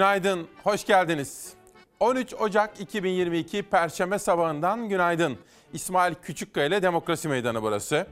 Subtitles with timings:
[0.00, 1.52] Günaydın, hoş geldiniz.
[2.00, 5.38] 13 Ocak 2022 Perşembe sabahından günaydın.
[5.72, 8.06] İsmail Küçükkaya ile Demokrasi Meydanı burası.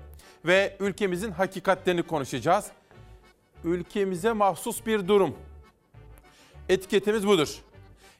[0.44, 2.66] Ve ülkemizin hakikatlerini konuşacağız.
[3.64, 5.36] Ülkemize mahsus bir durum.
[6.68, 7.58] Etiketimiz budur.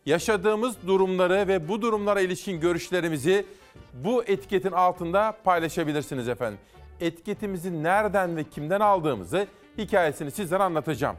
[0.06, 3.46] Yaşadığımız durumları ve bu durumlara ilişkin görüşlerimizi
[3.94, 6.58] bu etiketin altında paylaşabilirsiniz efendim.
[7.00, 9.46] Etiketimizi nereden ve kimden aldığımızı
[9.78, 11.16] hikayesini sizlere anlatacağım.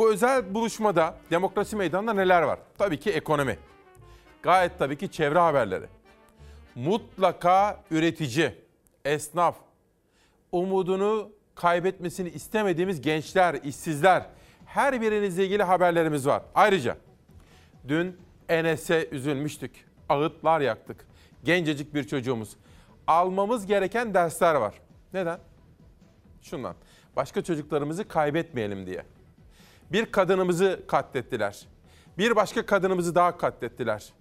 [0.00, 2.58] Bu özel buluşmada demokrasi meydanında neler var?
[2.78, 3.58] Tabii ki ekonomi.
[4.42, 5.86] Gayet tabii ki çevre haberleri.
[6.74, 8.54] Mutlaka üretici,
[9.04, 9.56] esnaf,
[10.52, 14.26] umudunu kaybetmesini istemediğimiz gençler, işsizler,
[14.66, 16.42] her birinizle ilgili haberlerimiz var.
[16.54, 16.96] Ayrıca
[17.88, 18.16] dün
[18.48, 19.84] Enes'e üzülmüştük.
[20.08, 21.06] Ağıtlar yaktık.
[21.44, 22.56] Gencecik bir çocuğumuz.
[23.06, 24.74] Almamız gereken dersler var.
[25.14, 25.38] Neden?
[26.42, 26.74] Şundan.
[27.16, 29.04] Başka çocuklarımızı kaybetmeyelim diye.
[29.92, 31.66] Bir kadınımızı katlettiler.
[32.18, 34.12] Bir başka kadınımızı daha katlettiler.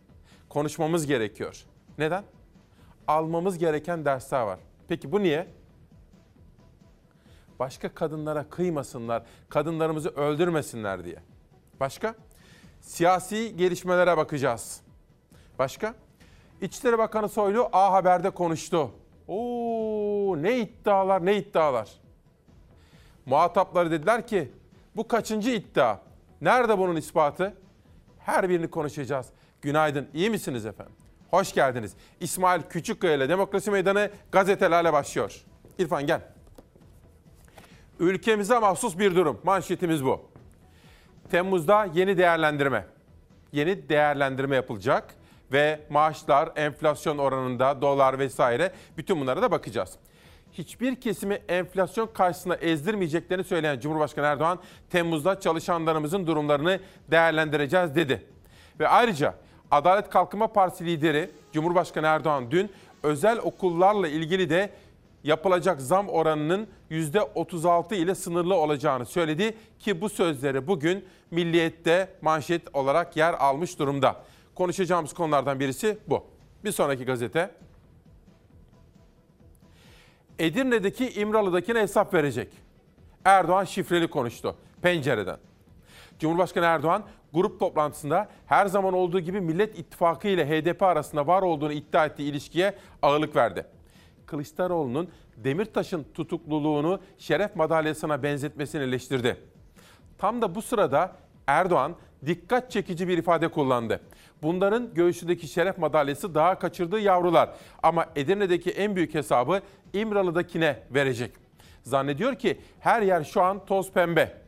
[0.50, 1.66] Konuşmamız gerekiyor.
[1.98, 2.24] Neden?
[3.08, 4.60] Almamız gereken dersler var.
[4.88, 5.48] Peki bu niye?
[7.60, 11.18] Başka kadınlara kıymasınlar, kadınlarımızı öldürmesinler diye.
[11.80, 12.16] Başka?
[12.82, 14.82] Siyasi gelişmelere bakacağız.
[15.60, 15.96] Başka?
[16.62, 18.92] İçişleri Bakanı Soylu A Haber'de konuştu.
[19.28, 21.90] Oo ne iddialar ne iddialar.
[23.26, 24.52] Muhatapları dediler ki
[25.00, 25.98] bu kaçıncı iddia?
[26.42, 27.54] Nerede bunun ispatı?
[28.20, 29.28] Her birini konuşacağız.
[29.62, 30.96] Günaydın, iyi misiniz efendim?
[31.32, 31.94] Hoş geldiniz.
[32.20, 35.42] İsmail Küçükkaya ile Demokrasi Meydanı gazetelerle başlıyor.
[35.78, 36.22] İrfan gel.
[38.00, 39.40] Ülkemize mahsus bir durum.
[39.44, 40.22] Manşetimiz bu.
[41.32, 42.86] Temmuz'da yeni değerlendirme.
[43.52, 45.16] Yeni değerlendirme yapılacak
[45.52, 49.98] ve maaşlar, enflasyon oranında, dolar vesaire bütün bunlara da bakacağız
[50.54, 56.80] hiçbir kesimi enflasyon karşısında ezdirmeyeceklerini söyleyen Cumhurbaşkanı Erdoğan, Temmuz'da çalışanlarımızın durumlarını
[57.12, 58.26] değerlendireceğiz dedi.
[58.80, 59.36] Ve ayrıca
[59.72, 62.70] Adalet Kalkınma Partisi lideri Cumhurbaşkanı Erdoğan dün
[63.04, 64.70] özel okullarla ilgili de
[65.24, 73.18] yapılacak zam oranının %36 ile sınırlı olacağını söyledi ki bu sözleri bugün Milliyet'te manşet olarak
[73.18, 74.16] yer almış durumda.
[74.56, 76.24] Konuşacağımız konulardan birisi bu.
[76.64, 77.52] Bir sonraki gazete
[80.40, 82.48] Edirne'deki İmralı'dakine hesap verecek.
[83.26, 85.38] Erdoğan şifreli konuştu pencereden.
[86.20, 91.72] Cumhurbaşkanı Erdoğan grup toplantısında her zaman olduğu gibi Millet İttifakı ile HDP arasında var olduğunu
[91.72, 93.66] iddia ettiği ilişkiye ağırlık verdi.
[94.26, 99.38] Kılıçdaroğlu'nun Demirtaş'ın tutukluluğunu şeref madalyasına benzetmesini eleştirdi.
[100.18, 101.16] Tam da bu sırada
[101.48, 101.96] Erdoğan
[102.26, 104.02] dikkat çekici bir ifade kullandı.
[104.42, 107.50] Bunların göğsündeki şeref madalyası daha kaçırdığı yavrular.
[107.84, 109.62] Ama Edirne'deki en büyük hesabı
[109.94, 111.32] İmralı'dakine verecek.
[111.84, 114.40] Zannediyor ki her yer şu an toz pembe.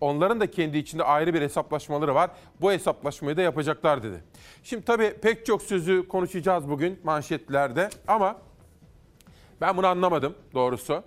[0.00, 2.30] Onların da kendi içinde ayrı bir hesaplaşmaları var.
[2.60, 4.24] Bu hesaplaşmayı da yapacaklar dedi.
[4.62, 8.36] Şimdi tabii pek çok sözü konuşacağız bugün manşetlerde ama
[9.60, 11.02] ben bunu anlamadım doğrusu.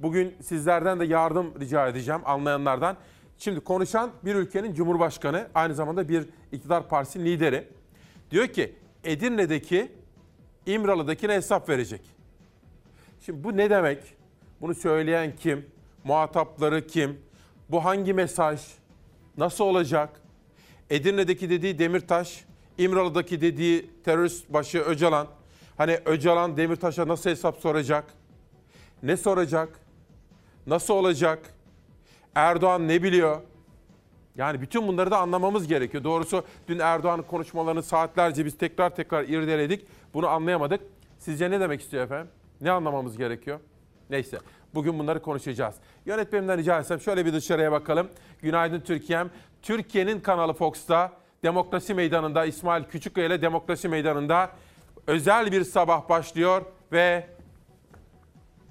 [0.00, 2.96] Bugün sizlerden de yardım rica edeceğim anlayanlardan.
[3.42, 7.68] Şimdi konuşan bir ülkenin cumhurbaşkanı, aynı zamanda bir iktidar partisinin lideri.
[8.30, 9.92] Diyor ki Edirne'deki
[10.66, 12.00] İmralı'dakine hesap verecek.
[13.20, 13.98] Şimdi bu ne demek?
[14.60, 15.66] Bunu söyleyen kim?
[16.04, 17.20] Muhatapları kim?
[17.68, 18.60] Bu hangi mesaj?
[19.36, 20.20] Nasıl olacak?
[20.90, 22.44] Edirne'deki dediği Demirtaş,
[22.78, 25.26] İmralı'daki dediği terörist başı Öcalan.
[25.76, 28.04] Hani Öcalan Demirtaş'a nasıl hesap soracak?
[29.02, 29.80] Ne soracak?
[30.66, 31.54] Nasıl olacak?
[32.34, 33.40] Erdoğan ne biliyor?
[34.36, 36.04] Yani bütün bunları da anlamamız gerekiyor.
[36.04, 39.86] Doğrusu dün Erdoğan'ın konuşmalarını saatlerce biz tekrar tekrar irdeledik.
[40.14, 40.80] Bunu anlayamadık.
[41.18, 42.28] Sizce ne demek istiyor efendim?
[42.60, 43.60] Ne anlamamız gerekiyor?
[44.10, 44.38] Neyse
[44.74, 45.74] bugün bunları konuşacağız.
[46.06, 48.08] Yönetmenimden rica etsem şöyle bir dışarıya bakalım.
[48.42, 49.30] Günaydın Türkiye'm.
[49.62, 51.12] Türkiye'nin kanalı Fox'ta
[51.42, 54.50] Demokrasi Meydanı'nda İsmail Küçükkaya ile Demokrasi Meydanı'nda
[55.06, 56.62] özel bir sabah başlıyor
[56.92, 57.26] ve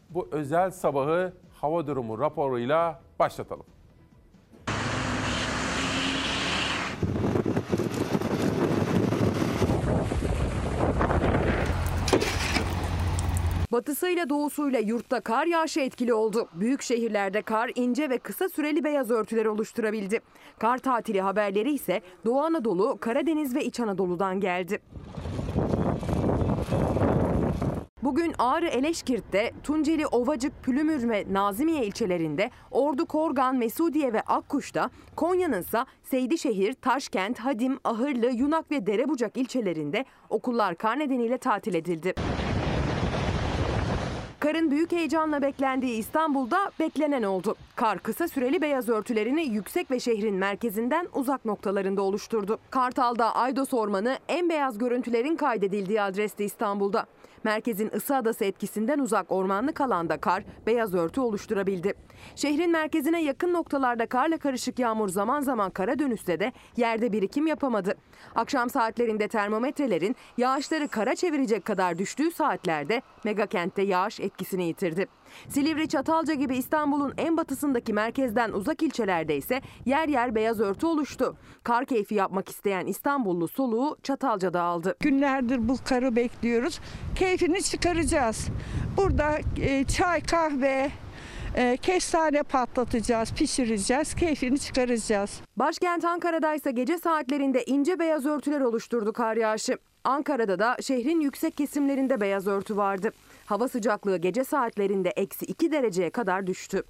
[0.10, 3.66] bu özel sabahı hava durumu raporuyla başlatalım.
[13.72, 16.48] Batısıyla doğusuyla yurtta kar yağışı etkili oldu.
[16.54, 20.20] Büyük şehirlerde kar ince ve kısa süreli beyaz örtüler oluşturabildi.
[20.60, 24.80] Kar tatili haberleri ise Doğu Anadolu, Karadeniz ve İç Anadolu'dan geldi.
[28.04, 35.62] Bugün Ağrı Eleşkirt'te, Tunceli, Ovacık, Pülümür ve Nazimiye ilçelerinde, Ordu, Korgan, Mesudiye ve Akkuş'ta, Konya'nın
[35.62, 42.14] ise Seydişehir, Taşkent, Hadim, Ahırlı, Yunak ve Derebucak ilçelerinde okullar kar nedeniyle tatil edildi.
[44.40, 47.56] Karın büyük heyecanla beklendiği İstanbul'da beklenen oldu.
[47.76, 52.60] Kar kısa süreli beyaz örtülerini yüksek ve şehrin merkezinden uzak noktalarında oluşturdu.
[52.70, 57.06] Kartal'da Aydos Ormanı en beyaz görüntülerin kaydedildiği adresti İstanbul'da.
[57.44, 61.94] Merkezin ısı adası etkisinden uzak ormanlık alanda kar beyaz örtü oluşturabildi.
[62.36, 67.98] Şehrin merkezine yakın noktalarda karla karışık yağmur zaman zaman kara dönüşse de yerde birikim yapamadı.
[68.36, 75.08] Akşam saatlerinde termometrelerin yağışları kara çevirecek kadar düştüğü saatlerde megakentte yağış etkisini yitirdi.
[75.50, 81.38] Silivri, Çatalca gibi İstanbul'un en batısındaki merkezden uzak ilçelerde ise yer yer beyaz örtü oluştu.
[81.64, 84.96] Kar keyfi yapmak isteyen İstanbullu soluğu Çatalca'da aldı.
[85.00, 86.80] Günlerdir bu karı bekliyoruz.
[87.16, 88.48] Keyfini çıkaracağız.
[88.98, 90.92] Burada e, çay, kahve,
[91.56, 95.42] e, kestane patlatacağız, pişireceğiz, keyfini çıkaracağız.
[95.58, 99.78] Başkent Ankara'da ise gece saatlerinde ince beyaz örtüler oluşturdu kar yağışı.
[100.04, 103.12] Ankara'da da şehrin yüksek kesimlerinde beyaz örtü vardı.
[103.46, 106.84] Hava sıcaklığı gece saatlerinde eksi 2 dereceye kadar düştü.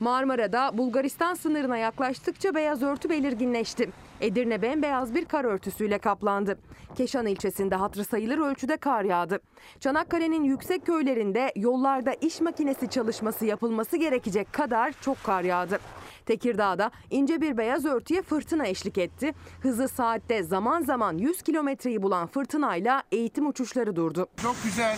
[0.00, 3.90] Marmara'da Bulgaristan sınırına yaklaştıkça beyaz örtü belirginleşti.
[4.20, 6.58] Edirne bembeyaz bir kar örtüsüyle kaplandı.
[6.94, 9.40] Keşan ilçesinde hatırı sayılır ölçüde kar yağdı.
[9.80, 15.78] Çanakkale'nin yüksek köylerinde yollarda iş makinesi çalışması yapılması gerekecek kadar çok kar yağdı.
[16.28, 19.34] Tekirdağ'da ince bir beyaz örtüye fırtına eşlik etti.
[19.60, 24.26] Hızı saatte zaman zaman 100 kilometreyi bulan fırtınayla eğitim uçuşları durdu.
[24.42, 24.96] Çok güzel.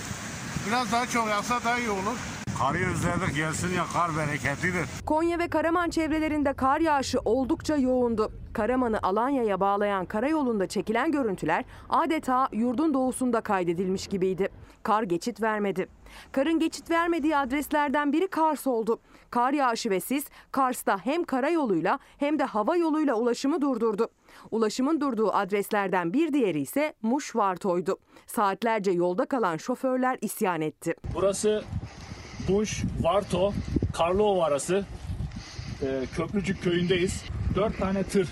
[0.68, 2.16] Biraz daha çok yağsa daha iyi olur.
[2.58, 4.86] Karı özledik gelsin ya kar bereketlidir.
[5.06, 8.32] Konya ve Karaman çevrelerinde kar yağışı oldukça yoğundu.
[8.52, 14.48] Karaman'ı Alanya'ya bağlayan karayolunda çekilen görüntüler adeta yurdun doğusunda kaydedilmiş gibiydi.
[14.82, 15.88] Kar geçit vermedi.
[16.32, 19.00] Karın geçit vermediği adreslerden biri Kars oldu.
[19.30, 24.08] Kar yağışı ve sis Kars'ta hem karayoluyla hem de hava yoluyla ulaşımı durdurdu.
[24.50, 27.98] Ulaşımın durduğu adreslerden bir diğeri ise Muş Vartoy'du.
[28.26, 30.94] Saatlerce yolda kalan şoförler isyan etti.
[31.14, 31.64] Burası
[32.48, 33.52] Buş, Varto,
[33.96, 34.84] Karlıova arası.
[35.82, 37.24] Ee, Köprücük köyündeyiz.
[37.54, 38.28] Dört tane tır.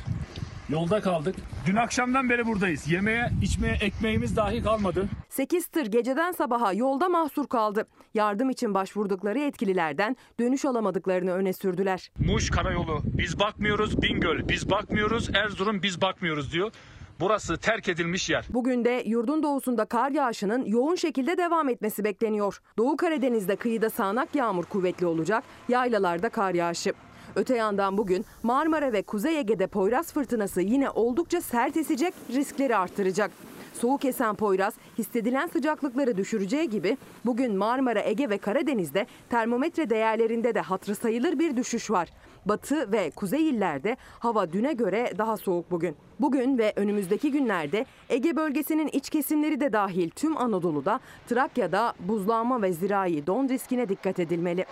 [0.69, 1.37] Yolda kaldık.
[1.67, 2.93] Dün akşamdan beri buradayız.
[2.93, 5.09] Yemeğe, içmeye ekmeğimiz dahi kalmadı.
[5.29, 7.87] 8 tır geceden sabaha yolda mahsur kaldı.
[8.15, 12.11] Yardım için başvurdukları yetkililerden dönüş alamadıklarını öne sürdüler.
[12.19, 14.03] Muş Karayolu biz bakmıyoruz.
[14.03, 15.31] Bingöl biz bakmıyoruz.
[15.35, 16.73] Erzurum biz bakmıyoruz diyor.
[17.21, 18.47] Burası terk edilmiş yer.
[18.51, 22.61] Bugün de yurdun doğusunda kar yağışının yoğun şekilde devam etmesi bekleniyor.
[22.79, 26.93] Doğu Karadeniz'de kıyıda sağanak yağmur kuvvetli olacak, yaylalarda kar yağışı.
[27.37, 33.31] Öte yandan bugün Marmara ve Kuzey Ege'de Poyraz fırtınası yine oldukça sert esecek, riskleri arttıracak.
[33.81, 36.97] Soğuk esen Poyraz hissedilen sıcaklıkları düşüreceği gibi
[37.27, 42.09] bugün Marmara, Ege ve Karadeniz'de termometre değerlerinde de hatırı sayılır bir düşüş var.
[42.47, 45.97] Batı ve kuzey illerde hava düne göre daha soğuk bugün.
[46.21, 52.73] Bugün ve önümüzdeki günlerde Ege bölgesinin iç kesimleri de dahil tüm Anadolu'da Trakya'da buzlanma ve
[52.73, 54.65] zirai don riskine dikkat edilmeli.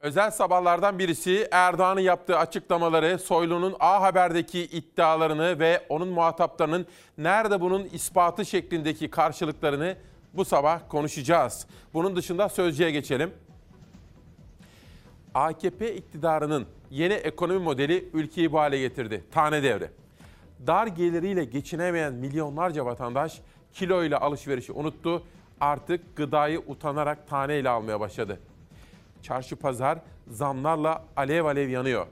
[0.00, 6.86] Özel sabahlardan birisi Erdoğan'ın yaptığı açıklamaları, Soylu'nun A Haber'deki iddialarını ve onun muhataplarının
[7.18, 9.96] nerede bunun ispatı şeklindeki karşılıklarını
[10.34, 11.66] bu sabah konuşacağız.
[11.94, 13.30] Bunun dışında sözcüye geçelim.
[15.34, 19.24] AKP iktidarının yeni ekonomi modeli ülkeyi bu hale getirdi.
[19.32, 19.90] Tane devre.
[20.66, 23.40] Dar geliriyle geçinemeyen milyonlarca vatandaş
[23.72, 25.22] kiloyla alışverişi unuttu.
[25.60, 28.38] Artık gıdayı utanarak taneyle almaya başladı.
[29.22, 29.98] Çarşı pazar
[30.28, 32.06] zamlarla alev alev yanıyor.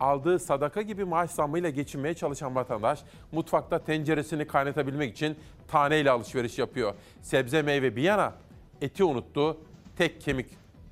[0.00, 3.00] Aldığı sadaka gibi maaş zammıyla geçinmeye çalışan vatandaş
[3.32, 5.36] mutfakta tenceresini kaynatabilmek için
[5.68, 6.94] taneyle alışveriş yapıyor.
[7.22, 8.32] Sebze meyve bir yana
[8.80, 9.56] eti unuttu,
[9.96, 10.46] tek kemik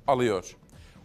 [0.07, 0.55] alıyor.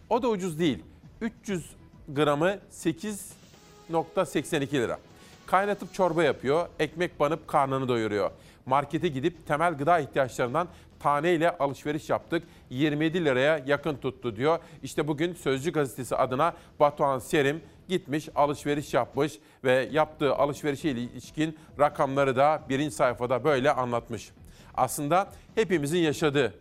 [0.09, 0.83] O da ucuz değil.
[1.21, 1.75] 300
[2.09, 4.97] gramı 8.82 lira.
[5.45, 8.31] Kaynatıp çorba yapıyor, ekmek banıp karnını doyuruyor.
[8.65, 10.67] Markete gidip temel gıda ihtiyaçlarından
[10.99, 12.43] taneyle alışveriş yaptık.
[12.71, 14.59] 27 liraya yakın tuttu diyor.
[14.83, 22.35] İşte bugün Sözcü gazetesi adına Batuhan Serim gitmiş alışveriş yapmış ve yaptığı alışverişe ilişkin rakamları
[22.35, 24.31] da birinci sayfada böyle anlatmış.
[24.73, 26.53] Aslında hepimizin yaşadığı.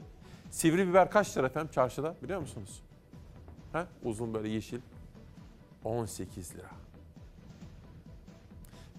[0.50, 2.82] Sivri biber kaç lira efendim çarşıda biliyor musunuz?
[3.72, 3.84] He?
[4.02, 4.80] Uzun böyle yeşil.
[5.84, 6.70] 18 lira.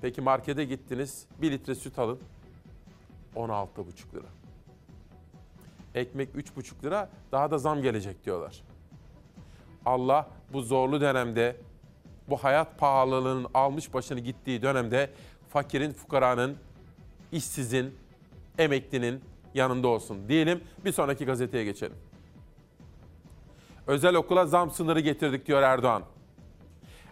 [0.02, 2.20] Peki markete gittiniz, 1 litre süt alın.
[3.36, 4.41] 16,5 lira.
[5.96, 8.62] Ekmek 3,5 lira, daha da zam gelecek diyorlar.
[9.86, 11.56] Allah bu zorlu dönemde,
[12.30, 15.10] bu hayat pahalılığının almış başını gittiği dönemde
[15.50, 16.58] fakirin, fukaranın,
[17.32, 17.96] işsizin,
[18.58, 19.22] emeklinin
[19.54, 20.64] yanında olsun diyelim.
[20.86, 21.96] Bir sonraki gazeteye geçelim.
[23.88, 26.04] Özel okula zam sınırı getirdik diyor Erdoğan.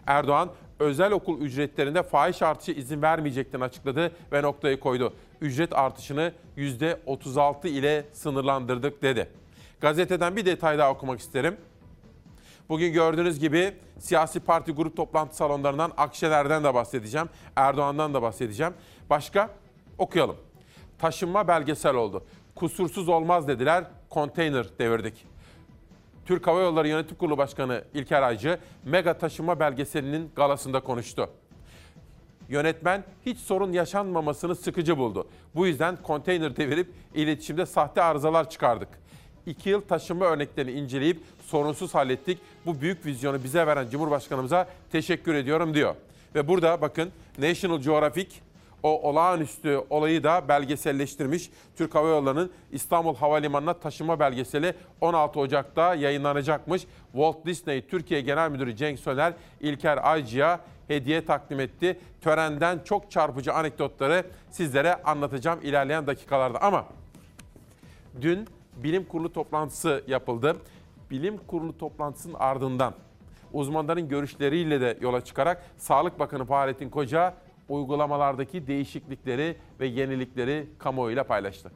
[0.06, 5.12] Erdoğan özel okul ücretlerinde fahiş artışı izin vermeyeceklerini açıkladı ve noktayı koydu.
[5.40, 9.28] Ücret artışını %36 ile sınırlandırdık dedi.
[9.80, 11.56] Gazeteden bir detay daha okumak isterim.
[12.68, 17.28] Bugün gördüğünüz gibi siyasi parti grup toplantı salonlarından Akşener'den de bahsedeceğim.
[17.56, 18.74] Erdoğan'dan da bahsedeceğim.
[19.10, 19.50] Başka?
[19.98, 20.36] Okuyalım.
[20.98, 22.24] Taşınma belgesel oldu.
[22.54, 23.84] Kusursuz olmaz dediler.
[24.10, 25.29] Konteyner devirdik.
[26.26, 31.30] Türk Hava Yolları Yönetim Kurulu Başkanı İlker Aycı mega taşınma belgeselinin galasında konuştu.
[32.48, 35.28] Yönetmen hiç sorun yaşanmamasını sıkıcı buldu.
[35.54, 38.88] Bu yüzden konteyner devirip iletişimde sahte arızalar çıkardık.
[39.46, 42.38] İki yıl taşınma örneklerini inceleyip sorunsuz hallettik.
[42.66, 45.94] Bu büyük vizyonu bize veren Cumhurbaşkanımıza teşekkür ediyorum diyor.
[46.34, 48.28] Ve burada bakın National Geographic
[48.82, 51.50] o olağanüstü olayı da belgeselleştirmiş.
[51.76, 56.86] Türk Hava Yolları'nın İstanbul Havalimanı'na taşıma belgeseli 16 Ocak'ta yayınlanacakmış.
[57.12, 62.00] Walt Disney Türkiye Genel Müdürü Cenk Söner, İlker Aycı'ya hediye takdim etti.
[62.20, 66.62] Törenden çok çarpıcı anekdotları sizlere anlatacağım ilerleyen dakikalarda.
[66.62, 66.86] Ama
[68.20, 70.56] dün bilim kurulu toplantısı yapıldı.
[71.10, 72.94] Bilim kurulu toplantısının ardından
[73.52, 77.34] uzmanların görüşleriyle de yola çıkarak Sağlık Bakanı Fahrettin Koca
[77.70, 81.70] uygulamalardaki değişiklikleri ve yenilikleri kamuoyuyla paylaştı.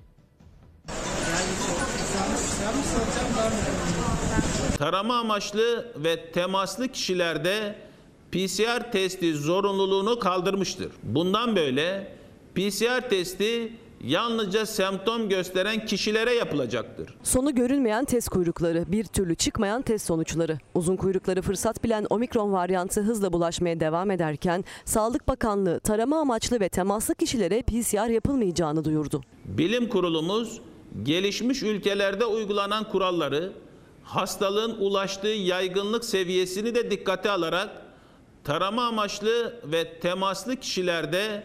[4.78, 7.74] Tarama amaçlı ve temaslı kişilerde
[8.32, 10.92] PCR testi zorunluluğunu kaldırmıştır.
[11.02, 12.12] Bundan böyle
[12.54, 17.14] PCR testi yalnızca semptom gösteren kişilere yapılacaktır.
[17.22, 20.58] Sonu görünmeyen test kuyrukları, bir türlü çıkmayan test sonuçları.
[20.74, 26.68] Uzun kuyrukları fırsat bilen omikron varyantı hızla bulaşmaya devam ederken Sağlık Bakanlığı tarama amaçlı ve
[26.68, 29.20] temaslı kişilere PCR yapılmayacağını duyurdu.
[29.44, 30.60] Bilim kurulumuz
[31.02, 33.52] gelişmiş ülkelerde uygulanan kuralları,
[34.02, 37.70] hastalığın ulaştığı yaygınlık seviyesini de dikkate alarak
[38.44, 41.42] tarama amaçlı ve temaslı kişilerde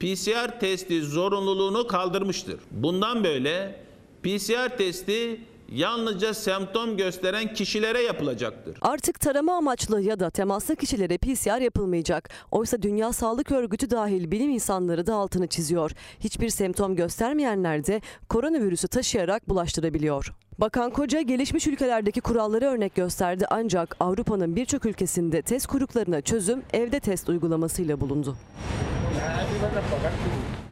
[0.00, 2.60] PCR testi zorunluluğunu kaldırmıştır.
[2.70, 3.80] Bundan böyle
[4.22, 5.40] PCR testi
[5.72, 8.78] yalnızca semptom gösteren kişilere yapılacaktır.
[8.80, 12.30] Artık tarama amaçlı ya da temaslı kişilere PCR yapılmayacak.
[12.50, 15.90] Oysa Dünya Sağlık Örgütü dahil bilim insanları da altını çiziyor.
[16.20, 20.32] Hiçbir semptom göstermeyenler de koronavirüsü taşıyarak bulaştırabiliyor.
[20.58, 27.00] Bakan Koca gelişmiş ülkelerdeki kuralları örnek gösterdi ancak Avrupa'nın birçok ülkesinde test kuyruklarına çözüm evde
[27.00, 28.36] test uygulamasıyla bulundu.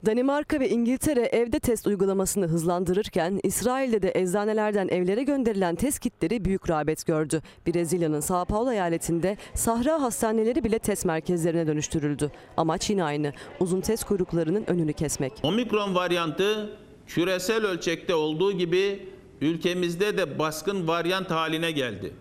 [0.06, 6.70] Danimarka ve İngiltere evde test uygulamasını hızlandırırken İsrail'de de eczanelerden evlere gönderilen test kitleri büyük
[6.70, 7.42] rağbet gördü.
[7.66, 12.30] Brezilya'nın Sao Paulo eyaletinde sahra hastaneleri bile test merkezlerine dönüştürüldü.
[12.56, 13.32] Amaç yine aynı.
[13.60, 15.32] Uzun test kuyruklarının önünü kesmek.
[15.42, 16.70] Omikron varyantı
[17.06, 19.06] küresel ölçekte olduğu gibi
[19.40, 22.12] ülkemizde de baskın varyant haline geldi.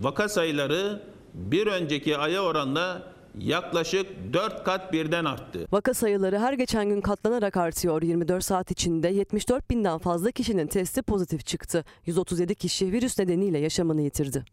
[0.00, 1.02] Vaka sayıları
[1.34, 5.66] bir önceki aya oranla yaklaşık 4 kat birden arttı.
[5.72, 8.02] Vaka sayıları her geçen gün katlanarak artıyor.
[8.02, 11.84] 24 saat içinde 74 binden fazla kişinin testi pozitif çıktı.
[12.06, 14.44] 137 kişi virüs nedeniyle yaşamını yitirdi.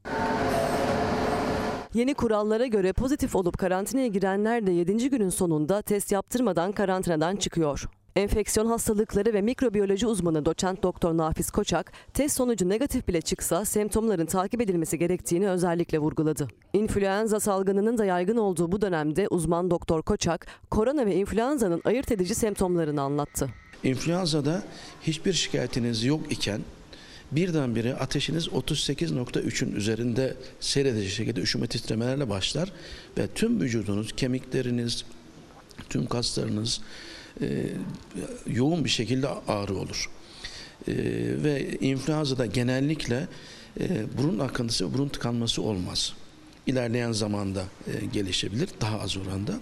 [1.94, 5.10] Yeni kurallara göre pozitif olup karantinaya girenler de 7.
[5.10, 7.86] günün sonunda test yaptırmadan karantinadan çıkıyor.
[8.16, 14.26] Enfeksiyon hastalıkları ve mikrobiyoloji uzmanı doçent doktor Nafiz Koçak, test sonucu negatif bile çıksa semptomların
[14.26, 16.48] takip edilmesi gerektiğini özellikle vurguladı.
[16.74, 22.36] İnfluenza salgınının da yaygın olduğu bu dönemde uzman doktor Koçak, korona ve influenza'nın ayırt edici
[22.36, 23.50] semptomlarını anlattı.
[23.84, 24.64] İnfluenza'da
[25.02, 26.62] hiçbir şikayetiniz yok iken
[27.32, 32.72] birdenbire ateşiniz 38.3'ün üzerinde seyredici şekilde üşüme titremelerle başlar
[33.18, 35.06] ve tüm vücudunuz, kemikleriniz,
[35.90, 36.82] tüm kaslarınız
[37.42, 37.70] e,
[38.48, 40.10] yoğun bir şekilde ağrı olur.
[40.88, 40.94] E,
[41.44, 43.28] ve influenza'da genellikle
[43.80, 46.14] e, burun akıntısı ve burun tıkanması olmaz.
[46.68, 49.54] İlerleyen zamanda e, gelişebilir daha az oranda.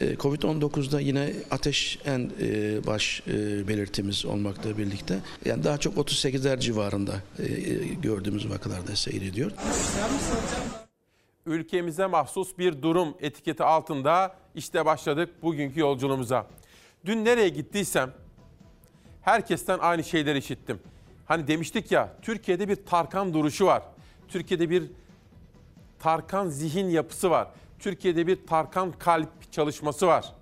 [0.00, 6.60] E, Covid-19'da yine ateş en e, baş e, belirtimiz olmakla birlikte yani daha çok 38'ler
[6.60, 7.44] civarında e,
[8.02, 9.50] gördüğümüz vakalarda seyrediyor.
[11.46, 16.46] Ülkemize mahsus bir durum etiketi altında işte başladık bugünkü yolculuğumuza.
[17.06, 18.12] Dün nereye gittiysem
[19.22, 20.80] herkesten aynı şeyleri işittim.
[21.26, 23.82] Hani demiştik ya Türkiye'de bir Tarkan duruşu var.
[24.28, 24.90] Türkiye'de bir
[25.98, 27.48] Tarkan zihin yapısı var.
[27.78, 30.32] Türkiye'de bir Tarkan kalp çalışması var.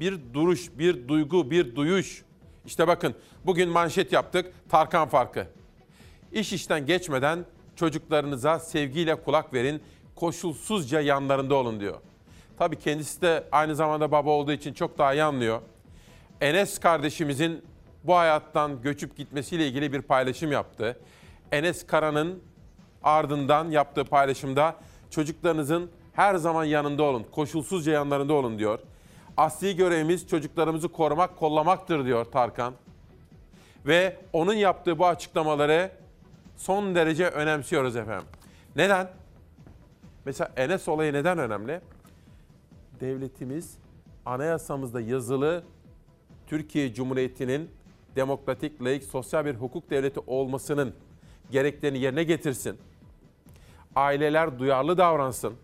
[0.00, 2.24] Bir duruş, bir duygu, bir duyuş.
[2.66, 3.14] İşte bakın
[3.46, 5.46] bugün manşet yaptık Tarkan farkı.
[6.32, 7.44] İş işten geçmeden
[7.76, 9.82] çocuklarınıza sevgiyle kulak verin,
[10.16, 12.00] koşulsuzca yanlarında olun diyor.
[12.58, 15.60] Tabii kendisi de aynı zamanda baba olduğu için çok daha iyi anlıyor.
[16.42, 17.64] Enes kardeşimizin
[18.04, 20.98] bu hayattan göçüp gitmesiyle ilgili bir paylaşım yaptı.
[21.52, 22.42] Enes Kara'nın
[23.02, 24.76] ardından yaptığı paylaşımda
[25.10, 28.78] çocuklarınızın her zaman yanında olun, koşulsuzca yanlarında olun diyor.
[29.36, 32.74] Asli görevimiz çocuklarımızı korumak, kollamaktır diyor Tarkan.
[33.86, 35.90] Ve onun yaptığı bu açıklamaları
[36.56, 38.28] son derece önemsiyoruz efendim.
[38.76, 39.10] Neden?
[40.24, 41.80] Mesela Enes olayı neden önemli?
[43.00, 43.74] Devletimiz
[44.26, 45.64] anayasamızda yazılı
[46.46, 47.70] Türkiye Cumhuriyeti'nin
[48.16, 50.94] demokratik, layık, sosyal bir hukuk devleti olmasının
[51.50, 52.76] gereklerini yerine getirsin.
[53.94, 55.54] Aileler duyarlı davransın.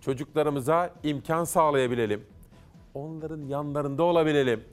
[0.00, 2.24] Çocuklarımıza imkan sağlayabilelim.
[2.94, 4.64] Onların yanlarında olabilelim.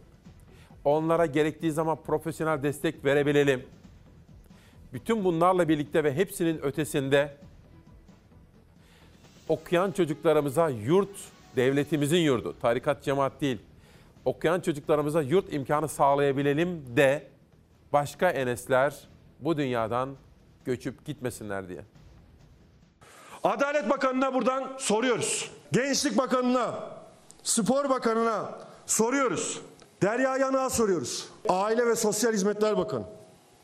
[0.84, 3.64] Onlara gerektiği zaman profesyonel destek verebilelim.
[4.94, 7.38] Bütün bunlarla birlikte ve hepsinin ötesinde
[9.50, 11.10] okuyan çocuklarımıza yurt,
[11.56, 13.58] devletimizin yurdu, tarikat cemaat değil,
[14.26, 17.28] okuyan çocuklarımıza yurt imkanı sağlayabilelim de
[17.94, 19.08] başka enesler
[19.40, 20.10] bu dünyadan
[20.66, 21.82] göçüp gitmesinler diye.
[23.44, 25.52] Adalet Bakanı'na buradan soruyoruz.
[25.72, 26.90] Gençlik Bakanı'na,
[27.44, 29.62] Spor Bakanı'na soruyoruz.
[30.02, 31.30] Derya Yanık'a soruyoruz.
[31.50, 33.04] Aile ve Sosyal Hizmetler Bakanı.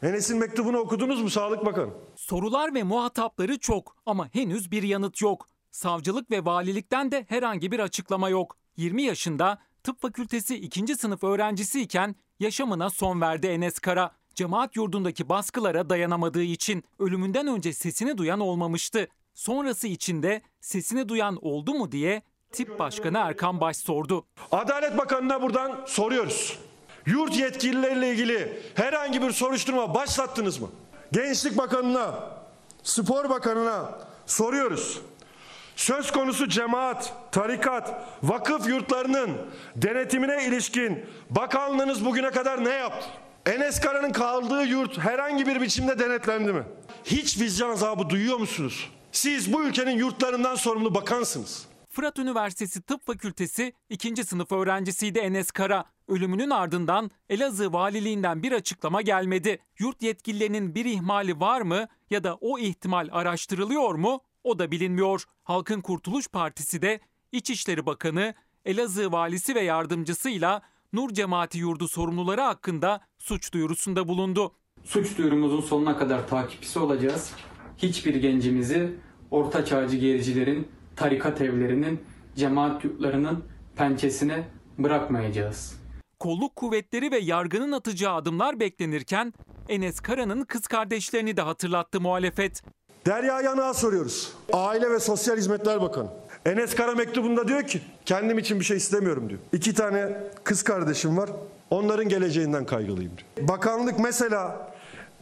[0.03, 1.89] Enes'in mektubunu okudunuz mu Sağlık Bakanı?
[2.15, 5.48] Sorular ve muhatapları çok ama henüz bir yanıt yok.
[5.72, 8.58] Savcılık ve valilikten de herhangi bir açıklama yok.
[8.77, 10.95] 20 yaşında tıp fakültesi 2.
[10.95, 14.11] sınıf öğrencisiyken yaşamına son verdi Enes Kara.
[14.35, 19.07] Cemaat yurdundaki baskılara dayanamadığı için ölümünden önce sesini duyan olmamıştı.
[19.33, 22.21] Sonrası içinde sesini duyan oldu mu diye
[22.51, 24.25] tip başkanı Erkan Baş sordu.
[24.51, 26.59] Adalet Bakanı'na buradan soruyoruz.
[27.05, 30.69] Yurt yetkilileriyle ilgili herhangi bir soruşturma başlattınız mı?
[31.11, 32.29] Gençlik Bakanı'na,
[32.83, 35.01] Spor Bakanı'na soruyoruz.
[35.75, 39.37] Söz konusu cemaat, tarikat, vakıf yurtlarının
[39.75, 43.07] denetimine ilişkin bakanlığınız bugüne kadar ne yaptı?
[43.45, 46.63] Enes Kara'nın kaldığı yurt herhangi bir biçimde denetlendi mi?
[47.03, 48.89] Hiç vicdan azabı duyuyor musunuz?
[49.11, 51.65] Siz bu ülkenin yurtlarından sorumlu bakansınız.
[51.89, 54.23] Fırat Üniversitesi Tıp Fakültesi 2.
[54.23, 55.86] sınıf öğrencisiydi Enes Kara.
[56.07, 59.60] Ölümünün ardından Elazığ Valiliğinden bir açıklama gelmedi.
[59.79, 64.21] Yurt yetkililerinin bir ihmali var mı ya da o ihtimal araştırılıyor mu?
[64.43, 65.23] O da bilinmiyor.
[65.43, 66.99] Halkın Kurtuluş Partisi de
[67.32, 68.34] İçişleri Bakanı,
[68.65, 70.62] Elazığ Valisi ve yardımcısıyla
[70.93, 74.56] Nur Cemaati Yurdu sorumluları hakkında suç duyurusunda bulundu.
[74.84, 77.34] Suç duyurumuzun sonuna kadar takipçisi olacağız.
[77.77, 78.95] Hiçbir gencimizi
[79.32, 82.04] orta çağcı gericilerin, tarikat evlerinin,
[82.36, 83.43] cemaat yurtlarının
[83.75, 85.82] pençesine bırakmayacağız.
[86.19, 89.34] Kolluk kuvvetleri ve yargının atacağı adımlar beklenirken
[89.69, 92.63] Enes Kara'nın kız kardeşlerini de hatırlattı muhalefet.
[93.05, 94.33] Derya Yanık'a soruyoruz.
[94.53, 96.07] Aile ve Sosyal Hizmetler Bakanı.
[96.45, 99.39] Enes Kara mektubunda diyor ki kendim için bir şey istemiyorum diyor.
[99.53, 101.29] İki tane kız kardeşim var.
[101.69, 103.47] Onların geleceğinden kaygılıyım diyor.
[103.47, 104.71] Bakanlık mesela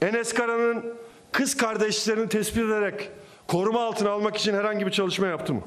[0.01, 0.85] Enes Kara'nın
[1.31, 3.11] kız kardeşlerini tespit ederek
[3.47, 5.61] koruma altına almak için herhangi bir çalışma yaptı mı?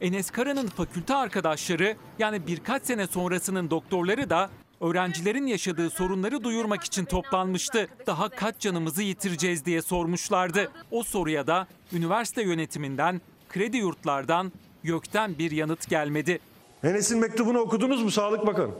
[0.00, 4.50] Enes Kara'nın fakülte arkadaşları yani birkaç sene sonrasının doktorları da
[4.80, 7.88] öğrencilerin yaşadığı sorunları duyurmak için toplanmıştı.
[8.06, 10.72] Daha kaç canımızı yitireceğiz diye sormuşlardı.
[10.90, 14.52] O soruya da üniversite yönetiminden, kredi yurtlardan
[14.84, 16.38] gökten bir yanıt gelmedi.
[16.84, 18.70] Enes'in mektubunu okudunuz mu Sağlık Bakanı?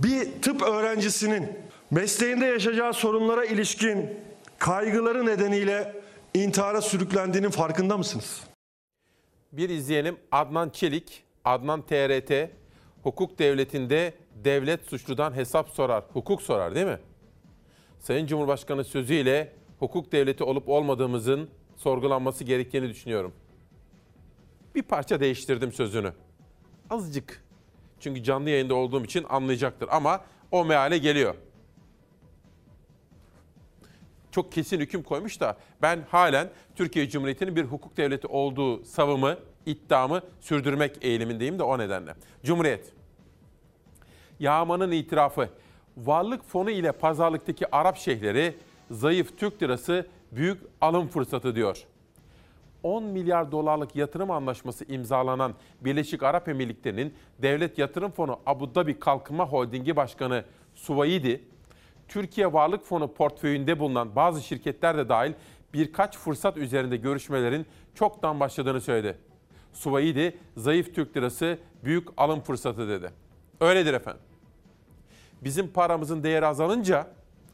[0.00, 1.48] Bir tıp öğrencisinin
[1.90, 4.10] mesleğinde yaşayacağı sorunlara ilişkin
[4.58, 6.02] kaygıları nedeniyle
[6.34, 8.40] intihara sürüklendiğinin farkında mısınız?
[9.52, 12.50] Bir izleyelim Adnan Çelik, Adnan TRT,
[13.02, 14.14] hukuk devletinde
[14.46, 16.98] devlet suçludan hesap sorar, hukuk sorar değil mi?
[17.98, 23.32] Sayın Cumhurbaşkanı sözüyle hukuk devleti olup olmadığımızın sorgulanması gerektiğini düşünüyorum.
[24.74, 26.12] Bir parça değiştirdim sözünü.
[26.90, 27.44] Azıcık.
[28.00, 31.34] Çünkü canlı yayında olduğum için anlayacaktır ama o meale geliyor.
[34.30, 40.22] Çok kesin hüküm koymuş da ben halen Türkiye Cumhuriyeti'nin bir hukuk devleti olduğu savımı, iddiamı
[40.40, 42.14] sürdürmek eğilimindeyim de o nedenle.
[42.44, 42.92] Cumhuriyet.
[44.40, 45.48] Yağmanın itirafı.
[45.96, 48.54] Varlık fonu ile pazarlıktaki Arap şeyhleri
[48.90, 51.86] zayıf Türk lirası büyük alım fırsatı diyor.
[52.82, 59.46] 10 milyar dolarlık yatırım anlaşması imzalanan Birleşik Arap Emirlikleri'nin Devlet Yatırım Fonu Abu Dhabi Kalkınma
[59.48, 60.44] Holdingi Başkanı
[60.74, 61.44] Suvaidi,
[62.08, 65.32] Türkiye Varlık Fonu portföyünde bulunan bazı şirketler de dahil
[65.74, 69.18] birkaç fırsat üzerinde görüşmelerin çoktan başladığını söyledi.
[69.72, 73.10] Suvaidi, zayıf Türk lirası büyük alım fırsatı dedi.
[73.60, 74.22] Öyledir efendim.
[75.42, 77.06] Bizim paramızın değeri azalınca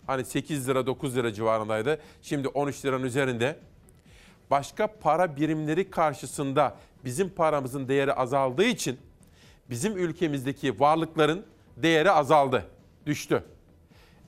[0.06, 1.98] hani 8 lira 9 lira civarındaydı.
[2.22, 3.58] Şimdi 13 liranın üzerinde.
[4.50, 8.98] Başka para birimleri karşısında bizim paramızın değeri azaldığı için
[9.70, 12.66] bizim ülkemizdeki varlıkların değeri azaldı,
[13.06, 13.44] düştü.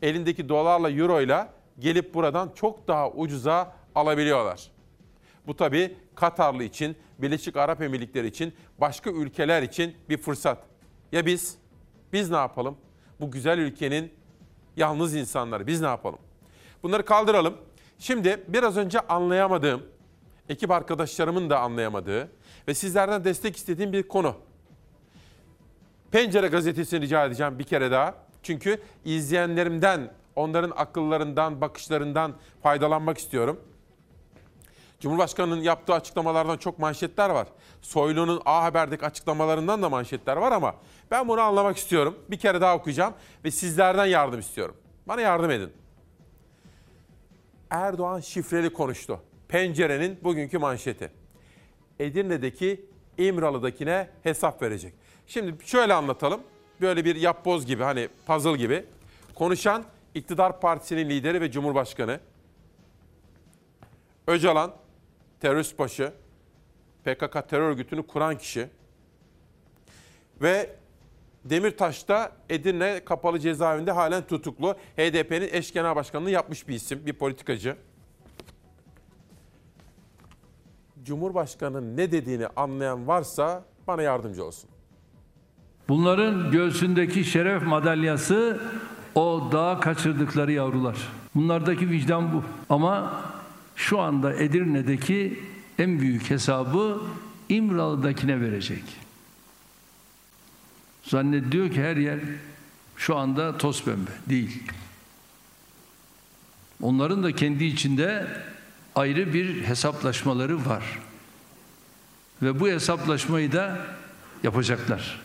[0.03, 4.71] Elindeki dolarla, euroyla gelip buradan çok daha ucuza alabiliyorlar.
[5.47, 10.59] Bu tabii Katarlı için, Birleşik Arap Emirlikleri için, başka ülkeler için bir fırsat.
[11.13, 11.59] Ya biz?
[12.15, 12.77] Biz ne yapalım?
[13.21, 14.13] Bu güzel ülkenin
[14.77, 16.19] yalnız insanları biz ne yapalım?
[16.83, 17.57] Bunları kaldıralım.
[17.99, 19.83] Şimdi biraz önce anlayamadığım,
[20.49, 22.29] ekip arkadaşlarımın da anlayamadığı
[22.69, 24.37] ve sizlerden destek istediğim bir konu.
[26.11, 28.15] Pencere gazetesini rica edeceğim bir kere daha.
[28.43, 33.61] Çünkü izleyenlerimden, onların akıllarından, bakışlarından faydalanmak istiyorum.
[35.05, 37.49] Cumhurbaşkanının yaptığı açıklamalardan çok manşetler var.
[37.83, 40.75] Soylu'nun A Haber'deki açıklamalarından da manşetler var ama
[41.11, 42.19] ben bunu anlamak istiyorum.
[42.31, 43.15] Bir kere daha okuyacağım
[43.45, 44.77] ve sizlerden yardım istiyorum.
[45.09, 45.73] Bana yardım edin.
[47.71, 49.21] Erdoğan şifreli konuştu.
[49.49, 51.11] Pencerenin bugünkü manşeti.
[51.99, 52.87] Edirne'deki
[53.19, 54.95] İmralı'dakine hesap verecek.
[55.27, 56.41] Şimdi şöyle anlatalım.
[56.81, 58.85] Böyle bir yapboz gibi hani puzzle gibi.
[59.35, 62.21] Konuşan iktidar partisinin lideri ve cumhurbaşkanı.
[64.27, 64.84] Öcalan
[65.45, 66.13] terörist başı,
[67.05, 68.69] PKK terör örgütünü kuran kişi
[70.43, 70.71] ve
[71.45, 74.75] Demirtaş'ta Edirne Kapalı Cezaevinde halen tutuklu.
[74.97, 77.77] HDP'nin eş genel başkanlığı yapmış bir isim, bir politikacı.
[81.03, 84.71] Cumhurbaşkanının ne dediğini anlayan varsa bana yardımcı olsun.
[85.89, 88.61] Bunların göğsündeki şeref madalyası
[89.15, 90.97] o dağa kaçırdıkları yavrular.
[91.35, 92.43] Bunlardaki vicdan bu.
[92.69, 93.13] Ama
[93.77, 95.43] şu anda Edirne'deki
[95.79, 97.03] en büyük hesabı
[97.49, 98.83] İmralı'dakine verecek.
[101.03, 102.21] Zannediyor ki her yer
[102.97, 104.11] şu anda toz pembe.
[104.29, 104.63] Değil.
[106.83, 108.27] Onların da kendi içinde
[108.95, 110.99] ayrı bir hesaplaşmaları var.
[112.43, 113.87] Ve bu hesaplaşmayı da
[114.43, 115.23] yapacaklar.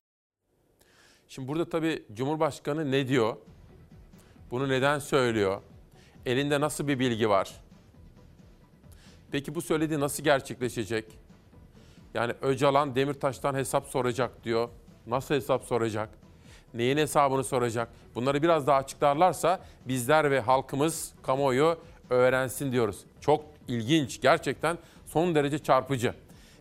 [1.29, 3.35] Şimdi burada tabii Cumhurbaşkanı ne diyor?
[4.51, 5.61] Bunu neden söylüyor?
[6.25, 7.61] Elinde nasıl bir bilgi var?
[9.31, 11.05] Peki bu söylediği nasıl gerçekleşecek?
[12.13, 14.69] Yani Öcalan Demirtaş'tan hesap soracak diyor.
[15.07, 16.09] Nasıl hesap soracak?
[16.73, 17.89] Neyin hesabını soracak?
[18.15, 21.77] Bunları biraz daha açıklarlarsa bizler ve halkımız, kamuoyu
[22.09, 22.99] öğrensin diyoruz.
[23.21, 26.13] Çok ilginç, gerçekten son derece çarpıcı.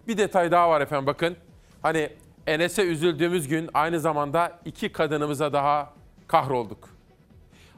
[0.09, 1.37] Bir detay daha var efendim bakın.
[1.83, 2.11] Hani
[2.47, 5.93] Enes'e üzüldüğümüz gün aynı zamanda iki kadınımıza daha
[6.27, 6.89] kahrolduk.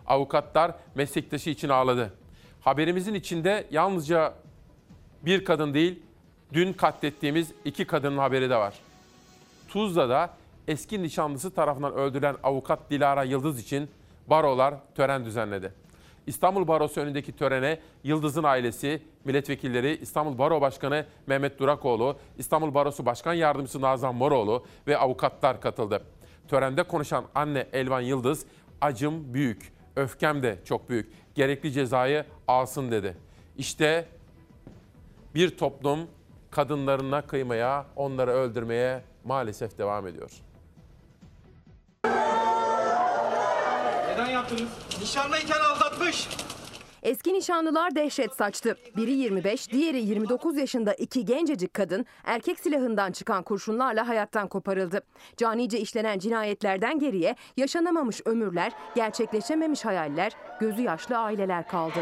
[0.07, 2.13] Avukatlar meslektaşı için ağladı.
[2.61, 4.35] Haberimizin içinde yalnızca
[5.23, 6.03] bir kadın değil,
[6.53, 8.75] dün katlettiğimiz iki kadının haberi de var.
[9.69, 10.31] Tuzla'da
[10.69, 13.89] eski nişanlısı tarafından öldürülen avukat Dilara Yıldız için
[14.27, 15.73] barolar tören düzenledi.
[16.27, 23.35] İstanbul Barosu önündeki törene Yıldız'ın ailesi, milletvekilleri, İstanbul Baro Başkanı Mehmet Durakoğlu, İstanbul Barosu Başkan
[23.35, 26.03] Yardımcısı Nazan Moroğlu ve avukatlar katıldı.
[26.49, 28.47] Törende konuşan anne Elvan Yıldız,
[28.81, 33.17] acım büyük, öfkem de çok büyük, gerekli cezayı alsın dedi.
[33.59, 34.07] İşte
[35.35, 36.01] bir toplum
[36.51, 40.31] kadınlarına kıymaya, onları öldürmeye maalesef devam ediyor.
[44.09, 44.69] Neden yaptınız?
[45.01, 46.29] Nişanlıyken aldatmış.
[47.03, 48.77] Eski nişanlılar dehşet saçtı.
[48.97, 55.01] Biri 25, diğeri 29 yaşında iki gencecik kadın erkek silahından çıkan kurşunlarla hayattan koparıldı.
[55.37, 61.99] Canice işlenen cinayetlerden geriye yaşanamamış ömürler, gerçekleşememiş hayaller, gözü yaşlı aileler kaldı.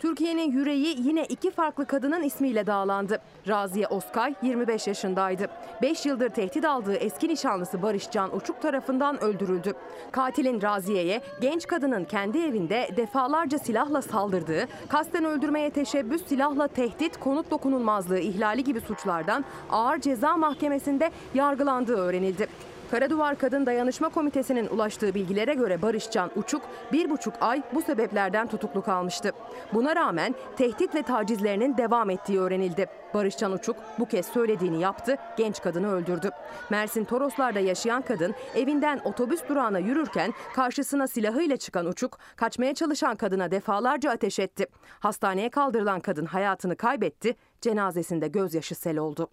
[0.00, 3.20] Türkiye'nin yüreği yine iki farklı kadının ismiyle dağlandı.
[3.48, 5.48] Raziye Oskay 25 yaşındaydı.
[5.82, 9.72] 5 yıldır tehdit aldığı eski nişanlısı Barış Can Uçuk tarafından öldürüldü.
[10.12, 17.50] Katilin Raziye'ye genç kadının kendi evinde defalarca silahla saldırdığı, kasten öldürmeye teşebbüs, silahla tehdit, konut
[17.50, 22.48] dokunulmazlığı ihlali gibi suçlardan ağır ceza mahkemesinde yargılandığı öğrenildi.
[22.90, 28.82] Karaduvar Kadın Dayanışma Komitesi'nin ulaştığı bilgilere göre Barışcan Uçuk bir buçuk ay bu sebeplerden tutuklu
[28.82, 29.32] kalmıştı.
[29.72, 32.86] Buna rağmen tehdit ve tacizlerinin devam ettiği öğrenildi.
[33.14, 36.30] Barışcan Uçuk bu kez söylediğini yaptı, genç kadını öldürdü.
[36.70, 43.50] Mersin Toroslar'da yaşayan kadın evinden otobüs durağına yürürken karşısına silahıyla çıkan Uçuk kaçmaya çalışan kadına
[43.50, 44.66] defalarca ateş etti.
[45.00, 49.30] Hastaneye kaldırılan kadın hayatını kaybetti, cenazesinde gözyaşı sel oldu.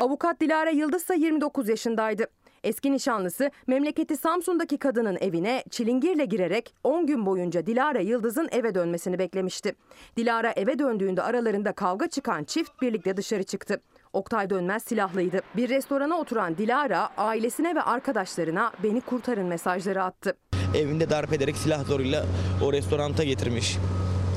[0.00, 2.24] Avukat Dilara Yıldız ise 29 yaşındaydı.
[2.64, 9.18] Eski nişanlısı memleketi Samsun'daki kadının evine çilingirle girerek 10 gün boyunca Dilara Yıldız'ın eve dönmesini
[9.18, 9.74] beklemişti.
[10.16, 13.80] Dilara eve döndüğünde aralarında kavga çıkan çift birlikte dışarı çıktı.
[14.12, 15.40] Oktay Dönmez silahlıydı.
[15.56, 20.36] Bir restorana oturan Dilara ailesine ve arkadaşlarına beni kurtarın mesajları attı.
[20.74, 22.26] Evinde darp ederek silah zoruyla
[22.64, 23.76] o restoranta getirmiş.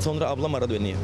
[0.00, 0.94] Sonra ablam aradı beni.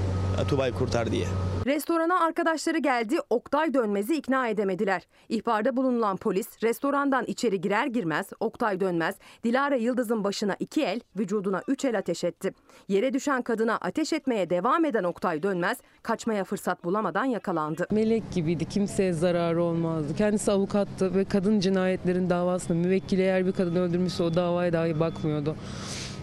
[0.47, 1.27] Tuba'yı kurtar diye.
[1.67, 5.03] Restorana arkadaşları geldi, Oktay Dönmez'i ikna edemediler.
[5.29, 11.63] İhbarda bulunulan polis restorandan içeri girer girmez Oktay Dönmez, Dilara Yıldız'ın başına iki el, vücuduna
[11.69, 12.53] üç el ateş etti.
[12.89, 17.87] Yere düşen kadına ateş etmeye devam eden Oktay Dönmez kaçmaya fırsat bulamadan yakalandı.
[17.91, 18.65] Melek gibiydi.
[18.65, 20.15] Kimseye zararı olmazdı.
[20.17, 25.57] Kendisi avukattı ve kadın cinayetlerin davasında müvekkili eğer bir kadın öldürmüşse o davaya dahi bakmıyordu.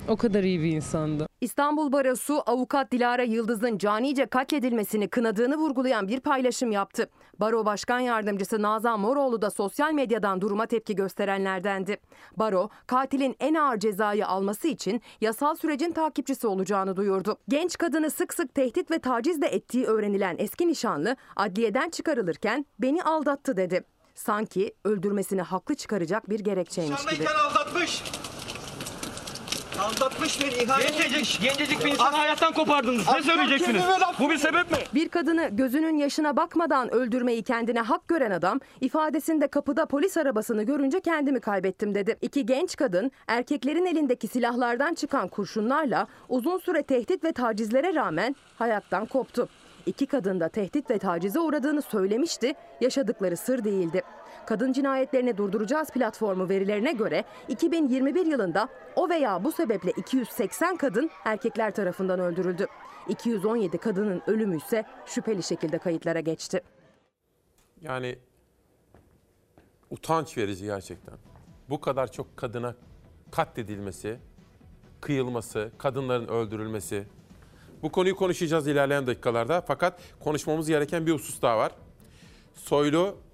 [0.09, 1.27] O kadar iyi bir insandı.
[1.41, 7.09] İstanbul Barosu avukat Dilara Yıldız'ın canice katledilmesini kınadığını vurgulayan bir paylaşım yaptı.
[7.39, 11.97] Baro Başkan Yardımcısı Nazan Moroğlu da sosyal medyadan duruma tepki gösterenlerdendi.
[12.37, 17.37] Baro, katilin en ağır cezayı alması için yasal sürecin takipçisi olacağını duyurdu.
[17.49, 23.03] Genç kadını sık sık tehdit ve taciz de ettiği öğrenilen eski nişanlı adliyeden çıkarılırken beni
[23.03, 23.83] aldattı dedi.
[24.15, 27.11] Sanki öldürmesini haklı çıkaracak bir gerekçeymiş gibi.
[27.11, 28.03] Nişanlıyken aldatmış.
[29.79, 31.39] Aldatmış beni, ihanet etmiş.
[31.39, 33.05] Gencecik bir insanı hayattan kopardınız.
[33.13, 33.81] Ne söyleyeceksiniz?
[34.19, 34.77] Bu bir sebep mi?
[34.93, 40.99] Bir kadını gözünün yaşına bakmadan öldürmeyi kendine hak gören adam ifadesinde kapıda polis arabasını görünce
[40.99, 42.17] kendimi kaybettim dedi.
[42.21, 49.05] İki genç kadın erkeklerin elindeki silahlardan çıkan kurşunlarla uzun süre tehdit ve tacizlere rağmen hayattan
[49.05, 49.49] koptu.
[49.85, 54.01] İki kadın da tehdit ve tacize uğradığını söylemişti, yaşadıkları sır değildi.
[54.47, 61.75] Kadın cinayetlerini durduracağız platformu verilerine göre 2021 yılında o veya bu sebeple 280 kadın erkekler
[61.75, 62.67] tarafından öldürüldü.
[63.07, 66.61] 217 kadının ölümü ise şüpheli şekilde kayıtlara geçti.
[67.81, 68.19] Yani
[69.89, 71.15] utanç verici gerçekten.
[71.69, 72.75] Bu kadar çok kadına
[73.31, 74.19] katledilmesi,
[75.01, 77.03] kıyılması, kadınların öldürülmesi.
[77.81, 79.61] Bu konuyu konuşacağız ilerleyen dakikalarda.
[79.61, 81.71] Fakat konuşmamız gereken bir husus daha var.
[82.53, 83.26] Soylu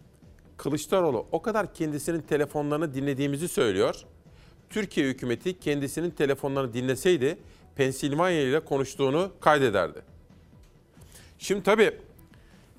[0.63, 3.95] Kılıçdaroğlu o kadar kendisinin telefonlarını dinlediğimizi söylüyor.
[4.69, 7.37] Türkiye hükümeti kendisinin telefonlarını dinleseydi
[7.75, 10.01] Pensilvanya ile konuştuğunu kaydederdi.
[11.39, 11.97] Şimdi tabii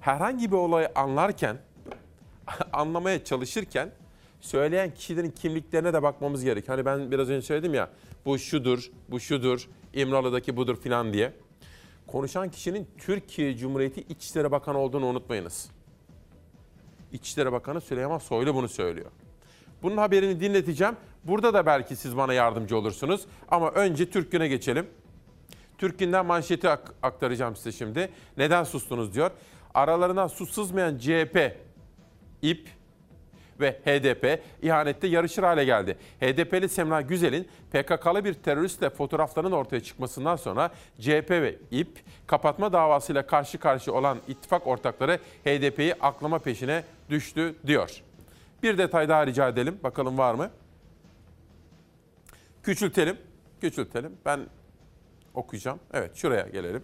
[0.00, 1.56] herhangi bir olayı anlarken,
[2.72, 3.90] anlamaya çalışırken
[4.40, 6.68] söyleyen kişilerin kimliklerine de bakmamız gerek.
[6.68, 7.90] Hani ben biraz önce söyledim ya
[8.24, 11.32] bu şudur, bu şudur, İmralı'daki budur filan diye.
[12.06, 15.73] Konuşan kişinin Türkiye Cumhuriyeti İçişleri Bakanı olduğunu unutmayınız.
[17.14, 19.10] İçişleri Bakanı Süleyman Soylu bunu söylüyor.
[19.82, 20.96] Bunun haberini dinleteceğim.
[21.24, 23.24] Burada da belki siz bana yardımcı olursunuz.
[23.48, 24.86] Ama önce Türk Gün'e geçelim.
[25.78, 28.10] Türk Gün'den manşeti ak- aktaracağım size şimdi.
[28.36, 29.30] Neden sustunuz diyor.
[29.74, 31.56] Aralarından sus sızmayan CHP,
[32.42, 32.68] İP
[33.60, 35.96] ve HDP ihanette yarışır hale geldi.
[36.20, 41.88] HDP'li Semra Güzel'in PKK'lı bir teröristle fotoğraflarının ortaya çıkmasından sonra CHP ve İP
[42.26, 48.02] kapatma davasıyla karşı karşıya olan ittifak ortakları HDP'yi aklama peşine düştü diyor.
[48.62, 49.78] Bir detay daha rica edelim.
[49.82, 50.50] Bakalım var mı?
[52.62, 53.16] Küçültelim.
[53.60, 54.12] Küçültelim.
[54.24, 54.40] Ben
[55.34, 55.80] okuyacağım.
[55.92, 56.82] Evet şuraya gelelim.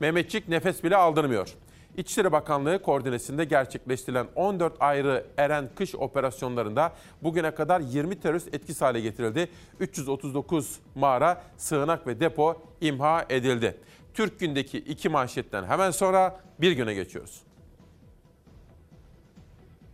[0.00, 1.54] Mehmetçik nefes bile aldırmıyor.
[1.96, 9.00] İçişleri Bakanlığı koordinesinde gerçekleştirilen 14 ayrı Eren kış operasyonlarında bugüne kadar 20 terörist etkisiz hale
[9.00, 9.48] getirildi.
[9.80, 13.76] 339 mağara, sığınak ve depo imha edildi.
[14.14, 17.42] Türk Gün'deki iki manşetten hemen sonra bir güne geçiyoruz.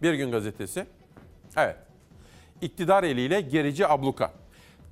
[0.02, 0.86] Bir Gün Gazetesi.
[1.56, 1.76] Evet.
[2.60, 4.32] İktidar eliyle gerici abluka.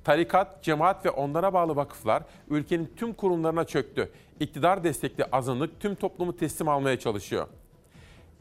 [0.03, 4.11] Tarikat, cemaat ve onlara bağlı vakıflar ülkenin tüm kurumlarına çöktü.
[4.39, 7.47] İktidar destekli azınlık tüm toplumu teslim almaya çalışıyor.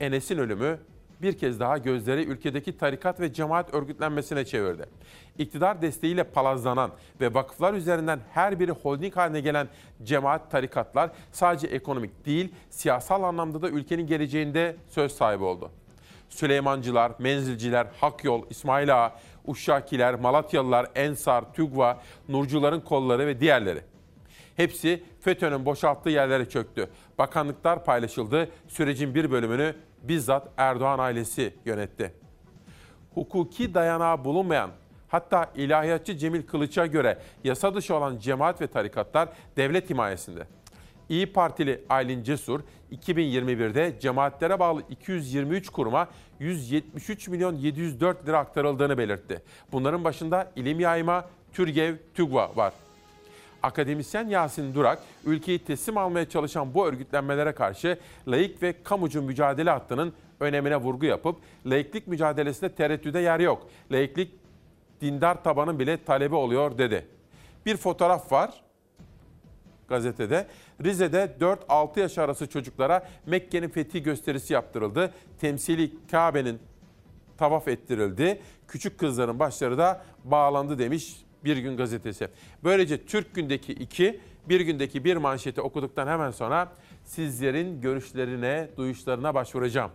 [0.00, 0.78] Enes'in ölümü
[1.22, 4.86] bir kez daha gözleri ülkedeki tarikat ve cemaat örgütlenmesine çevirdi.
[5.38, 9.68] İktidar desteğiyle palazlanan ve vakıflar üzerinden her biri holding haline gelen
[10.02, 15.70] cemaat tarikatlar sadece ekonomik değil, siyasal anlamda da ülkenin geleceğinde söz sahibi oldu.
[16.28, 23.80] Süleymancılar, Menzilciler, Hakyol, İsmail Ağa, Uşşakiler, Malatyalılar, Ensar, TÜGVA, Nurcuların kolları ve diğerleri.
[24.56, 26.88] Hepsi FETÖ'nün boşalttığı yerlere çöktü.
[27.18, 28.48] Bakanlıklar paylaşıldı.
[28.68, 32.12] Sürecin bir bölümünü bizzat Erdoğan ailesi yönetti.
[33.14, 34.70] Hukuki dayanağı bulunmayan
[35.08, 40.46] hatta ilahiyatçı Cemil Kılıç'a göre yasa dışı olan cemaat ve tarikatlar devlet himayesinde.
[41.08, 42.60] İyi Partili Aylin Cesur
[42.92, 46.08] 2021'de cemaatlere bağlı 223 kuruma
[46.40, 49.42] 173 milyon 704 lira aktarıldığını belirtti.
[49.72, 52.72] Bunların başında İlim Yayma, Türgev, TÜGVA var.
[53.66, 57.98] Akademisyen Yasin Durak, ülkeyi teslim almaya çalışan bu örgütlenmelere karşı
[58.28, 63.68] laik ve kamucu mücadele hattının önemine vurgu yapıp laiklik mücadelesinde tereddüde yer yok.
[63.90, 64.32] Laiklik
[65.00, 67.06] dindar tabanın bile talebi oluyor dedi.
[67.66, 68.62] Bir fotoğraf var
[69.88, 70.46] gazetede.
[70.84, 75.14] Rize'de 4-6 yaş arası çocuklara Mekke'nin fethi gösterisi yaptırıldı.
[75.40, 76.58] Temsili Kabe'nin
[77.38, 78.40] tavaf ettirildi.
[78.68, 82.28] Küçük kızların başları da bağlandı demiş Bir Gün Gazetesi.
[82.64, 86.72] Böylece Türk Gün'deki iki, Bir gündeki bir manşeti okuduktan hemen sonra
[87.04, 89.90] sizlerin görüşlerine, duyuşlarına başvuracağım.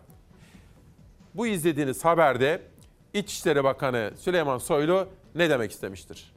[1.34, 2.62] Bu izlediğiniz haberde
[3.14, 6.34] İçişleri Bakanı Süleyman Soylu ne demek istemiştir?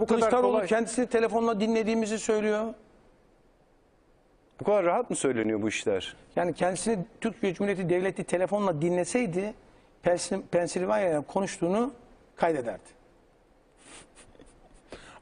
[0.00, 2.74] Bu Kılıçdaroğlu kendisini telefonla dinlediğimizi söylüyor.
[4.60, 6.16] Bu kadar rahat mı söyleniyor bu işler?
[6.36, 9.54] Yani kendisini Türkiye Cumhuriyeti Devleti telefonla dinleseydi
[10.04, 11.92] Pensil- Pensilvanya'ya konuştuğunu
[12.36, 13.01] kaydederdi.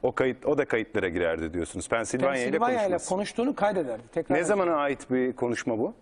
[0.02, 1.88] O kayıt o da kayıtlara girerdi diyorsunuz.
[1.88, 3.08] Pensilvanya ile Pensilvanya ile konuşması.
[3.08, 4.02] konuştuğunu kaydederdi.
[4.12, 5.94] Tekrar Ne zamana ait bir konuşma bu?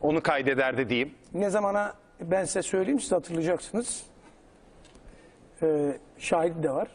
[0.00, 1.14] Onu kaydederdi diyeyim.
[1.34, 4.02] Ne zamana ben size söyleyeyim siz hatırlayacaksınız.
[5.62, 6.88] Ee, şahit de var.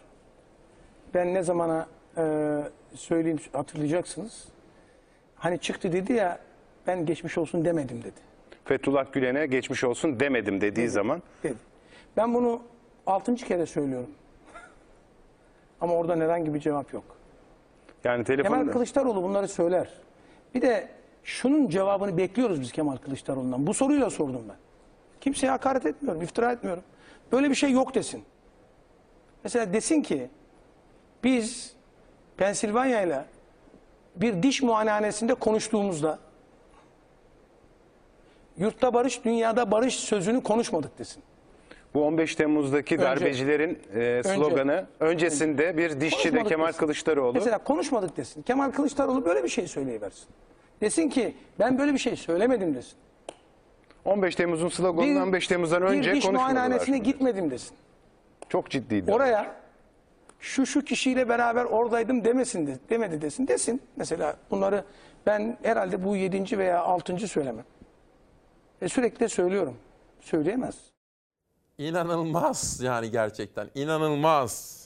[1.14, 1.88] Ben ne zamana
[2.18, 2.24] e,
[2.96, 4.46] söyleyeyim hatırlayacaksınız.
[5.36, 6.40] Hani çıktı dedi ya
[6.88, 8.26] ben geçmiş olsun demedim dedi.
[8.66, 11.56] Fethullah Gülen'e geçmiş olsun demedim dediği zaman dedi.
[12.18, 12.62] Ben bunu
[13.06, 14.10] altıncı kere söylüyorum.
[15.82, 17.04] Ama oradan herhangi bir cevap yok.
[18.04, 19.90] yani Kemal telefon Kılıçdaroğlu bunları söyler.
[20.56, 20.90] Bir de
[21.24, 23.68] şunun cevabını bekliyoruz biz Kemal Kılıçdaroğlu'ndan.
[23.68, 24.56] Bu soruyla sordum ben.
[25.22, 26.84] Kimseye hakaret etmiyorum, iftira etmiyorum.
[27.32, 28.24] Böyle bir şey yok desin.
[29.44, 30.30] Mesela desin ki
[31.24, 31.76] biz
[32.38, 33.26] Pensilvanya ile
[34.16, 36.20] bir diş muayenehanesinde konuştuğumuzda
[38.58, 41.24] yurtta barış, dünyada barış sözünü konuşmadık desin.
[41.96, 46.80] Bu 15 Temmuz'daki Önce- darbecilerin e, sloganı öncesinde bir dişçi de Konuşmadık Kemal desin.
[46.80, 48.42] Kılıçdaroğlu Mesela konuşmadık desin.
[48.42, 50.26] Kemal Kılıçdaroğlu böyle bir şey söyleyiversin.
[50.82, 52.94] Desin ki ben böyle bir şey söylemedim desin.
[54.06, 56.54] 15 Temmuz'un sloganını 15 Temmuz'dan önce bir diş konuşmadılar.
[56.54, 57.78] muayenehanesine gitmedim desin.
[58.50, 59.12] Çok ciddiydi.
[59.12, 59.56] Oraya
[60.40, 63.48] şu şu kişiyle beraber oradaydım demesin de, demedi desin.
[63.48, 64.84] Desin mesela bunları
[65.26, 67.66] ben herhalde bu yedinci veya altıncı söylemem.
[68.82, 69.78] E sürekli de söylüyorum.
[70.22, 70.95] Söyleyemez.
[71.78, 74.86] İnanılmaz yani gerçekten inanılmaz.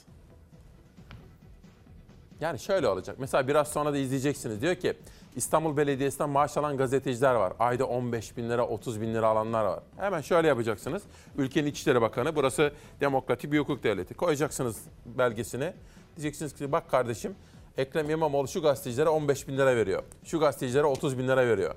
[2.40, 3.16] Yani şöyle olacak.
[3.18, 4.62] Mesela biraz sonra da izleyeceksiniz.
[4.62, 4.96] Diyor ki
[5.36, 7.52] İstanbul Belediyesi'nden maaş alan gazeteciler var.
[7.58, 9.80] Ayda 15 bin lira, 30 bin lira alanlar var.
[9.96, 11.02] Hemen şöyle yapacaksınız.
[11.38, 14.14] Ülkenin İçişleri Bakanı, burası demokratik bir hukuk devleti.
[14.14, 15.72] Koyacaksınız belgesini.
[16.16, 17.34] Diyeceksiniz ki bak kardeşim
[17.78, 20.02] Ekrem İmamoğlu şu gazetecilere 15 bin lira veriyor.
[20.24, 21.74] Şu gazetecilere 30 bin lira veriyor.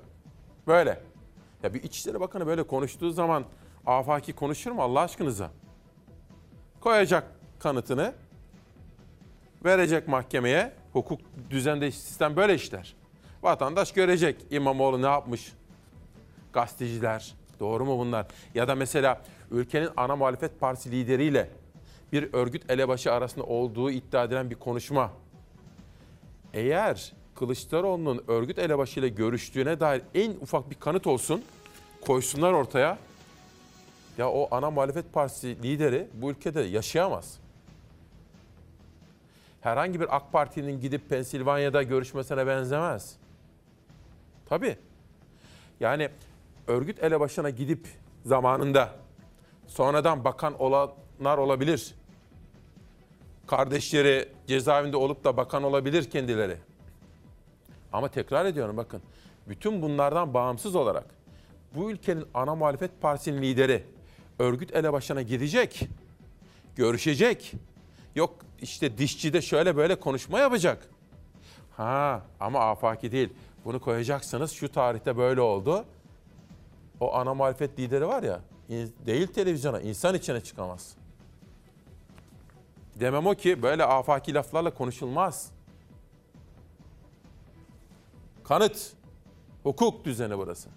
[0.66, 1.00] Böyle.
[1.62, 3.44] Ya bir İçişleri Bakanı böyle konuştuğu zaman
[3.86, 5.50] afaki konuşur mu Allah aşkınıza?
[6.80, 8.14] Koyacak kanıtını,
[9.64, 10.72] verecek mahkemeye.
[10.92, 11.20] Hukuk
[11.50, 12.94] düzende sistem böyle işler.
[13.42, 15.52] Vatandaş görecek İmamoğlu ne yapmış.
[16.52, 18.26] Gazeteciler, doğru mu bunlar?
[18.54, 21.50] Ya da mesela ülkenin ana muhalefet partisi lideriyle
[22.12, 25.12] bir örgüt elebaşı arasında olduğu iddia edilen bir konuşma.
[26.52, 31.44] Eğer Kılıçdaroğlu'nun örgüt elebaşıyla görüştüğüne dair en ufak bir kanıt olsun,
[32.00, 32.98] koysunlar ortaya.
[34.18, 37.38] Ya o ana muhalefet partisi lideri bu ülkede yaşayamaz.
[39.60, 43.16] Herhangi bir AK Parti'nin gidip Pensilvanya'da görüşmesine benzemez.
[44.48, 44.76] Tabii.
[45.80, 46.08] Yani
[46.66, 47.88] örgüt elebaşına gidip
[48.24, 48.90] zamanında
[49.66, 51.94] sonradan bakan olanlar olabilir.
[53.46, 56.56] Kardeşleri cezaevinde olup da bakan olabilir kendileri.
[57.92, 59.02] Ama tekrar ediyorum bakın.
[59.48, 61.06] Bütün bunlardan bağımsız olarak
[61.74, 63.84] bu ülkenin ana muhalefet partisinin lideri
[64.38, 65.88] örgüt elebaşına gidecek,
[66.76, 67.52] görüşecek.
[68.14, 70.88] Yok işte dişçide şöyle böyle konuşma yapacak.
[71.76, 73.32] Ha ama afaki değil.
[73.64, 75.84] Bunu koyacaksınız şu tarihte böyle oldu.
[77.00, 78.40] O ana muhalefet lideri var ya
[79.06, 80.96] değil televizyona insan içine çıkamaz.
[83.00, 85.50] Demem o ki böyle afaki laflarla konuşulmaz.
[88.44, 88.92] Kanıt,
[89.62, 90.68] hukuk düzeni burası.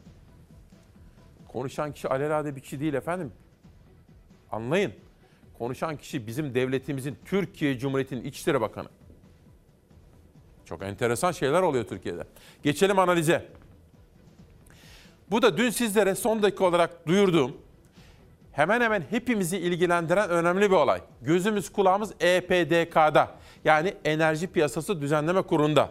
[1.47, 3.31] Konuşan kişi alelade bir kişi değil efendim.
[4.51, 4.93] Anlayın.
[5.57, 8.87] Konuşan kişi bizim devletimizin Türkiye Cumhuriyeti'nin İçişleri Bakanı.
[10.65, 12.23] Çok enteresan şeyler oluyor Türkiye'de.
[12.63, 13.45] Geçelim analize.
[15.31, 17.57] Bu da dün sizlere son dakika olarak duyurduğum
[18.51, 21.01] hemen hemen hepimizi ilgilendiren önemli bir olay.
[21.21, 23.31] Gözümüz kulağımız EPDK'da
[23.65, 25.89] yani Enerji Piyasası Düzenleme Kurulu'nda.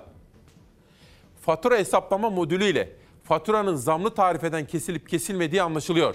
[1.40, 2.92] Fatura hesaplama modülüyle
[3.24, 6.14] faturanın zamlı tarifeden kesilip kesilmediği anlaşılıyor.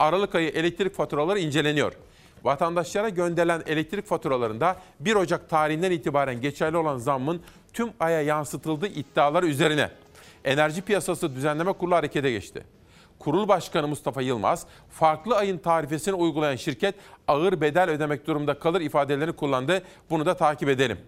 [0.00, 1.92] Aralık ayı elektrik faturaları inceleniyor.
[2.44, 7.40] Vatandaşlara gönderilen elektrik faturalarında 1 Ocak tarihinden itibaren geçerli olan zammın
[7.72, 9.90] tüm aya yansıtıldığı iddiaları üzerine
[10.44, 12.64] Enerji Piyasası Düzenleme Kurulu harekete geçti.
[13.18, 16.94] Kurul Başkanı Mustafa Yılmaz, farklı ayın tarifesini uygulayan şirket
[17.28, 19.82] ağır bedel ödemek durumunda kalır ifadelerini kullandı.
[20.10, 20.98] Bunu da takip edelim.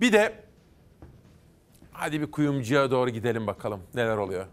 [0.00, 0.34] Bir de
[1.92, 4.46] hadi bir kuyumcuya doğru gidelim bakalım neler oluyor.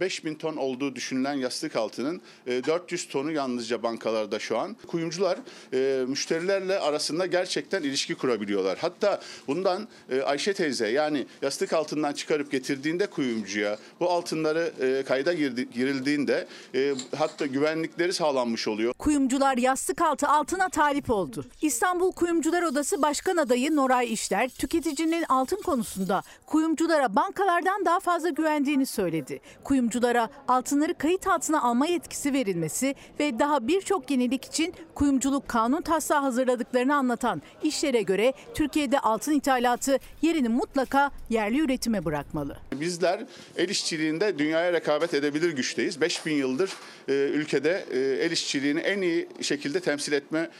[0.00, 4.76] 5000 ton olduğu düşünülen yastık altının e, 400 tonu yalnızca bankalarda şu an.
[4.86, 5.38] Kuyumcular
[5.72, 8.78] e, müşterilerle arasında gerçekten ilişki kurabiliyorlar.
[8.80, 15.32] Hatta bundan e, Ayşe teyze yani yastık altından çıkarıp getirdiğinde kuyumcuya bu altınları e, kayda
[15.32, 18.92] girildiğinde e, hatta güvenlikleri sağlanmış oluyor.
[18.92, 21.44] Kuyumcular yastık altı altına talip oldu.
[21.62, 28.86] İstanbul Kuyumcular Odası Başkan Adayı Noray İşler, tüketicinin altın konusunda kuyumculara bankalardan daha fazla güvendiğini
[28.86, 29.40] söyledi.
[29.86, 36.20] Kuyumculara altınları kayıt altına alma yetkisi verilmesi ve daha birçok yenilik için kuyumculuk kanun taslağı
[36.20, 42.56] hazırladıklarını anlatan işlere göre Türkiye'de altın ithalatı yerini mutlaka yerli üretime bırakmalı.
[42.72, 43.24] Bizler
[43.56, 46.00] el işçiliğinde dünyaya rekabet edebilir güçteyiz.
[46.00, 46.72] 5000 yıldır
[47.08, 50.50] e, ülkede e, el işçiliğini en iyi şekilde temsil etme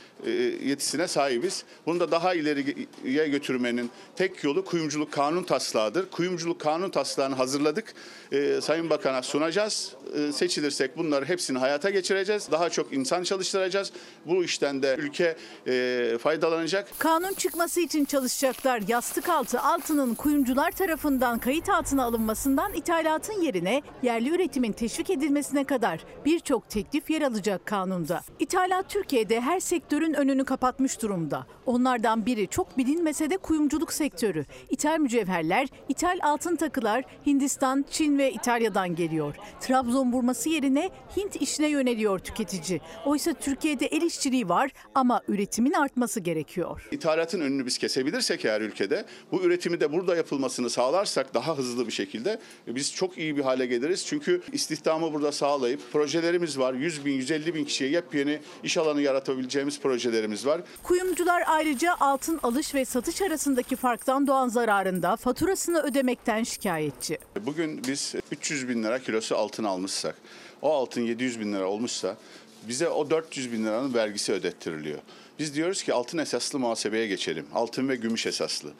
[0.64, 1.64] yetisine sahibiz.
[1.86, 6.10] Bunu da daha ileriye götürmenin tek yolu kuyumculuk kanun taslağıdır.
[6.10, 7.94] Kuyumculuk kanun taslağını hazırladık.
[8.32, 9.92] E, Sayın Bakan'a sunacağız.
[10.14, 12.48] E, seçilirsek bunları hepsini hayata geçireceğiz.
[12.50, 13.92] Daha çok insan çalıştıracağız.
[14.26, 15.36] Bu işten de ülke
[15.66, 16.88] e, faydalanacak.
[16.98, 18.82] Kanun çıkması için çalışacaklar.
[18.88, 26.00] Yastık altı altının kuyumcular tarafından kayıt altına alınmasından ithalatın yerine yerli üretimin teşvik edilmesine kadar
[26.24, 28.22] birçok teklif yer alacak kanunda.
[28.38, 31.46] İthalat Türkiye'de her sektörün önünü kapatmış durumda.
[31.66, 34.44] Onlardan biri çok bilinmese de kuyumculuk sektörü.
[34.70, 39.34] İthal mücevherler, ithal altın takılar Hindistan, Çin ve İtalya'dan geliyor.
[39.60, 42.80] Trabzon burması yerine Hint işine yöneliyor tüketici.
[43.06, 46.88] Oysa Türkiye'de el işçiliği var ama üretimin artması gerekiyor.
[46.92, 51.92] İthalatın önünü biz kesebilirsek eğer ülkede bu üretimi de burada yapılmasını sağlarsak daha hızlı bir
[51.92, 54.06] şekilde biz çok iyi bir hale geliriz.
[54.06, 56.74] Çünkü istihdamı burada sağlayıp projelerimiz var.
[56.74, 60.60] 100 bin, 150 bin kişiye yepyeni iş alanı yaratabileceğimiz projelerimiz var.
[60.82, 67.18] Kuyumcular ayrıca altın alış ve satış arasındaki farktan doğan zararında faturasını ödemekten şikayetçi.
[67.40, 70.14] Bugün biz 300 bin lira kilosu altın almışsak,
[70.62, 72.16] o altın 700 bin lira olmuşsa
[72.68, 74.98] bize o 400 bin liranın vergisi ödettiriliyor.
[75.38, 77.46] Biz diyoruz ki altın esaslı muhasebeye geçelim.
[77.54, 78.70] Altın ve gümüş esaslı.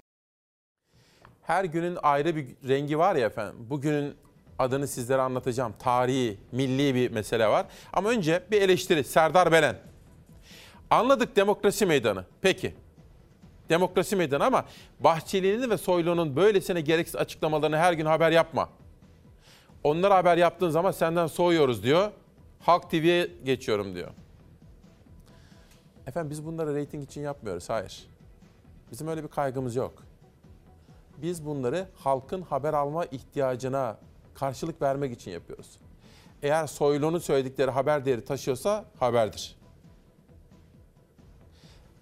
[1.42, 3.56] Her günün ayrı bir rengi var ya efendim.
[3.70, 4.14] Bugünün
[4.58, 5.74] adını sizlere anlatacağım.
[5.78, 7.66] Tarihi, milli bir mesele var.
[7.92, 9.04] Ama önce bir eleştiri.
[9.04, 9.76] Serdar Belen.
[10.90, 12.24] Anladık demokrasi meydanı.
[12.40, 12.74] Peki.
[13.68, 14.64] Demokrasi meydanı ama
[15.00, 18.68] Bahçeli'nin ve Soylu'nun böylesine gereksiz açıklamalarını her gün haber yapma.
[19.84, 22.10] Onlara haber yaptığın zaman senden soğuyoruz diyor.
[22.60, 24.10] Halk TV'ye geçiyorum diyor.
[26.06, 27.68] Efendim biz bunları reyting için yapmıyoruz.
[27.70, 28.06] Hayır.
[28.92, 29.92] Bizim öyle bir kaygımız yok.
[31.22, 33.98] Biz bunları halkın haber alma ihtiyacına
[34.34, 35.78] karşılık vermek için yapıyoruz.
[36.42, 39.56] Eğer Soylu'nun söyledikleri haber değeri taşıyorsa haberdir.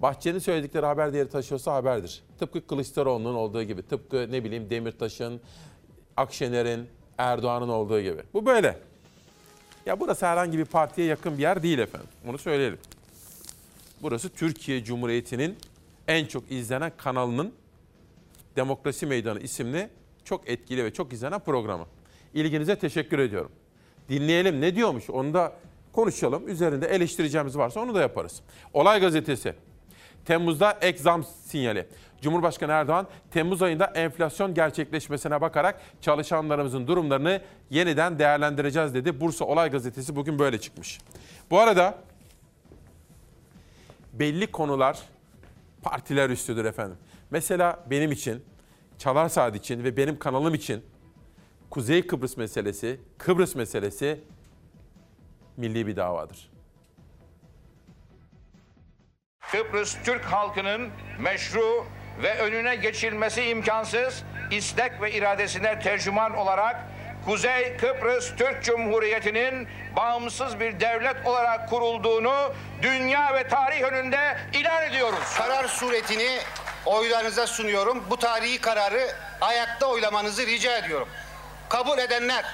[0.05, 2.23] Bahçeli'nin söyledikleri haber değeri taşıyorsa haberdir.
[2.39, 5.41] Tıpkı Kılıçdaroğlu'nun olduğu gibi, tıpkı ne bileyim Demirtaş'ın,
[6.17, 6.89] Akşener'in,
[7.19, 8.23] Erdoğan'ın olduğu gibi.
[8.35, 8.79] Bu böyle.
[9.87, 12.09] Ya burası herhangi bir partiye yakın bir yer değil efendim.
[12.27, 12.79] Bunu söyleyelim.
[14.03, 15.57] Burası Türkiye Cumhuriyeti'nin
[16.09, 17.53] en çok izlenen kanalının
[18.57, 19.89] Demokrasi Meydanı isimli
[20.25, 21.87] çok etkili ve çok izlenen programı.
[22.35, 23.53] İlginize teşekkür ediyorum.
[24.09, 25.53] Dinleyelim ne diyormuş onu da
[25.93, 26.49] konuşalım.
[26.49, 28.41] Üzerinde eleştireceğimiz varsa onu da yaparız.
[28.73, 29.55] Olay Gazetesi.
[30.25, 31.87] Temmuz'da ek zam sinyali.
[32.21, 39.21] Cumhurbaşkanı Erdoğan Temmuz ayında enflasyon gerçekleşmesine bakarak çalışanlarımızın durumlarını yeniden değerlendireceğiz dedi.
[39.21, 41.01] Bursa Olay Gazetesi bugün böyle çıkmış.
[41.51, 41.99] Bu arada
[44.13, 44.99] belli konular
[45.83, 46.97] partiler üstüdür efendim.
[47.31, 48.45] Mesela benim için,
[48.99, 50.85] Çalar Saat için ve benim kanalım için
[51.71, 54.21] Kuzey Kıbrıs meselesi, Kıbrıs meselesi
[55.57, 56.54] milli bir davadır.
[59.51, 61.87] Kıbrıs Türk halkının meşru
[62.23, 66.77] ve önüne geçilmesi imkansız istek ve iradesine tercüman olarak
[67.27, 75.35] Kuzey Kıbrıs Türk Cumhuriyeti'nin bağımsız bir devlet olarak kurulduğunu dünya ve tarih önünde ilan ediyoruz.
[75.39, 76.39] Karar suretini
[76.87, 78.05] oylarınıza sunuyorum.
[78.11, 81.09] Bu tarihi kararı ayakta oylamanızı rica ediyorum.
[81.69, 82.45] Kabul edenler.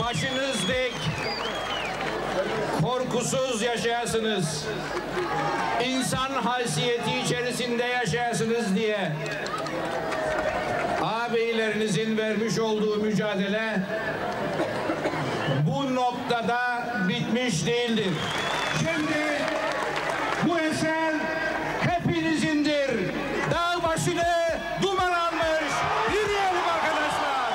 [0.00, 0.94] Başınız dik,
[3.12, 4.64] korkusuz yaşayasınız.
[5.84, 9.12] İnsan haysiyeti içerisinde yaşayasınız diye.
[11.02, 13.80] Ağabeylerinizin vermiş olduğu mücadele
[15.66, 18.12] bu noktada bitmiş değildir.
[18.78, 19.42] Şimdi
[20.48, 21.14] bu eser
[21.80, 22.90] hepinizindir.
[23.50, 24.24] Dağ başını
[24.82, 25.72] duman almış.
[26.12, 27.52] Yürüyelim arkadaşlar.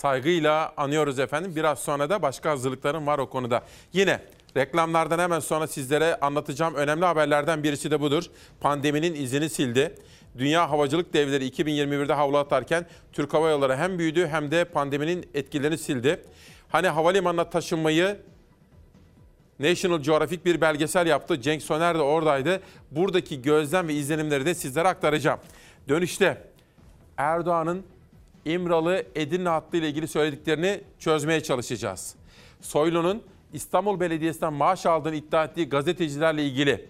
[0.00, 1.52] Saygıyla anıyoruz efendim.
[1.56, 3.62] Biraz sonra da başka hazırlıklarım var o konuda.
[3.92, 4.20] Yine
[4.56, 8.24] Reklamlardan hemen sonra sizlere anlatacağım önemli haberlerden birisi de budur.
[8.60, 9.94] Pandeminin izini sildi.
[10.38, 15.78] Dünya Havacılık Devleri 2021'de havlu atarken Türk Hava Yolları hem büyüdü hem de pandeminin etkilerini
[15.78, 16.22] sildi.
[16.68, 18.18] Hani havalimanına taşınmayı
[19.58, 21.40] National Geographic bir belgesel yaptı.
[21.40, 22.60] Cenk Soner de oradaydı.
[22.90, 25.40] Buradaki gözlem ve izlenimleri de sizlere aktaracağım.
[25.88, 26.42] Dönüşte
[27.16, 27.84] Erdoğan'ın
[28.44, 32.14] İmralı Edirne hattı ile ilgili söylediklerini çözmeye çalışacağız.
[32.60, 33.22] Soylu'nun
[33.52, 36.88] İstanbul Belediyesi'nden maaş aldığını iddia ettiği gazetecilerle ilgili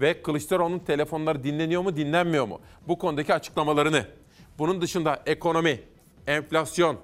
[0.00, 2.60] ve Kılıçdaroğlu'nun telefonları dinleniyor mu dinlenmiyor mu?
[2.88, 4.04] Bu konudaki açıklamalarını.
[4.58, 5.80] Bunun dışında ekonomi,
[6.26, 6.96] enflasyon,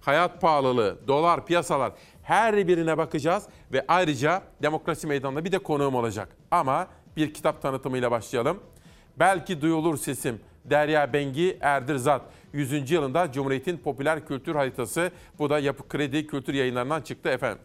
[0.00, 1.92] hayat pahalılığı, dolar, piyasalar
[2.22, 6.28] her birine bakacağız ve ayrıca demokrasi meydanında bir de konuğum olacak.
[6.50, 8.60] Ama bir kitap tanıtımıyla başlayalım.
[9.18, 10.40] Belki duyulur sesim.
[10.64, 12.22] Derya Bengi Erdirzat
[12.56, 12.90] 100.
[12.90, 15.10] yılında Cumhuriyet'in popüler kültür haritası.
[15.38, 17.58] Bu da Yapı Kredi Kültür Yayınlarından çıktı efendim.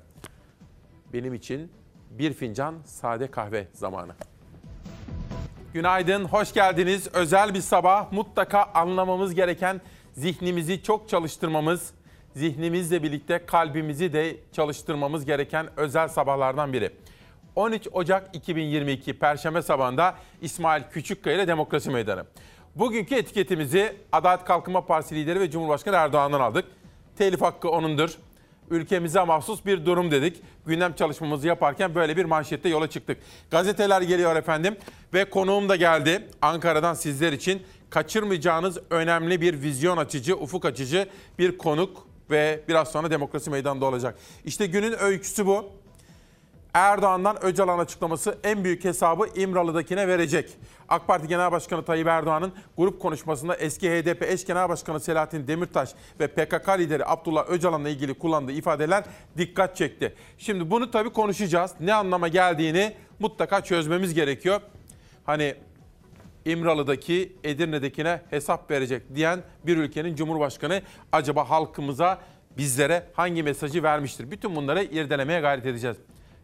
[1.14, 1.72] Benim için
[2.10, 4.12] bir fincan sade kahve zamanı.
[5.74, 7.08] Günaydın, hoş geldiniz.
[7.14, 8.12] Özel bir sabah.
[8.12, 9.82] Mutlaka anlamamız gereken,
[10.14, 11.94] zihnimizi çok çalıştırmamız,
[12.36, 16.92] zihnimizle birlikte kalbimizi de çalıştırmamız gereken özel sabahlardan biri.
[17.56, 22.26] 13 Ocak 2022 Perşembe sabahında İsmail Küçükkaya ile Demokrasi Meydanı.
[22.76, 26.66] Bugünkü etiketimizi Adalet Kalkınma Partisi lideri ve Cumhurbaşkanı Erdoğan'dan aldık.
[27.18, 28.18] Telif hakkı onundur.
[28.70, 30.42] Ülkemize mahsus bir durum dedik.
[30.66, 33.18] Gündem çalışmamızı yaparken böyle bir manşette yola çıktık.
[33.52, 34.76] Gazeteler geliyor efendim
[35.14, 36.28] ve konuğum da geldi.
[36.42, 41.10] Ankara'dan sizler için kaçırmayacağınız önemli bir vizyon açıcı, ufuk açıcı
[41.40, 44.18] bir konuk ve biraz sonra demokrasi meydanında olacak.
[44.46, 45.81] İşte günün öyküsü bu.
[46.74, 50.50] Erdoğan'dan Öcalan açıklaması en büyük hesabı İmralı'dakine verecek.
[50.90, 55.90] AK Parti Genel Başkanı Tayyip Erdoğan'ın grup konuşmasında eski HDP eş genel başkanı Selahattin Demirtaş
[56.20, 59.04] ve PKK lideri Abdullah Öcalan'la ilgili kullandığı ifadeler
[59.38, 60.16] dikkat çekti.
[60.38, 61.72] Şimdi bunu tabii konuşacağız.
[61.80, 64.62] Ne anlama geldiğini mutlaka çözmemiz gerekiyor.
[65.26, 65.56] Hani
[66.46, 72.20] İmralı'daki Edirne'dekine hesap verecek diyen bir ülkenin cumhurbaşkanı acaba halkımıza
[72.58, 74.32] bizlere hangi mesajı vermiştir?
[74.32, 75.98] Bütün bunları irdelemeye gayret edeceğiz.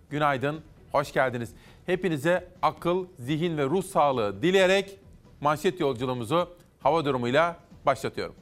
[0.10, 1.54] Günaydın, hoş geldiniz.
[1.86, 5.00] Hepinize akıl, zihin ve ruh sağlığı dileyerek
[5.42, 6.50] manşet yolculuğumuzu
[6.80, 8.36] hava durumuyla başlatıyorum.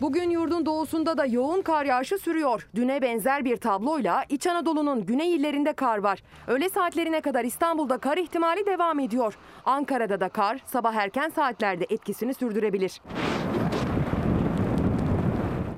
[0.00, 2.68] Bugün yurdun doğusunda da yoğun kar yağışı sürüyor.
[2.74, 6.22] Düne benzer bir tabloyla İç Anadolu'nun güney illerinde kar var.
[6.46, 9.34] Öğle saatlerine kadar İstanbul'da kar ihtimali devam ediyor.
[9.64, 13.00] Ankara'da da kar sabah erken saatlerde etkisini sürdürebilir.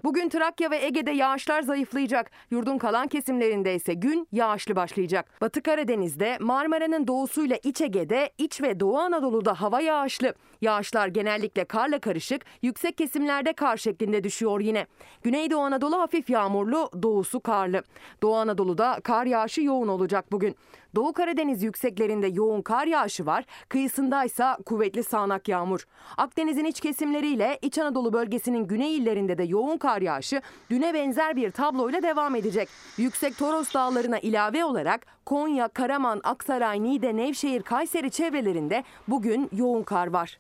[0.05, 2.31] Bugün Trakya ve Ege'de yağışlar zayıflayacak.
[2.51, 5.41] Yurdun kalan kesimlerinde ise gün yağışlı başlayacak.
[5.41, 10.35] Batı Karadeniz'de, Marmara'nın doğusuyla İç Ege'de, İç ve Doğu Anadolu'da hava yağışlı.
[10.61, 14.87] Yağışlar genellikle karla karışık, yüksek kesimlerde kar şeklinde düşüyor yine.
[15.23, 17.83] Güneydoğu Anadolu hafif yağmurlu, doğusu karlı.
[18.23, 20.57] Doğu Anadolu'da kar yağışı yoğun olacak bugün.
[20.95, 25.87] Doğu Karadeniz yükseklerinde yoğun kar yağışı var, kıyısındaysa kuvvetli sağanak yağmur.
[26.17, 31.51] Akdeniz'in iç kesimleriyle İç Anadolu bölgesinin güney illerinde de yoğun kar yağışı düne benzer bir
[31.51, 32.69] tabloyla devam edecek.
[32.97, 40.07] Yüksek Toros dağlarına ilave olarak Konya, Karaman, Aksaray, Niğde, Nevşehir, Kayseri çevrelerinde bugün yoğun kar
[40.07, 40.39] var.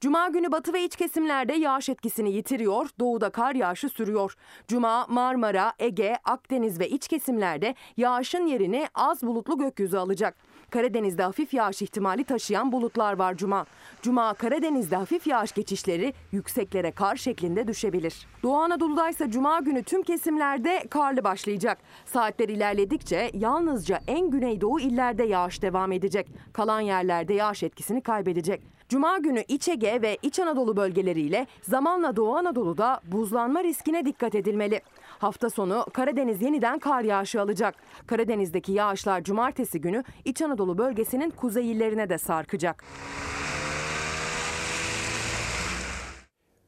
[0.00, 4.36] Cuma günü batı ve iç kesimlerde yağış etkisini yitiriyor, doğuda kar yağışı sürüyor.
[4.68, 10.36] Cuma, Marmara, Ege, Akdeniz ve iç kesimlerde yağışın yerini az bulutlu gökyüzü alacak.
[10.70, 13.66] Karadeniz'de hafif yağış ihtimali taşıyan bulutlar var Cuma.
[14.02, 18.26] Cuma Karadeniz'de hafif yağış geçişleri yükseklere kar şeklinde düşebilir.
[18.42, 21.78] Doğu Anadolu'da ise Cuma günü tüm kesimlerde karlı başlayacak.
[22.04, 26.28] Saatler ilerledikçe yalnızca en güneydoğu illerde yağış devam edecek.
[26.52, 28.79] Kalan yerlerde yağış etkisini kaybedecek.
[28.90, 34.80] Cuma günü İç Ege ve İç Anadolu bölgeleriyle zamanla Doğu Anadolu'da buzlanma riskine dikkat edilmeli.
[35.18, 37.74] Hafta sonu Karadeniz yeniden kar yağışı alacak.
[38.06, 42.84] Karadeniz'deki yağışlar cumartesi günü İç Anadolu bölgesinin kuzey illerine de sarkacak.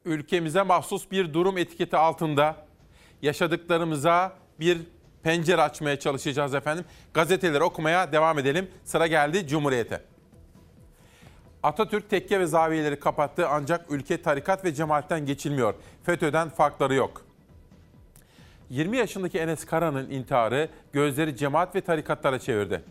[0.04, 2.56] Ülkemize mahsus bir durum etiketi altında
[3.22, 4.78] yaşadıklarımıza bir
[5.22, 6.84] pencere açmaya çalışacağız efendim.
[7.14, 8.70] Gazeteleri okumaya devam edelim.
[8.84, 10.11] Sıra geldi Cumhuriyet'e.
[11.62, 15.74] Atatürk tekke ve zaviyeleri kapattı ancak ülke tarikat ve cemaatten geçilmiyor.
[16.02, 17.22] FETÖ'den farkları yok.
[18.70, 22.82] 20 yaşındaki Enes Kara'nın intiharı gözleri cemaat ve tarikatlara çevirdi.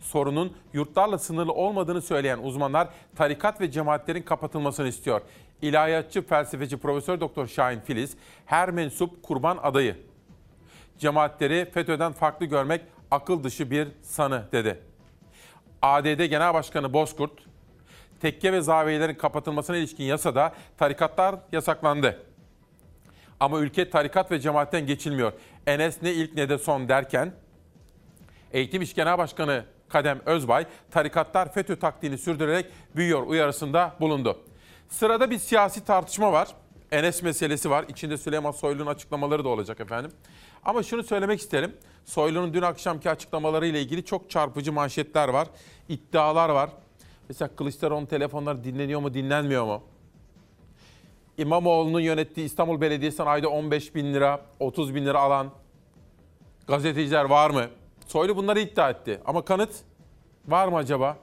[0.00, 5.20] Sorunun yurtlarla sınırlı olmadığını söyleyen uzmanlar tarikat ve cemaatlerin kapatılmasını istiyor.
[5.62, 8.16] İlahiyatçı felsefeci Profesör Doktor Şahin Filiz
[8.46, 9.96] her mensup kurban adayı.
[10.98, 14.80] Cemaatleri FETÖ'den farklı görmek akıl dışı bir sanı dedi.
[15.82, 17.49] ADD Genel Başkanı Bozkurt,
[18.20, 22.22] tekke ve zaviyelerin kapatılmasına ilişkin yasada tarikatlar yasaklandı.
[23.40, 25.32] Ama ülke tarikat ve cemaatten geçilmiyor.
[25.66, 27.32] Enes ne ilk ne de son derken
[28.52, 32.66] Eğitim İş Genel Başkanı Kadem Özbay tarikatlar FETÖ taktiğini sürdürerek
[32.96, 34.38] büyüyor uyarısında bulundu.
[34.88, 36.48] Sırada bir siyasi tartışma var.
[36.92, 37.84] Enes meselesi var.
[37.88, 40.12] İçinde Süleyman Soylu'nun açıklamaları da olacak efendim.
[40.64, 41.76] Ama şunu söylemek isterim.
[42.04, 45.48] Soylu'nun dün akşamki açıklamaları ile ilgili çok çarpıcı manşetler var.
[45.88, 46.70] iddialar var.
[47.30, 49.82] Mesela Kılıçdaroğlu'nun telefonları dinleniyor mu dinlenmiyor mu?
[51.38, 55.50] İmamoğlu'nun yönettiği İstanbul Belediyesi'nden ayda 15 bin lira, 30 bin lira alan
[56.66, 57.66] gazeteciler var mı?
[58.06, 59.20] Soylu bunları iddia etti.
[59.24, 59.70] Ama kanıt
[60.48, 61.16] var mı acaba?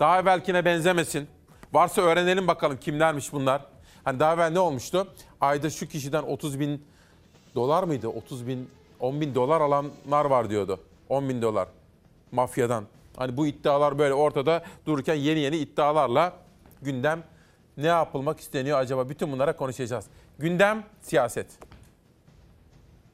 [0.00, 1.28] Daha evvelkine benzemesin.
[1.72, 3.66] Varsa öğrenelim bakalım kimlermiş bunlar.
[4.04, 5.08] Hani daha evvel ne olmuştu?
[5.40, 6.84] Ayda şu kişiden 30 bin
[7.54, 8.08] dolar mıydı?
[8.08, 8.70] 30 bin,
[9.00, 10.80] 10 bin dolar alanlar var diyordu.
[11.08, 11.68] 10 bin dolar
[12.32, 12.84] mafyadan.
[13.16, 16.32] Hani bu iddialar böyle ortada dururken yeni yeni iddialarla
[16.82, 17.22] gündem
[17.76, 19.08] ne yapılmak isteniyor acaba?
[19.08, 20.06] Bütün bunlara konuşacağız.
[20.38, 21.46] Gündem siyaset.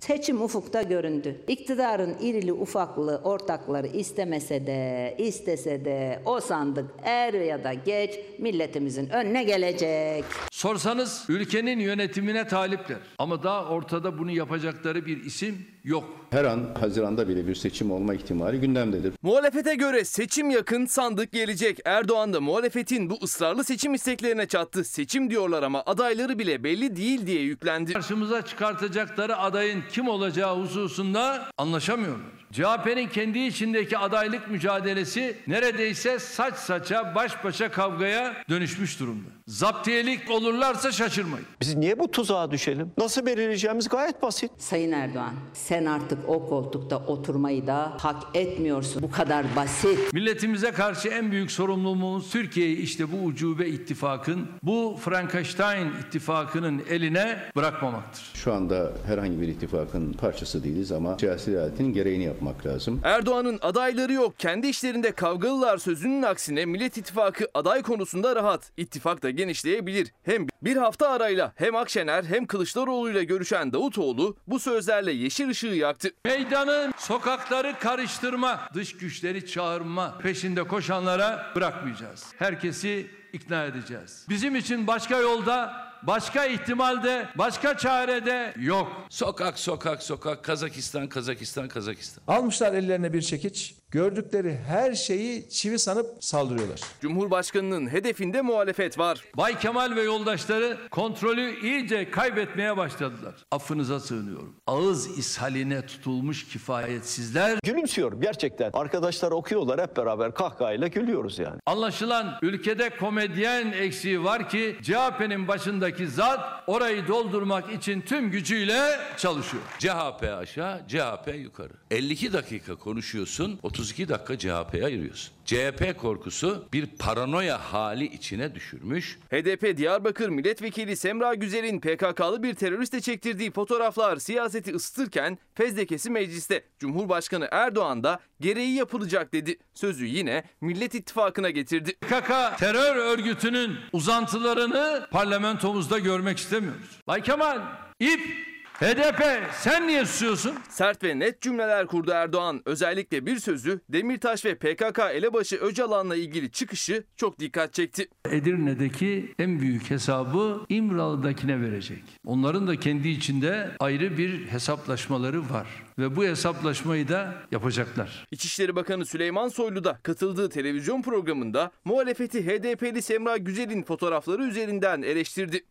[0.00, 1.40] Seçim ufukta göründü.
[1.48, 9.08] İktidarın irili ufaklı ortakları istemese de, istese de o sandık er ya da geç milletimizin
[9.08, 10.24] önüne gelecek.
[10.50, 12.98] Sorsanız ülkenin yönetimine talipler.
[13.18, 16.04] Ama daha ortada bunu yapacakları bir isim yok.
[16.30, 19.12] Her an Haziran'da bile bir seçim olma ihtimali gündemdedir.
[19.22, 21.78] Muhalefete göre seçim yakın sandık gelecek.
[21.84, 24.84] Erdoğan da muhalefetin bu ısrarlı seçim isteklerine çattı.
[24.84, 27.92] Seçim diyorlar ama adayları bile belli değil diye yüklendi.
[27.92, 32.37] Karşımıza çıkartacakları adayın kim olacağı hususunda anlaşamıyorlar.
[32.52, 39.28] CHP'nin kendi içindeki adaylık mücadelesi neredeyse saç saça baş başa kavgaya dönüşmüş durumda.
[39.46, 41.46] Zaptiyelik olurlarsa şaşırmayın.
[41.60, 42.92] Biz niye bu tuzağa düşelim?
[42.98, 44.50] Nasıl belirleyeceğimiz gayet basit.
[44.58, 49.02] Sayın Erdoğan sen artık o koltukta oturmayı da hak etmiyorsun.
[49.02, 50.12] Bu kadar basit.
[50.12, 58.30] Milletimize karşı en büyük sorumluluğumuz Türkiye'yi işte bu ucube ittifakın, bu Frankenstein ittifakının eline bırakmamaktır.
[58.34, 63.00] Şu anda herhangi bir ittifakın parçası değiliz ama siyasi realitenin gereğini yapmak lazım.
[63.04, 64.38] Erdoğan'ın adayları yok.
[64.38, 68.70] Kendi işlerinde kavgalılar sözünün aksine Millet İttifakı aday konusunda rahat.
[68.76, 70.12] İttifak da genişleyebilir.
[70.22, 76.10] Hem bir hafta arayla hem Akşener hem Kılıçdaroğlu'yla görüşen Davutoğlu bu sözlerle yeşil ışığı yaktı.
[76.24, 82.26] Meydanın sokakları karıştırma, dış güçleri çağırma peşinde koşanlara bırakmayacağız.
[82.38, 84.26] Herkesi ikna edeceğiz.
[84.28, 88.92] Bizim için başka yolda Başka ihtimalde, başka çarede yok.
[89.10, 92.24] Sokak sokak sokak Kazakistan Kazakistan Kazakistan.
[92.34, 93.74] Almışlar ellerine bir çekiç.
[93.90, 96.80] Gördükleri her şeyi çivi sanıp saldırıyorlar.
[97.00, 99.24] Cumhurbaşkanının hedefinde muhalefet var.
[99.36, 103.34] Bay Kemal ve yoldaşları kontrolü iyice kaybetmeye başladılar.
[103.50, 104.56] Affınıza sığınıyorum.
[104.66, 107.58] Ağız ishaline tutulmuş kifayetsizler.
[107.64, 108.70] Gülümsüyorum gerçekten.
[108.72, 111.60] Arkadaşlar okuyorlar hep beraber kahkahayla gülüyoruz yani.
[111.66, 119.62] Anlaşılan ülkede komedyen eksiği var ki CHP'nin başındaki zat orayı doldurmak için tüm gücüyle çalışıyor.
[119.78, 121.72] CHP aşağı CHP yukarı.
[121.90, 125.32] 52 dakika konuşuyorsun 32 dakika CHP'ye ayırıyorsun.
[125.44, 129.18] CHP korkusu bir paranoya hali içine düşürmüş.
[129.30, 136.64] HDP Diyarbakır Milletvekili Semra Güzel'in PKK'lı bir teröriste çektirdiği fotoğraflar siyaseti ısıtırken fezlekesi mecliste.
[136.78, 139.56] Cumhurbaşkanı Erdoğan da gereği yapılacak dedi.
[139.74, 141.94] Sözü yine Millet İttifakı'na getirdi.
[142.00, 147.00] PKK terör örgütünün uzantılarını parlamentomuzda görmek istemiyoruz.
[147.06, 147.60] Bay Kemal,
[148.00, 148.47] ip
[148.78, 149.22] HDP
[149.52, 150.54] sen niye susuyorsun?
[150.68, 152.62] Sert ve net cümleler kurdu Erdoğan.
[152.64, 158.08] Özellikle bir sözü Demirtaş ve PKK elebaşı Öcalan'la ilgili çıkışı çok dikkat çekti.
[158.30, 162.02] Edirne'deki en büyük hesabı İmralı'dakine verecek.
[162.26, 165.66] Onların da kendi içinde ayrı bir hesaplaşmaları var
[165.98, 168.26] ve bu hesaplaşmayı da yapacaklar.
[168.30, 175.64] İçişleri Bakanı Süleyman Soylu da katıldığı televizyon programında muhalefeti HDP'li Semra Güzel'in fotoğrafları üzerinden eleştirdi.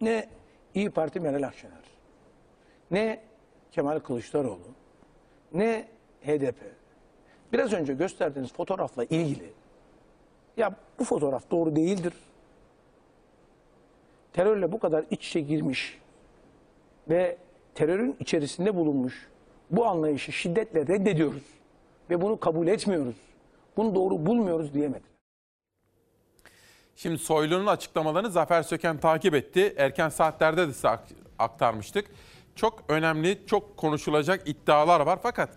[0.00, 0.28] Ne
[0.74, 1.83] İyi Parti Meral Akşener,
[2.90, 3.20] ne
[3.72, 4.68] Kemal Kılıçdaroğlu,
[5.52, 5.88] ne
[6.26, 6.56] HDP.
[7.52, 9.52] Biraz önce gösterdiğiniz fotoğrafla ilgili
[10.56, 12.12] ya bu fotoğraf doğru değildir.
[14.32, 15.98] Terörle bu kadar iç içe girmiş
[17.08, 17.36] ve
[17.74, 19.28] terörün içerisinde bulunmuş
[19.70, 21.42] bu anlayışı şiddetle reddediyoruz
[22.10, 23.16] ve bunu kabul etmiyoruz.
[23.76, 25.04] Bunu doğru bulmuyoruz diyemedi.
[26.96, 29.74] Şimdi Soylu'nun açıklamalarını Zafer Söken takip etti.
[29.76, 30.72] Erken saatlerde de
[31.38, 32.10] aktarmıştık.
[32.56, 35.18] Çok önemli, çok konuşulacak iddialar var.
[35.22, 35.50] Fakat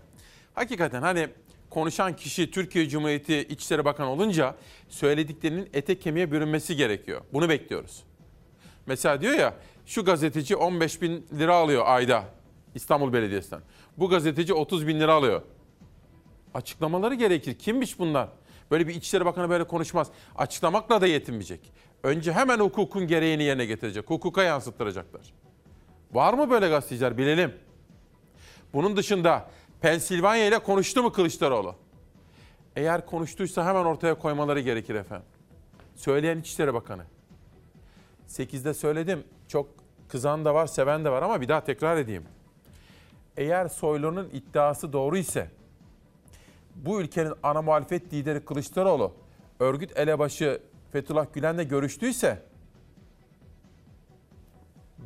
[0.54, 1.28] hakikaten hani
[1.70, 4.54] konuşan kişi Türkiye Cumhuriyeti İçişleri Bakanı olunca
[4.88, 7.20] söylediklerinin ete kemiğe bürünmesi gerekiyor.
[7.32, 8.02] Bunu bekliyoruz.
[8.86, 9.54] Mesela diyor ya
[9.86, 12.24] şu gazeteci 15 bin lira alıyor ayda
[12.74, 13.60] İstanbul Belediyesi'nden.
[13.96, 15.42] Bu gazeteci 30 bin lira alıyor.
[16.54, 17.58] Açıklamaları gerekir.
[17.58, 18.28] Kimmiş bunlar?
[18.70, 20.08] Böyle bir İçişleri Bakanı böyle konuşmaz.
[20.36, 21.72] Açıklamakla da yetinmeyecek.
[22.02, 24.10] Önce hemen hukukun gereğini yerine getirecek.
[24.10, 25.22] Hukuka yansıttıracaklar.
[26.12, 27.54] Var mı böyle gazeteciler bilelim.
[28.72, 29.50] Bunun dışında
[29.80, 31.74] Pensilvanya ile konuştu mu Kılıçdaroğlu?
[32.76, 35.26] Eğer konuştuysa hemen ortaya koymaları gerekir efendim.
[35.96, 37.04] Söyleyen İçişleri Bakanı.
[38.28, 39.24] 8'de söyledim.
[39.48, 39.68] Çok
[40.08, 42.24] kızan da var, seven de var ama bir daha tekrar edeyim.
[43.36, 45.50] Eğer Soylu'nun iddiası doğru ise
[46.74, 49.12] bu ülkenin ana muhalefet lideri Kılıçdaroğlu
[49.60, 50.60] örgüt elebaşı
[50.92, 52.42] Fethullah Gülen'le görüştüyse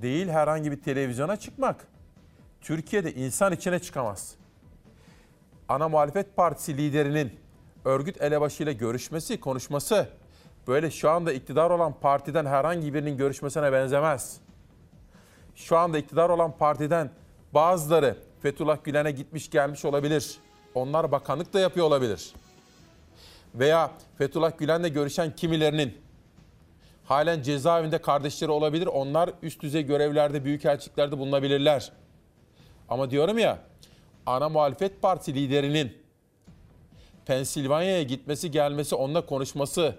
[0.02, 1.86] değil herhangi bir televizyona çıkmak.
[2.60, 4.34] Türkiye'de insan içine çıkamaz.
[5.68, 7.32] Ana muhalefet partisi liderinin
[7.84, 10.08] örgüt elebaşıyla görüşmesi, konuşması
[10.66, 14.36] böyle şu anda iktidar olan partiden herhangi birinin görüşmesine benzemez.
[15.54, 17.10] Şu anda iktidar olan partiden
[17.54, 20.38] bazıları Fethullah Gülen'e gitmiş gelmiş olabilir.
[20.74, 22.34] Onlar bakanlık da yapıyor olabilir.
[23.54, 25.98] Veya Fethullah Gülen'le görüşen kimilerinin
[27.04, 28.86] halen cezaevinde kardeşleri olabilir.
[28.86, 31.92] Onlar üst düzey görevlerde, büyükelçiliklerde bulunabilirler.
[32.88, 33.58] Ama diyorum ya,
[34.26, 36.02] ana muhalefet partisi liderinin
[37.26, 39.96] Pensilvanya'ya gitmesi, gelmesi, onunla konuşması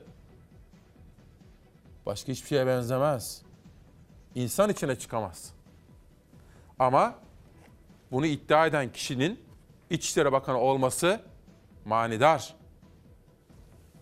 [2.05, 3.41] başka hiçbir şeye benzemez.
[4.35, 5.53] İnsan içine çıkamaz.
[6.79, 7.15] Ama
[8.11, 9.39] bunu iddia eden kişinin
[9.89, 11.21] İçişleri Bakanı olması
[11.85, 12.55] manidar.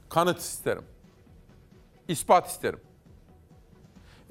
[0.10, 0.84] Kanıt isterim.
[2.08, 2.80] İspat isterim.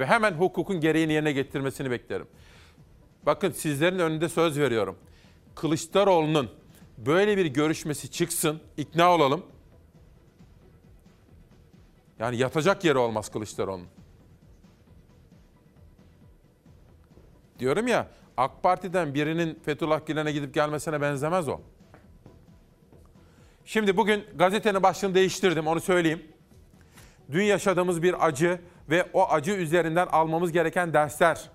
[0.01, 2.27] Ve hemen hukukun gereğini yerine getirmesini beklerim.
[3.27, 4.99] Bakın sizlerin önünde söz veriyorum.
[5.55, 6.51] Kılıçdaroğlu'nun
[6.99, 9.47] böyle bir görüşmesi çıksın, ikna olalım.
[12.19, 13.89] Yani yatacak yeri olmaz Kılıçdaroğlu'nun.
[17.59, 21.61] Diyorum ya AK Parti'den birinin Fethullah Gülen'e gidip gelmesine benzemez o.
[23.65, 26.23] Şimdi bugün gazetenin başlığını değiştirdim onu söyleyeyim.
[27.33, 28.61] Dün yaşadığımız bir acı
[28.91, 31.51] ve o acı üzerinden almamız gereken dersler.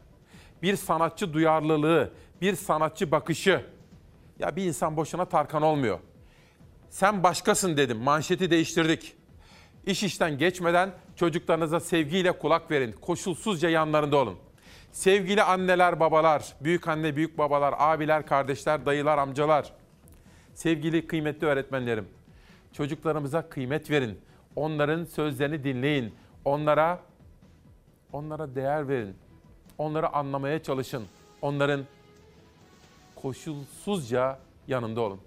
[0.62, 2.12] Bir sanatçı duyarlılığı,
[2.42, 3.66] bir sanatçı bakışı.
[4.40, 6.00] Ya bir insan boşuna Tarkan olmuyor.
[6.90, 7.98] Sen başkasın dedim.
[7.98, 9.16] Manşeti değiştirdik.
[9.86, 12.92] İş işten geçmeden çocuklarınıza sevgiyle kulak verin.
[12.92, 14.38] Koşulsuzca yanlarında olun.
[14.92, 19.74] Sevgili anneler, babalar, büyük anne, büyük babalar, abiler, kardeşler, dayılar, amcalar.
[20.54, 22.08] Sevgili kıymetli öğretmenlerim.
[22.74, 24.20] Çocuklarımıza kıymet verin.
[24.56, 26.16] Onların sözlerini dinleyin.
[26.46, 27.00] Onlara
[28.16, 29.16] onlara değer verin.
[29.78, 31.04] Onları anlamaya çalışın.
[31.42, 31.86] Onların
[33.16, 35.20] koşulsuzca yanında olun.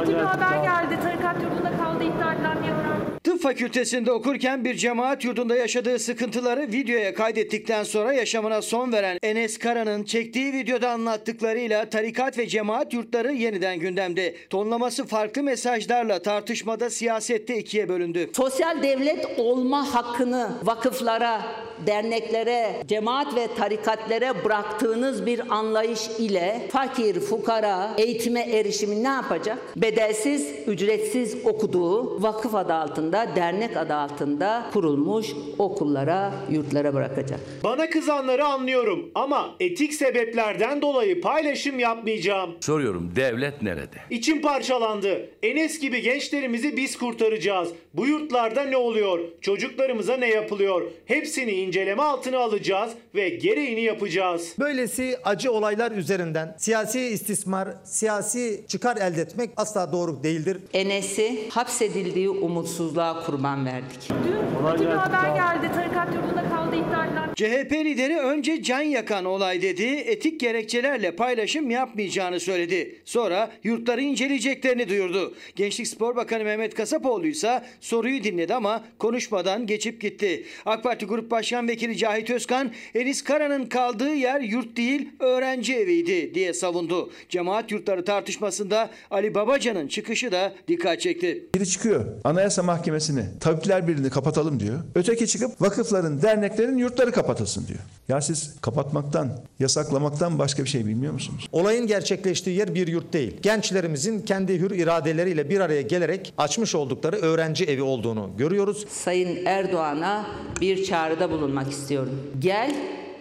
[0.00, 0.98] Kötü bir haber geldi.
[1.02, 3.12] Tarikat yurdunda kaldı iddia edilen bir öğrenci.
[3.24, 9.58] Tıp fakültesinde okurken bir cemaat yurdunda yaşadığı sıkıntıları videoya kaydettikten sonra yaşamına son veren Enes
[9.58, 14.34] Kara'nın çektiği videoda anlattıklarıyla tarikat ve cemaat yurtları yeniden gündemde.
[14.50, 18.30] Tonlaması farklı mesajlarla tartışmada siyasette ikiye bölündü.
[18.36, 21.40] Sosyal devlet olma hakkını vakıflara,
[21.86, 29.58] derneklere, cemaat ve tarikatlere bıraktığınız bir anlayış ile fakir, fukara eğitime erişimi ne yapacak?
[29.76, 35.26] Bedelsiz, ücretsiz okuduğu vakıf adı altında, dernek adı altında kurulmuş
[35.58, 37.40] okullara, yurtlara bırakacak.
[37.64, 42.50] Bana kızanları anlıyorum ama etik sebeplerden dolayı paylaşım yapmayacağım.
[42.60, 43.96] Soruyorum devlet nerede?
[44.10, 45.28] İçim parçalandı.
[45.42, 47.68] Enes gibi gençlerimizi biz kurtaracağız.
[47.94, 49.18] Bu yurtlarda ne oluyor?
[49.40, 50.82] Çocuklarımıza ne yapılıyor?
[51.06, 54.54] Hepsini inceleme altına alacağız ve gereğini yapacağız.
[54.58, 60.58] Böylesi acı olaylar üzerinden siyasi istismar, siyasi çıkar elde etmek asla doğru değildir.
[60.72, 64.08] Enes'i hapsedildiği umutsuzluğa kurban verdik.
[64.10, 65.70] Dün kötü bir haber geldi.
[65.74, 71.70] Tarikat yurdunda kaldı iddia edilen CHP lideri önce can yakan olay dedi, etik gerekçelerle paylaşım
[71.70, 73.00] yapmayacağını söyledi.
[73.04, 75.34] Sonra yurtları inceleyeceklerini duyurdu.
[75.56, 80.44] Gençlik Spor Bakanı Mehmet Kasapoğlu ise soruyu dinledi ama konuşmadan geçip gitti.
[80.66, 86.34] AK Parti Grup Başkan Vekili Cahit Özkan, Enis Kara'nın kaldığı yer yurt değil öğrenci eviydi
[86.34, 87.10] diye savundu.
[87.28, 91.46] Cemaat yurtları tartışmasında Ali Babacan'ın çıkışı da dikkat çekti.
[91.54, 94.78] Biri çıkıyor Anayasa Mahkemesi'ni Tabipler Birliği'ni kapatalım diyor.
[94.94, 97.78] Öteki çıkıp vakıfların, derneklerin yurtları kapatılsın diyor.
[98.08, 101.48] Ya siz kapatmaktan, yasaklamaktan başka bir şey bilmiyor musunuz?
[101.52, 103.36] Olayın gerçekleştiği yer bir yurt değil.
[103.42, 108.86] Gençlerimizin kendi hür iradeleriyle bir araya gelerek açmış oldukları öğrenci evi olduğunu görüyoruz.
[108.88, 110.26] Sayın Erdoğan'a
[110.60, 112.32] bir çağrıda bulunmak istiyorum.
[112.38, 112.74] Gel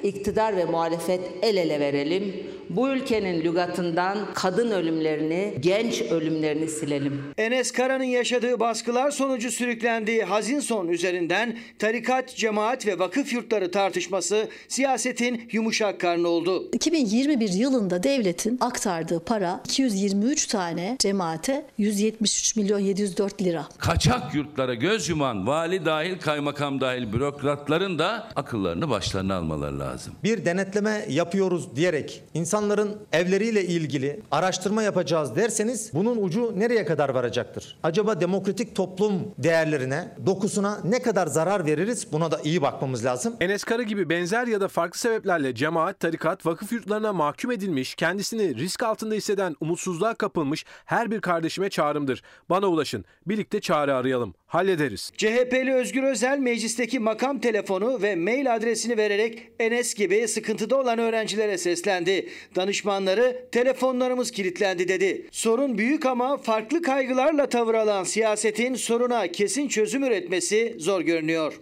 [0.04, 2.34] iktidar ve muhalefet el ele verelim.
[2.76, 7.24] Bu ülkenin lügatından kadın ölümlerini, genç ölümlerini silelim.
[7.38, 14.48] Enes Kara'nın yaşadığı baskılar sonucu sürüklendiği hazin son üzerinden tarikat, cemaat ve vakıf yurtları tartışması
[14.68, 16.70] siyasetin yumuşak karnı oldu.
[16.74, 23.66] 2021 yılında devletin aktardığı para 223 tane cemaate 173 milyon 704 lira.
[23.78, 30.14] Kaçak yurtlara göz yuman vali dahil kaymakam dahil bürokratların da akıllarını başlarına almaları lazım.
[30.24, 32.24] Bir denetleme yapıyoruz diyerek
[32.62, 37.78] insanların evleriyle ilgili araştırma yapacağız derseniz bunun ucu nereye kadar varacaktır?
[37.84, 42.12] Acaba demokratik toplum değerlerine, dokusuna ne kadar zarar veririz?
[42.12, 43.36] Buna da iyi bakmamız lazım.
[43.40, 48.56] Enes Kara gibi benzer ya da farklı sebeplerle cemaat, tarikat, vakıf yurtlarına mahkum edilmiş, kendisini
[48.56, 52.22] risk altında hisseden, umutsuzluğa kapılmış her bir kardeşime çağrımdır.
[52.50, 55.12] Bana ulaşın, birlikte çare arayalım, hallederiz.
[55.18, 61.58] CHP'li Özgür Özel meclisteki makam telefonu ve mail adresini vererek Enes gibi sıkıntıda olan öğrencilere
[61.58, 62.30] seslendi.
[62.56, 65.28] Danışmanları telefonlarımız kilitlendi dedi.
[65.32, 71.62] Sorun büyük ama farklı kaygılarla tavır alan siyasetin soruna kesin çözüm üretmesi zor görünüyor.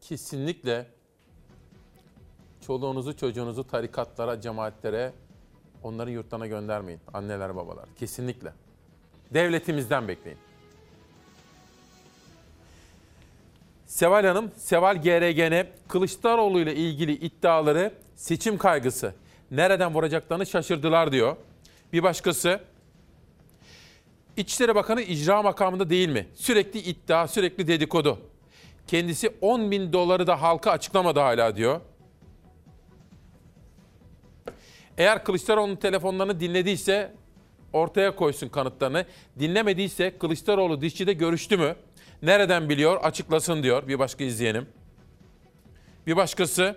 [0.00, 0.86] Kesinlikle
[2.66, 5.12] çoluğunuzu çocuğunuzu tarikatlara, cemaatlere,
[5.82, 7.00] onların yurtlarına göndermeyin.
[7.14, 7.84] Anneler babalar.
[7.98, 8.52] Kesinlikle.
[9.34, 10.38] Devletimizden bekleyin.
[13.86, 19.14] Seval Hanım, Seval GRGN Kılıçdaroğlu ile ilgili iddiaları seçim kaygısı.
[19.50, 21.36] Nereden vuracaklarını şaşırdılar diyor.
[21.92, 22.60] Bir başkası,
[24.36, 26.26] İçişleri Bakanı icra makamında değil mi?
[26.34, 28.18] Sürekli iddia, sürekli dedikodu.
[28.86, 31.80] Kendisi 10 bin doları da halka açıklamadı hala diyor.
[34.98, 37.12] Eğer Kılıçdaroğlu'nun telefonlarını dinlediyse
[37.72, 39.06] ortaya koysun kanıtlarını.
[39.38, 41.76] Dinlemediyse Kılıçdaroğlu dişçide görüştü mü?
[42.22, 43.00] Nereden biliyor?
[43.02, 44.66] Açıklasın diyor bir başka izleyenim.
[46.06, 46.76] Bir başkası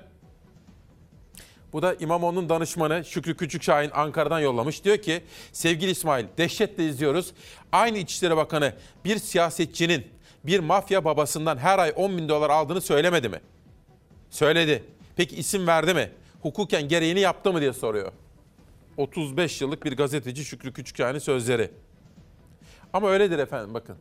[1.74, 4.84] bu da İmamoğlu'nun danışmanı Şükrü Küçükşahin Ankara'dan yollamış.
[4.84, 7.34] Diyor ki sevgili İsmail dehşetle izliyoruz.
[7.72, 8.74] Aynı İçişleri Bakanı
[9.06, 10.08] bir siyasetçinin
[10.44, 13.42] bir mafya babasından her ay 10 bin dolar aldığını söylemedi mi?
[14.30, 14.84] Söyledi.
[15.16, 16.12] Peki isim verdi mi?
[16.42, 18.12] Hukuken gereğini yaptı mı diye soruyor.
[18.98, 21.72] 35 yıllık bir gazeteci Şükrü Küçükşahin'in sözleri.
[22.94, 23.98] Ama öyledir efendim bakın.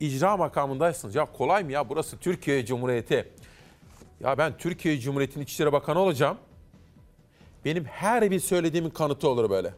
[0.00, 1.14] İcra makamındaysınız.
[1.14, 3.28] Ya kolay mı ya burası Türkiye Cumhuriyeti.
[4.20, 6.38] Ya ben Türkiye Cumhuriyeti'nin İçişleri Bakanı olacağım.
[7.64, 9.74] Benim her bir söylediğimin kanıtı olur böyle.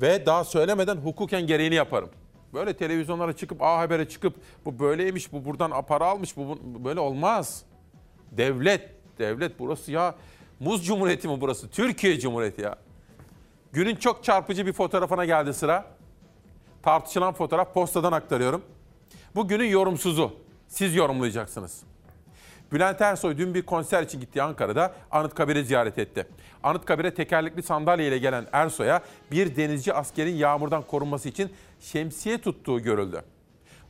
[0.00, 2.10] Ve daha söylemeden hukuken gereğini yaparım.
[2.54, 4.34] Böyle televizyonlara çıkıp A Haber'e çıkıp
[4.64, 7.62] bu böyleymiş, bu buradan para almış, bu, bu böyle olmaz.
[8.32, 10.14] Devlet, devlet burası ya.
[10.60, 11.70] Muz Cumhuriyeti mi burası?
[11.70, 12.76] Türkiye Cumhuriyeti ya.
[13.72, 15.86] Günün çok çarpıcı bir fotoğrafına geldi sıra.
[16.82, 18.62] Tartışılan fotoğraf postadan aktarıyorum.
[19.34, 20.32] Bu günün yorumsuzu.
[20.68, 21.82] Siz yorumlayacaksınız.
[22.72, 26.26] Bülent Ersoy dün bir konser için gitti Ankara'da Anıtkabir'i ziyaret etti.
[26.62, 29.00] Anıtkabir'e tekerlekli sandalyeyle gelen Ersoy'a
[29.30, 33.22] bir denizci askerin yağmurdan korunması için şemsiye tuttuğu görüldü.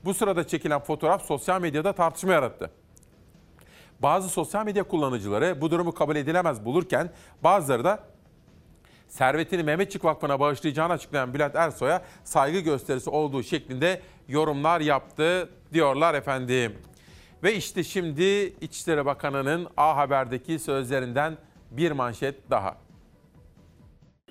[0.05, 2.71] Bu sırada çekilen fotoğraf sosyal medyada tartışma yarattı.
[4.01, 7.11] Bazı sosyal medya kullanıcıları bu durumu kabul edilemez bulurken
[7.45, 7.99] bazıları da
[9.09, 16.79] servetini Mehmetçik Vakfı'na bağışlayacağını açıklayan Bülent Ersoy'a saygı gösterisi olduğu şeklinde yorumlar yaptı diyorlar efendim.
[17.47, 21.37] Ve işte şimdi İçişleri Bakanı'nın A Haber'deki sözlerinden
[21.71, 22.77] bir manşet daha.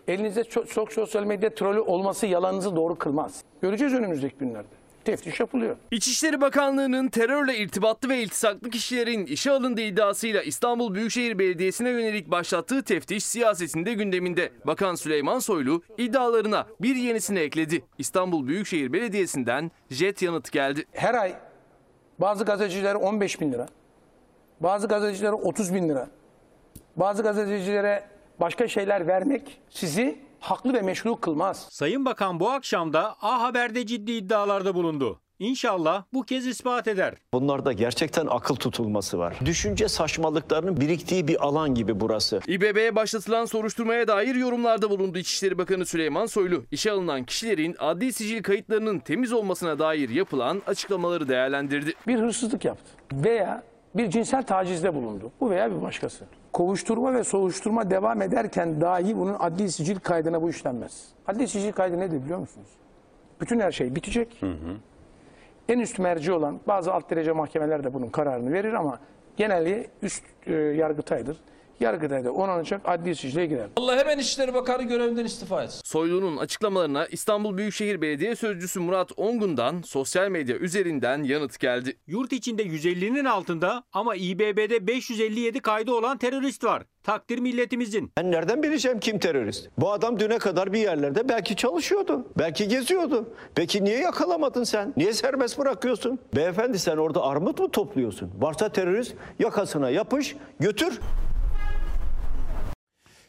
[0.08, 3.44] Elinizde çok, çok sosyal medya trolü olması yalanınızı doğru kılmaz.
[3.62, 4.68] Göreceğiz önümüzdeki günlerde.
[5.06, 5.76] Teftiş yapılıyor.
[5.92, 12.84] İçişleri Bakanlığı'nın terörle irtibatlı ve iltisaklı kişilerin işe alındığı iddiasıyla İstanbul Büyükşehir Belediyesi'ne yönelik başlattığı
[12.84, 14.52] teftiş siyasetinde gündeminde.
[14.66, 17.84] Bakan Süleyman Soylu iddialarına bir yenisini ekledi.
[17.98, 20.86] İstanbul Büyükşehir Belediyesi'nden jet yanıt geldi.
[20.92, 21.36] Her ay
[22.20, 23.68] bazı gazetecilere 15 bin lira,
[24.60, 26.08] bazı gazetecilere 30 bin lira,
[26.96, 28.04] bazı gazetecilere
[28.40, 31.68] başka şeyler vermek sizi haklı ve meşru kılmaz.
[31.72, 35.20] Sayın Bakan bu akşam da A Haber'de ciddi iddialarda bulundu.
[35.40, 37.14] İnşallah bu kez ispat eder.
[37.34, 39.36] Bunlarda gerçekten akıl tutulması var.
[39.46, 42.40] Düşünce saçmalıklarının biriktiği bir alan gibi burası.
[42.48, 46.64] İBB'ye başlatılan soruşturmaya dair yorumlarda bulundu İçişleri Bakanı Süleyman Soylu.
[46.72, 51.94] İşe alınan kişilerin adli sicil kayıtlarının temiz olmasına dair yapılan açıklamaları değerlendirdi.
[52.08, 53.64] Bir hırsızlık yaptı veya
[53.96, 55.32] bir cinsel tacizde bulundu.
[55.42, 56.26] Bu veya bir başkası.
[56.54, 61.06] Kovuşturma ve soruşturma devam ederken dahi bunun adli sicil kaydına bu işlenmez.
[61.28, 62.68] Adli sicil kaydı nedir biliyor musunuz?
[63.42, 64.42] Bütün her şey bitecek.
[65.70, 69.00] En üst merci olan bazı alt derece mahkemeler de bunun kararını verir ama
[69.38, 71.38] genelde üst e, yargıtaydır.
[71.80, 73.68] Yargıtay da onanacak adli sicile girer.
[73.76, 75.82] Allah hemen İçişleri Bakanı görevinden istifa etsin.
[75.86, 81.98] Soylu'nun açıklamalarına İstanbul Büyükşehir Belediye Sözcüsü Murat Ongun'dan sosyal medya üzerinden yanıt geldi.
[82.08, 86.84] Yurt içinde 150'nin altında ama İBB'de 557 kaydı olan terörist var.
[87.04, 88.12] Takdir milletimizin.
[88.18, 89.70] Ben nereden bileceğim kim terörist?
[89.78, 92.28] Bu adam düne kadar bir yerlerde belki çalışıyordu.
[92.38, 93.30] Belki geziyordu.
[93.56, 94.94] Peki niye yakalamadın sen?
[94.98, 96.20] Niye serbest bırakıyorsun?
[96.36, 98.32] Beyefendi sen orada armut mu topluyorsun?
[98.40, 101.00] Varsa terörist yakasına yapış götür.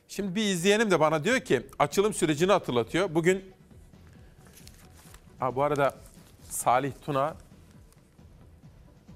[0.08, 3.14] Şimdi bir izleyenim de bana diyor ki açılım sürecini hatırlatıyor.
[3.14, 3.44] Bugün
[5.38, 5.94] ha, bu arada
[6.50, 7.36] Salih Tuna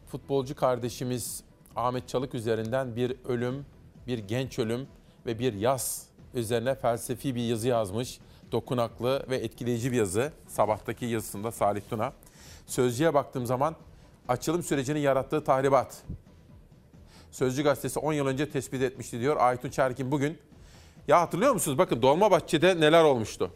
[0.07, 1.43] futbolcu kardeşimiz
[1.77, 3.67] Ahmet Çalık üzerinden bir ölüm,
[4.07, 4.87] bir genç ölüm
[5.27, 8.19] ve bir yaz üzerine felsefi bir yazı yazmış.
[8.53, 10.33] Dokunaklı ve etkileyici bir yazı.
[10.49, 12.13] Sabahtaki yazısında Salih Tuna.
[12.67, 13.77] Sözcüye baktığım zaman
[14.29, 16.03] açılım sürecinin yarattığı tahribat.
[17.31, 19.37] Sözcü gazetesi 10 yıl önce tespit etmişti diyor.
[19.41, 20.39] Aytun Çerkin bugün
[21.09, 21.79] ya hatırlıyor musunuz?
[21.79, 23.51] Bakın Dolmabahçe'de neler olmuştu?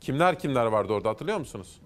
[0.00, 1.80] Kimler kimler vardı orada hatırlıyor musunuz?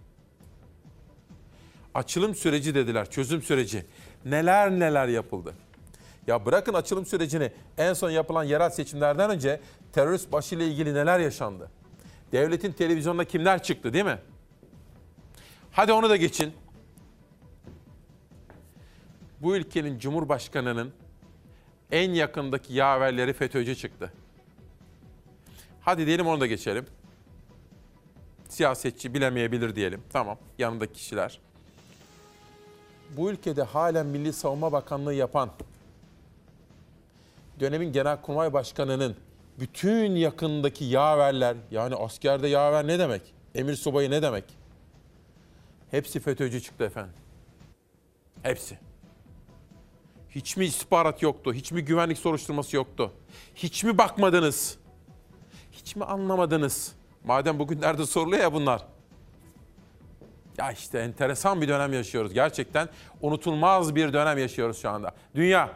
[1.94, 3.86] Açılım süreci dediler, çözüm süreci.
[4.24, 5.54] Neler neler yapıldı.
[6.26, 9.60] Ya bırakın açılım sürecini en son yapılan yerel seçimlerden önce
[9.92, 11.70] terörist başıyla ilgili neler yaşandı?
[12.32, 14.18] Devletin televizyonda kimler çıktı değil mi?
[15.72, 16.52] Hadi onu da geçin.
[19.40, 20.92] Bu ülkenin cumhurbaşkanının
[21.92, 24.12] en yakındaki yaverleri FETÖ'cü çıktı.
[25.80, 26.86] Hadi diyelim onu da geçelim.
[28.48, 30.02] Siyasetçi bilemeyebilir diyelim.
[30.12, 31.40] Tamam yanındaki kişiler.
[33.16, 35.50] Bu ülkede halen Milli Savunma Bakanlığı yapan
[37.60, 39.16] dönemin Genelkurmay Başkanı'nın
[39.58, 43.22] bütün yakındaki yaverler yani askerde yaver ne demek?
[43.54, 44.44] Emir subayı ne demek?
[45.90, 47.14] Hepsi FETÖ'cü çıktı efendim.
[48.42, 48.78] Hepsi.
[50.34, 51.54] Hiç mi istihbarat yoktu?
[51.54, 53.12] Hiç mi güvenlik soruşturması yoktu?
[53.54, 54.78] Hiç mi bakmadınız?
[55.72, 56.92] Hiç mi anlamadınız?
[57.24, 58.86] Madem bugünlerde soruluyor ya bunlar.
[60.58, 62.34] Ya işte enteresan bir dönem yaşıyoruz.
[62.34, 62.88] Gerçekten
[63.20, 65.14] unutulmaz bir dönem yaşıyoruz şu anda.
[65.34, 65.70] Dünya.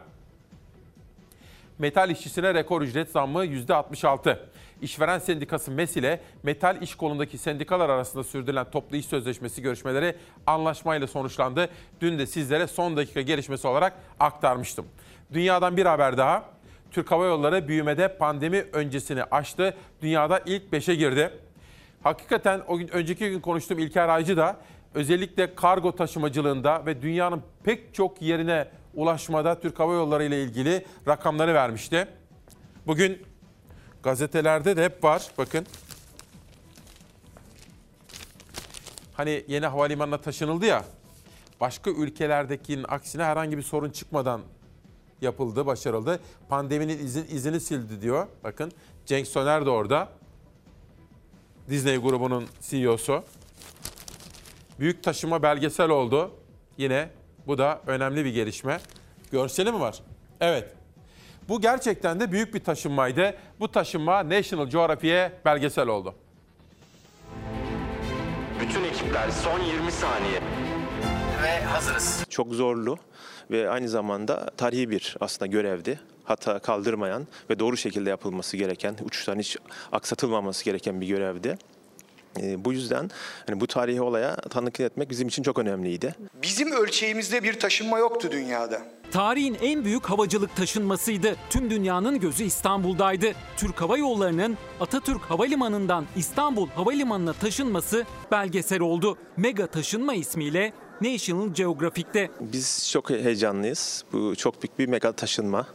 [1.78, 4.38] Metal işçisine rekor ücret zammı %66.
[4.82, 10.16] İşveren Sendikası MES ile metal iş kolundaki sendikalar arasında sürdürülen toplu iş sözleşmesi görüşmeleri
[10.46, 11.68] anlaşmayla sonuçlandı.
[12.00, 14.86] Dün de sizlere son dakika gelişmesi olarak aktarmıştım.
[15.32, 16.44] Dünyadan bir haber daha.
[16.90, 19.74] Türk Hava Yolları büyümede pandemi öncesini aştı.
[20.02, 21.30] Dünyada ilk 5'e girdi.
[22.02, 24.56] Hakikaten o gün önceki gün konuştuğum İlker Aycı da
[24.94, 31.54] özellikle kargo taşımacılığında ve dünyanın pek çok yerine ulaşmada Türk Hava Yolları ile ilgili rakamları
[31.54, 32.08] vermişti.
[32.86, 33.22] Bugün
[34.06, 35.30] gazetelerde de hep var.
[35.38, 35.66] Bakın.
[39.14, 40.84] Hani yeni havalimanına taşınıldı ya.
[41.60, 44.40] Başka ülkelerdekinin aksine herhangi bir sorun çıkmadan
[45.22, 46.20] yapıldı, başarıldı.
[46.48, 48.26] Pandeminin izin, izini sildi diyor.
[48.44, 48.72] Bakın
[49.06, 50.08] Cenk Soner de orada.
[51.70, 53.24] Disney grubunun CEO'su.
[54.80, 56.30] Büyük taşıma belgesel oldu.
[56.78, 57.10] Yine
[57.46, 58.80] bu da önemli bir gelişme.
[59.32, 60.02] Görseli mi var?
[60.40, 60.75] Evet.
[61.48, 63.34] Bu gerçekten de büyük bir taşınmaydı.
[63.60, 66.14] Bu taşınma National Geographic'e belgesel oldu.
[68.60, 70.40] Bütün ekipler son 20 saniye
[71.42, 72.24] ve hazırız.
[72.30, 72.98] Çok zorlu
[73.50, 76.00] ve aynı zamanda tarihi bir aslında görevdi.
[76.24, 79.56] Hata kaldırmayan ve doğru şekilde yapılması gereken, uçuşların hiç
[79.92, 81.58] aksatılmaması gereken bir görevdi.
[82.42, 83.10] E, bu yüzden
[83.46, 86.14] hani bu tarihi olaya tanıklık etmek bizim için çok önemliydi.
[86.42, 88.82] Bizim ölçeğimizde bir taşınma yoktu dünyada.
[89.10, 91.36] Tarihin en büyük havacılık taşınmasıydı.
[91.50, 93.32] Tüm dünyanın gözü İstanbul'daydı.
[93.56, 99.18] Türk Hava Yolları'nın Atatürk Havalimanı'ndan İstanbul Havalimanı'na taşınması belgesel oldu.
[99.36, 102.30] Mega taşınma ismiyle National Geographic'te.
[102.40, 104.04] Biz çok heyecanlıyız.
[104.12, 105.66] Bu çok büyük bir mega taşınma.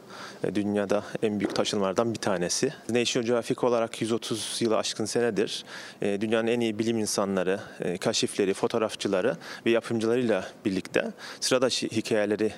[0.43, 2.73] E, Dünyada en büyük taşınmalardan bir tanesi.
[2.89, 5.65] National Geographic olarak 130 yılı aşkın senedir
[6.01, 12.51] e, dünyanın en iyi bilim insanları, e, kaşifleri, fotoğrafçıları ve yapımcılarıyla birlikte sıra dışı hikayeleri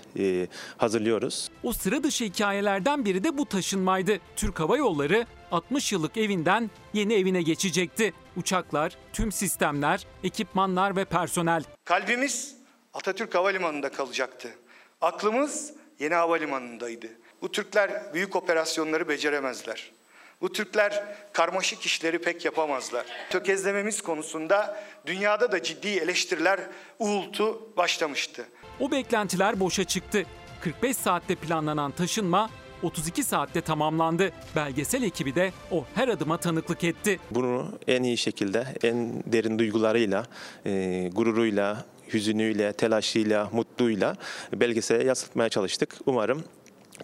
[0.78, 1.50] hazırlıyoruz.
[1.64, 4.20] O sıra dışı hikayelerden biri de bu taşınmaydı.
[4.36, 8.14] Türk Hava Yolları 60 yıllık evinden yeni evine geçecekti.
[8.38, 11.64] Uçaklar, tüm sistemler, ekipmanlar ve personel.
[11.86, 12.56] Kalbimiz
[12.94, 14.50] Atatürk Havalimanı'nda kalacaktı.
[15.02, 17.08] Aklımız yeni havalimanındaydı.
[17.42, 19.92] Bu Türkler büyük operasyonları beceremezler.
[20.42, 21.04] Bu Türkler
[21.34, 23.06] karmaşık işleri pek yapamazlar.
[23.30, 26.60] Tökezlememiz konusunda dünyada da ciddi eleştiriler,
[27.00, 28.46] uğultu başlamıştı.
[28.80, 30.26] O beklentiler boşa çıktı.
[30.62, 32.50] 45 saatte planlanan taşınma
[32.84, 34.32] 32 saatte tamamlandı.
[34.56, 37.20] Belgesel ekibi de o her adıma tanıklık etti.
[37.32, 40.26] Bunu en iyi şekilde, en derin duygularıyla,
[40.66, 44.16] e, gururuyla, hüzünüyle, telaşıyla, mutluyla
[44.54, 45.98] belgesele yansıtmaya çalıştık.
[46.06, 46.44] Umarım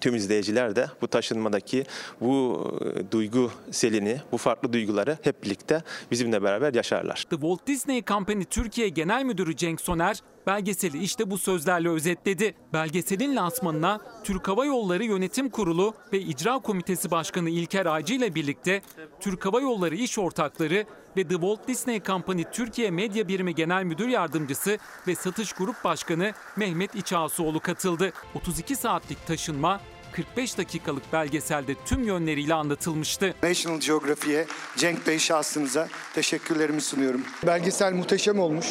[0.02, 1.86] tüm izleyiciler de bu taşınmadaki
[2.22, 7.26] bu e, duygu selini, bu farklı duyguları hep birlikte bizimle beraber yaşarlar.
[7.30, 12.56] The Walt Disney Company Türkiye Genel Müdürü Cenk Soner belgeseli işte bu sözlerle özetledi.
[12.74, 18.82] Belgeselin lansmanına Türk Hava Yolları Yönetim Kurulu ve İcra Komitesi Başkanı İlker Aycı ile birlikte
[19.20, 20.86] Türk Hava Yolları İş Ortakları
[21.18, 24.78] ve The Walt Disney Company Türkiye Medya Birimi Genel Müdür Yardımcısı
[25.08, 28.12] ve Satış Grup Başkanı Mehmet İçağsuoğlu katıldı.
[28.36, 29.80] 32 saatlik taşınma
[30.12, 33.36] 45 dakikalık belgeselde tüm yönleriyle anlatılmıştı.
[33.44, 34.46] National Geography'ye,
[34.78, 37.22] Cenk Bey şahsınıza teşekkürlerimi sunuyorum.
[37.48, 38.66] Belgesel muhteşem olmuş.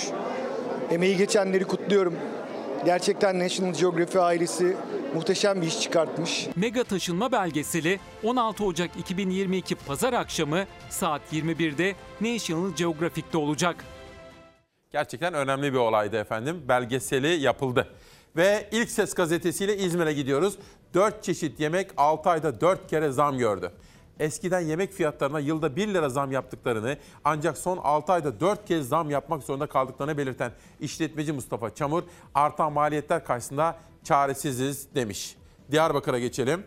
[0.91, 2.15] Emeği geçenleri kutluyorum.
[2.85, 4.77] Gerçekten National Geography ailesi
[5.15, 6.49] muhteşem bir iş çıkartmış.
[6.57, 13.77] Mega taşınma belgeseli 16 Ocak 2022 Pazar akşamı saat 21'de National Geographic'te olacak.
[14.93, 16.63] Gerçekten önemli bir olaydı efendim.
[16.69, 17.89] Belgeseli yapıldı.
[18.37, 20.59] Ve ilk Ses gazetesiyle İzmir'e gidiyoruz.
[20.95, 23.73] 4 çeşit yemek 6 ayda 4 kere zam gördü.
[24.21, 29.11] Eskiden yemek fiyatlarına yılda 1 lira zam yaptıklarını ancak son 6 ayda 4 kez zam
[29.11, 32.03] yapmak zorunda kaldıklarını belirten işletmeci Mustafa Çamur
[32.35, 35.37] artan maliyetler karşısında çaresiziz demiş.
[35.71, 36.63] Diyarbakır'a geçelim.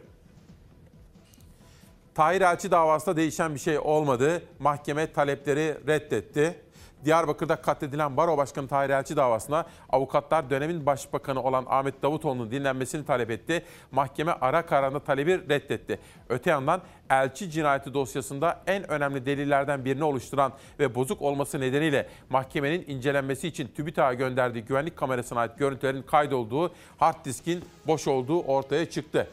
[2.16, 4.44] Tahir Elçi davasında değişen bir şey olmadı.
[4.60, 6.62] Mahkeme talepleri reddetti.
[7.06, 13.32] Diyarbakır'da katledilen Baro Başkanı Tahir Elçi davasına avukatlar dönemin başbakanı olan Ahmet Davutoğlu'nun dinlenmesini talep
[13.32, 13.66] etti.
[13.92, 16.00] Mahkeme ara kararında talebi reddetti.
[16.30, 22.86] Öte yandan Elçi cinayeti dosyasında en önemli delillerden birini oluşturan ve bozuk olması nedeniyle mahkemenin
[22.88, 29.28] incelenmesi için TÜBİTAK'a gönderdiği güvenlik kamerasına ait görüntülerin kaydolduğu hard diskin boş olduğu ortaya çıktı.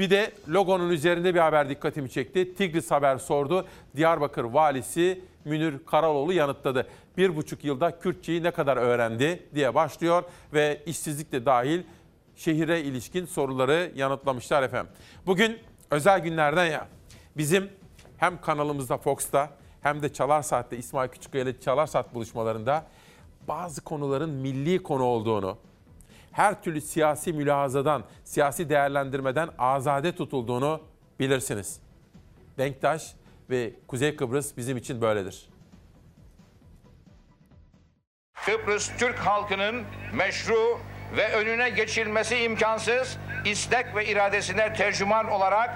[0.00, 2.54] Bir de logonun üzerinde bir haber dikkatimi çekti.
[2.54, 3.66] Tigris Haber sordu.
[3.96, 6.86] Diyarbakır valisi Münir Karaloğlu yanıtladı.
[7.16, 10.22] Bir buçuk yılda Kürtçeyi ne kadar öğrendi diye başlıyor
[10.52, 11.82] ve işsizlik de dahil
[12.36, 14.92] şehire ilişkin soruları yanıtlamışlar efendim.
[15.26, 15.58] Bugün
[15.90, 16.88] özel günlerden ya
[17.36, 17.70] bizim
[18.16, 22.86] hem kanalımızda Fox'ta hem de Çalar Saat'te İsmail Küçükkaya ile Çalar Saat buluşmalarında
[23.48, 25.58] bazı konuların milli konu olduğunu,
[26.32, 30.80] her türlü siyasi mülahazadan, siyasi değerlendirmeden azade tutulduğunu
[31.20, 31.80] bilirsiniz.
[32.58, 33.14] Denktaş
[33.50, 35.48] ve Kuzey Kıbrıs bizim için böyledir.
[38.46, 40.78] Kıbrıs Türk halkının meşru
[41.16, 45.70] ve önüne geçilmesi imkansız istek ve iradesine tercüman olarak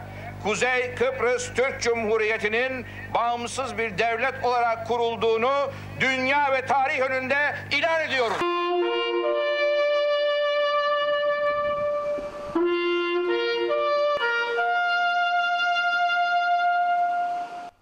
[0.45, 8.37] Kuzey Kıbrıs Türk Cumhuriyeti'nin bağımsız bir devlet olarak kurulduğunu dünya ve tarih önünde ilan ediyoruz.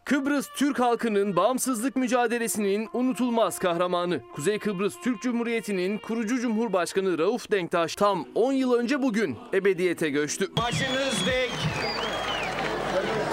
[0.04, 7.96] Kıbrıs Türk halkının bağımsızlık mücadelesinin unutulmaz kahramanı, Kuzey Kıbrıs Türk Cumhuriyeti'nin kurucu Cumhurbaşkanı Rauf Denktaş
[7.96, 10.56] tam 10 yıl önce bugün ebediyete göçtü.
[10.56, 11.52] Başınız dik,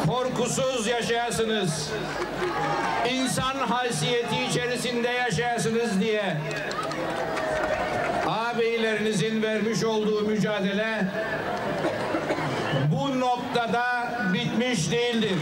[0.07, 1.91] korkusuz yaşayasınız.
[3.11, 6.37] İnsan haysiyeti içerisinde yaşayasınız diye
[8.27, 11.05] ağabeylerinizin vermiş olduğu mücadele
[12.91, 15.37] bu noktada bitmiş değildir.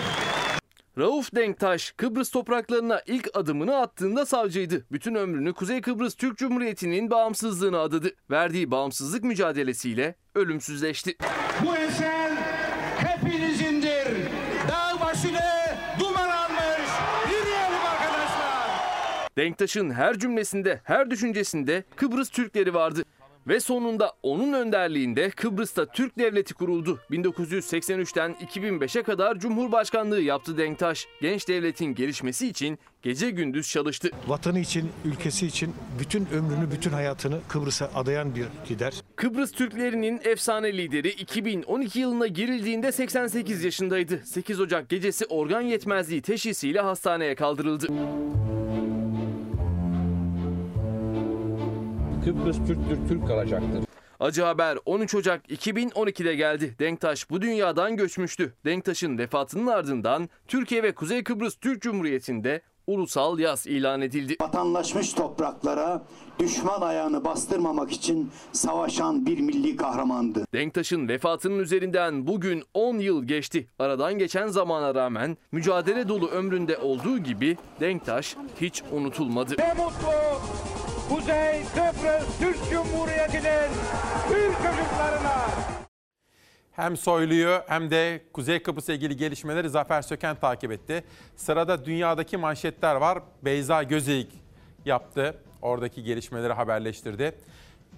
[0.98, 4.86] Rauf Denktaş Kıbrıs topraklarına ilk adımını attığında savcıydı.
[4.92, 8.12] Bütün ömrünü Kuzey Kıbrıs Türk Cumhuriyeti'nin bağımsızlığına adadı.
[8.32, 11.16] Verdiği bağımsızlık mücadelesiyle ölümsüzleşti.
[11.66, 12.32] Bu eser
[12.98, 14.08] hepinizindir.
[14.70, 15.40] Dağ başını
[16.00, 16.90] duman almış.
[17.32, 18.70] Yürüyelim arkadaşlar.
[19.38, 23.04] Denktaş'ın her cümlesinde, her düşüncesinde Kıbrıs Türkleri vardı.
[23.48, 27.00] Ve sonunda onun önderliğinde Kıbrıs'ta Türk Devleti kuruldu.
[27.12, 31.08] 1983'ten 2005'e kadar Cumhurbaşkanlığı yaptı Denktaş.
[31.22, 34.12] Genç devletin gelişmesi için gece gündüz çalıştı.
[34.28, 38.94] Vatanı için, ülkesi için bütün ömrünü, bütün hayatını Kıbrıs'a adayan bir lider.
[39.16, 44.22] Kıbrıs Türklerinin efsane lideri 2012 yılına girildiğinde 88 yaşındaydı.
[44.26, 47.88] 8 Ocak gecesi organ yetmezliği teşhisiyle hastaneye kaldırıldı.
[52.28, 53.84] Kıbrıs Türktür, Türk kalacaktır.
[54.20, 56.76] Acı haber 13 Ocak 2012'de geldi.
[56.80, 58.54] Denktaş bu dünyadan göçmüştü.
[58.66, 64.36] Denktaş'ın vefatının ardından Türkiye ve Kuzey Kıbrıs Türk Cumhuriyeti'nde ulusal yaz ilan edildi.
[64.42, 66.04] Vatanlaşmış topraklara
[66.40, 70.46] düşman ayağını bastırmamak için savaşan bir milli kahramandı.
[70.54, 73.68] Denktaş'ın vefatının üzerinden bugün 10 yıl geçti.
[73.80, 79.56] Aradan geçen zamana rağmen mücadele dolu ömründe olduğu gibi Denktaş hiç unutulmadı.
[79.58, 80.12] Ne mutlu
[81.10, 83.70] Kuzey Kıbrıs Türk Cumhuriyeti'nin
[84.30, 85.48] Türk çocuklarına.
[86.72, 91.04] Hem Soylu'yu hem de Kuzey Kıbrıs'la ilgili gelişmeleri Zafer Söken takip etti.
[91.36, 93.20] Sırada dünyadaki manşetler var.
[93.42, 94.32] Beyza Gözeyik
[94.86, 95.36] yaptı.
[95.62, 97.36] Oradaki gelişmeleri haberleştirdi.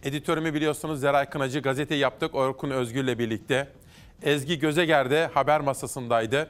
[0.03, 3.68] Editörümü biliyorsunuz Zeray Kınacı gazete yaptık Orkun Özgür'le birlikte.
[4.23, 6.49] Ezgi Gözeger'de haber masasındaydı.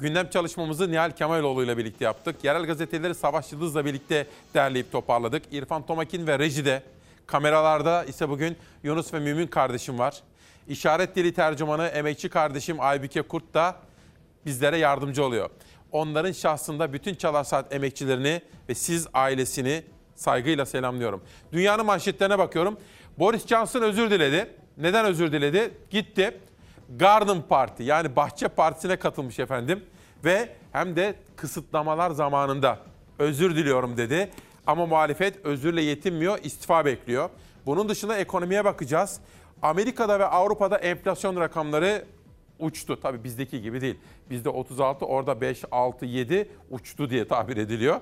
[0.00, 2.44] Gündem çalışmamızı Nihal Kemaloğlu ile birlikte yaptık.
[2.44, 5.42] Yerel gazeteleri Savaş Yıldız'la birlikte derleyip toparladık.
[5.52, 6.82] İrfan Tomakin ve Reji'de.
[7.26, 10.22] Kameralarda ise bugün Yunus ve Mümin kardeşim var.
[10.68, 13.76] İşaret dili tercümanı emekçi kardeşim Aybüke Kurt da
[14.46, 15.50] bizlere yardımcı oluyor.
[15.92, 19.82] Onların şahsında bütün Çalar Saat emekçilerini ve siz ailesini
[20.14, 21.22] saygıyla selamlıyorum.
[21.52, 22.78] Dünyanın manşetlerine bakıyorum.
[23.18, 24.50] Boris Johnson özür diledi.
[24.76, 25.74] Neden özür diledi?
[25.90, 26.40] Gitti.
[26.96, 29.84] Garden Party yani bahçe partisine katılmış efendim.
[30.24, 32.78] Ve hem de kısıtlamalar zamanında
[33.18, 34.30] özür diliyorum dedi.
[34.66, 37.30] Ama muhalefet özürle yetinmiyor, istifa bekliyor.
[37.66, 39.20] Bunun dışında ekonomiye bakacağız.
[39.62, 42.04] Amerika'da ve Avrupa'da enflasyon rakamları
[42.58, 43.00] uçtu.
[43.00, 43.98] Tabii bizdeki gibi değil.
[44.30, 48.00] Bizde 36, orada 5, 6, 7 uçtu diye tabir ediliyor.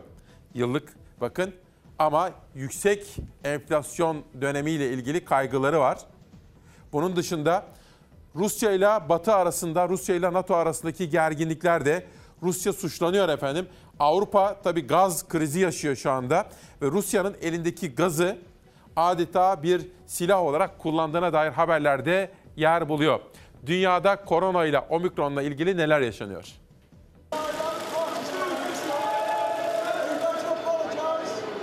[0.55, 1.55] Yıllık bakın
[1.99, 5.99] ama yüksek enflasyon dönemiyle ilgili kaygıları var.
[6.93, 7.65] Bunun dışında
[8.39, 12.07] Rusya ile Batı arasında, Rusya ile NATO arasındaki gerginlikler de
[12.43, 13.67] Rusya suçlanıyor efendim.
[14.01, 16.49] Avrupa tabii gaz krizi yaşıyor şu anda
[16.83, 18.39] ve Rusya'nın elindeki gazı
[18.97, 23.21] adeta bir silah olarak kullandığına dair haberlerde yer buluyor.
[23.67, 26.45] Dünyada korona ile omikronla ilgili neler yaşanıyor?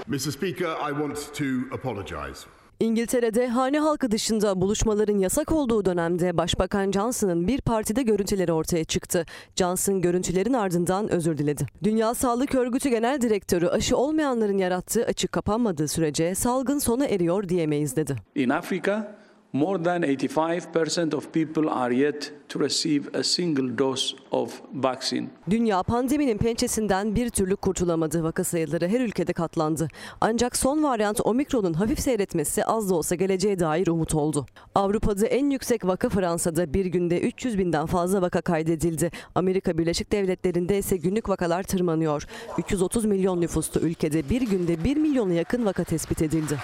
[0.07, 0.17] Mr.
[0.31, 2.54] Speaker, I want to apologize.
[2.79, 9.25] İngiltere'de hane halkı dışında buluşmaların yasak olduğu dönemde Başbakan Johnson'ın bir partide görüntüleri ortaya çıktı.
[9.55, 11.65] Johnson görüntülerin ardından özür diledi.
[11.83, 17.95] Dünya Sağlık Örgütü Genel Direktörü aşı olmayanların yarattığı açık kapanmadığı sürece salgın sona eriyor diyemeyiz
[17.95, 18.15] dedi.
[18.35, 19.15] In Africa,
[19.55, 25.27] more than 85% of people are yet to receive a single dose of vaccine.
[25.49, 28.23] Dünya pandeminin pençesinden bir türlü kurtulamadı.
[28.23, 29.87] Vaka sayıları her ülkede katlandı.
[30.21, 34.45] Ancak son varyant omikronun hafif seyretmesi az da olsa geleceğe dair umut oldu.
[34.75, 39.11] Avrupa'da en yüksek vaka Fransa'da bir günde 300 binden fazla vaka kaydedildi.
[39.35, 42.27] Amerika Birleşik Devletleri'nde ise günlük vakalar tırmanıyor.
[42.57, 46.57] 330 milyon nüfuslu ülkede bir günde 1 milyona yakın vaka tespit edildi.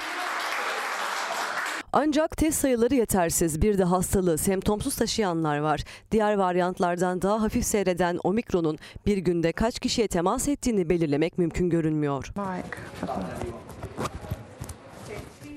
[1.94, 3.62] Ancak test sayıları yetersiz.
[3.62, 5.84] Bir de hastalığı semptomsuz taşıyanlar var.
[6.12, 12.32] Diğer varyantlardan daha hafif seyreden omikronun bir günde kaç kişiye temas ettiğini belirlemek mümkün görünmüyor.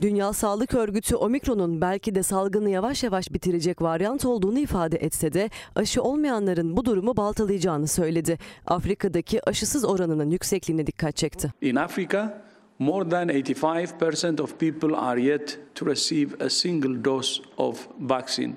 [0.02, 5.50] Dünya Sağlık Örgütü omikronun belki de salgını yavaş yavaş bitirecek varyant olduğunu ifade etse de
[5.76, 8.38] aşı olmayanların bu durumu baltalayacağını söyledi.
[8.66, 11.52] Afrika'daki aşısız oranının yüksekliğine dikkat çekti.
[11.60, 12.42] In Africa,
[12.78, 18.56] more than 85% of people are yet to receive a single dose of vaccine.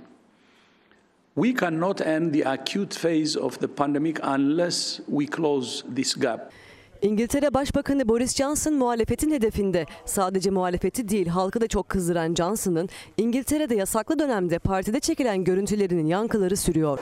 [1.35, 6.51] We cannot end the acute phase of the pandemic unless we close this gap.
[7.01, 9.85] İngiltere Başbakanı Boris Johnson muhalefetin hedefinde.
[10.05, 16.57] Sadece muhalefeti değil halkı da çok kızdıran Johnson'ın İngiltere'de yasaklı dönemde partide çekilen görüntülerinin yankıları
[16.57, 16.99] sürüyor.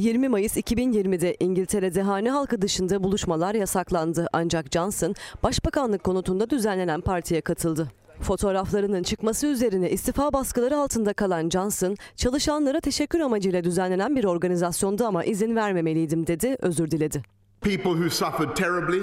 [0.00, 4.26] 20 Mayıs 2020'de İngiltere'de hane halkı dışında buluşmalar yasaklandı.
[4.32, 7.88] Ancak Johnson başbakanlık konutunda düzenlenen partiye katıldı.
[8.20, 15.24] Fotoğraflarının çıkması üzerine istifa baskıları altında kalan Johnson, çalışanlara teşekkür amacıyla düzenlenen bir organizasyonda ama
[15.24, 17.22] izin vermemeliydim dedi, özür diledi.
[17.60, 19.00] People who suffered terribly,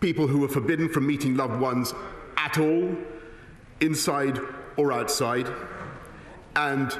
[0.00, 1.92] people who were forbidden from meeting loved ones
[2.46, 2.82] at all,
[3.80, 4.40] inside
[4.76, 5.46] or outside,
[6.54, 6.90] and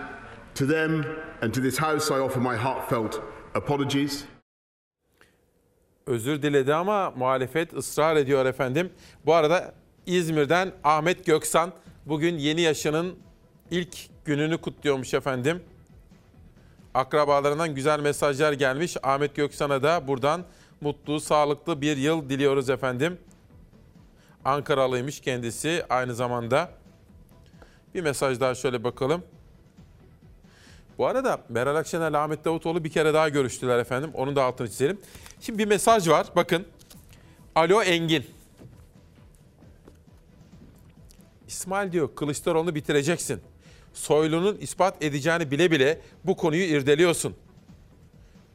[0.55, 1.05] to them
[1.45, 3.21] and to this house I offer my heartfelt
[3.55, 4.25] apologies.
[6.07, 8.93] Özür diledi ama muhalefet ısrar ediyor efendim.
[9.27, 9.75] Bu arada
[10.07, 11.73] İzmir'den Ahmet Göksan
[12.07, 13.17] bugün yeni yaşının
[13.71, 15.63] ilk gününü kutluyormuş efendim.
[16.95, 18.97] Akrabalarından güzel mesajlar gelmiş.
[19.03, 20.45] Ahmet Göksan'a da buradan
[20.81, 23.19] mutlu, sağlıklı bir yıl diliyoruz efendim.
[24.45, 26.71] Ankaralıymış kendisi aynı zamanda.
[27.95, 29.23] Bir mesaj daha şöyle bakalım.
[30.99, 34.11] Bu arada Meral Akşener Ahmet Davutoğlu bir kere daha görüştüler efendim.
[34.15, 35.01] Onun da altını çizelim.
[35.41, 36.27] Şimdi bir mesaj var.
[36.37, 36.67] Bakın.
[37.55, 38.25] Alo Engin.
[41.49, 43.41] İsmail diyor Kılıçdaroğlu'nu bitireceksin.
[43.95, 47.35] Soylu'nun ispat edeceğini bile bile bu konuyu irdeliyorsun.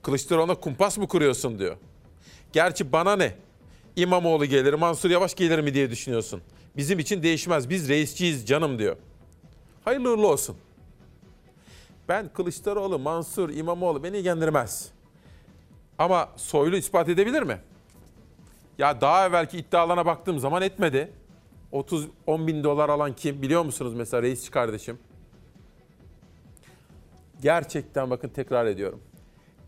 [0.03, 1.77] Kılıçdaroğlu'na kumpas mı kuruyorsun diyor.
[2.53, 3.35] Gerçi bana ne?
[3.95, 6.41] İmamoğlu gelir, Mansur Yavaş gelir mi diye düşünüyorsun.
[6.77, 7.69] Bizim için değişmez.
[7.69, 8.97] Biz reisçiyiz canım diyor.
[9.85, 10.57] Hayırlı uğurlu olsun.
[12.09, 14.91] Ben Kılıçdaroğlu, Mansur, İmamoğlu beni ilgilendirmez.
[15.97, 17.57] Ama Soylu ispat edebilir mi?
[18.77, 21.11] Ya daha evvelki iddialarına baktığım zaman etmedi.
[21.71, 24.99] 30 10 bin dolar alan kim biliyor musunuz mesela reisçi kardeşim?
[27.41, 29.01] Gerçekten bakın tekrar ediyorum.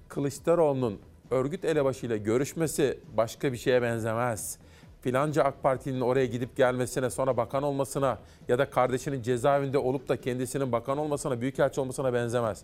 [0.07, 0.99] Kılıçdaroğlu'nun
[1.31, 4.57] örgüt elebaşıyla görüşmesi başka bir şeye benzemez.
[5.01, 10.21] Filanca AK Parti'nin oraya gidip gelmesine sonra bakan olmasına ya da kardeşinin cezaevinde olup da
[10.21, 12.63] kendisinin bakan olmasına, büyükelçi olmasına benzemez.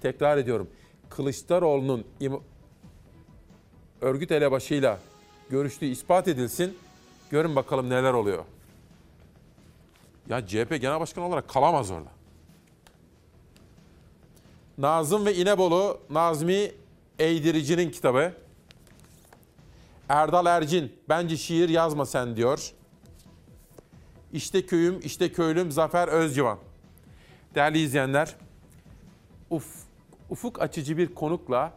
[0.00, 0.70] Tekrar ediyorum.
[1.10, 2.04] Kılıçdaroğlu'nun
[4.00, 4.98] örgüt elebaşıyla
[5.50, 6.78] görüştüğü ispat edilsin.
[7.30, 8.44] Görün bakalım neler oluyor.
[10.28, 12.10] Ya CHP Genel Başkanı olarak kalamaz orada.
[14.78, 16.72] Nazım ve İnebolu Nazmi
[17.18, 18.32] Eğdirici'nin kitabı.
[20.08, 22.70] Erdal Ercin, bence şiir yazma sen diyor.
[24.32, 26.58] İşte köyüm, işte köylüm Zafer Özcivan.
[27.54, 28.36] Değerli izleyenler,
[29.50, 29.66] uf,
[30.30, 31.72] ufuk açıcı bir konukla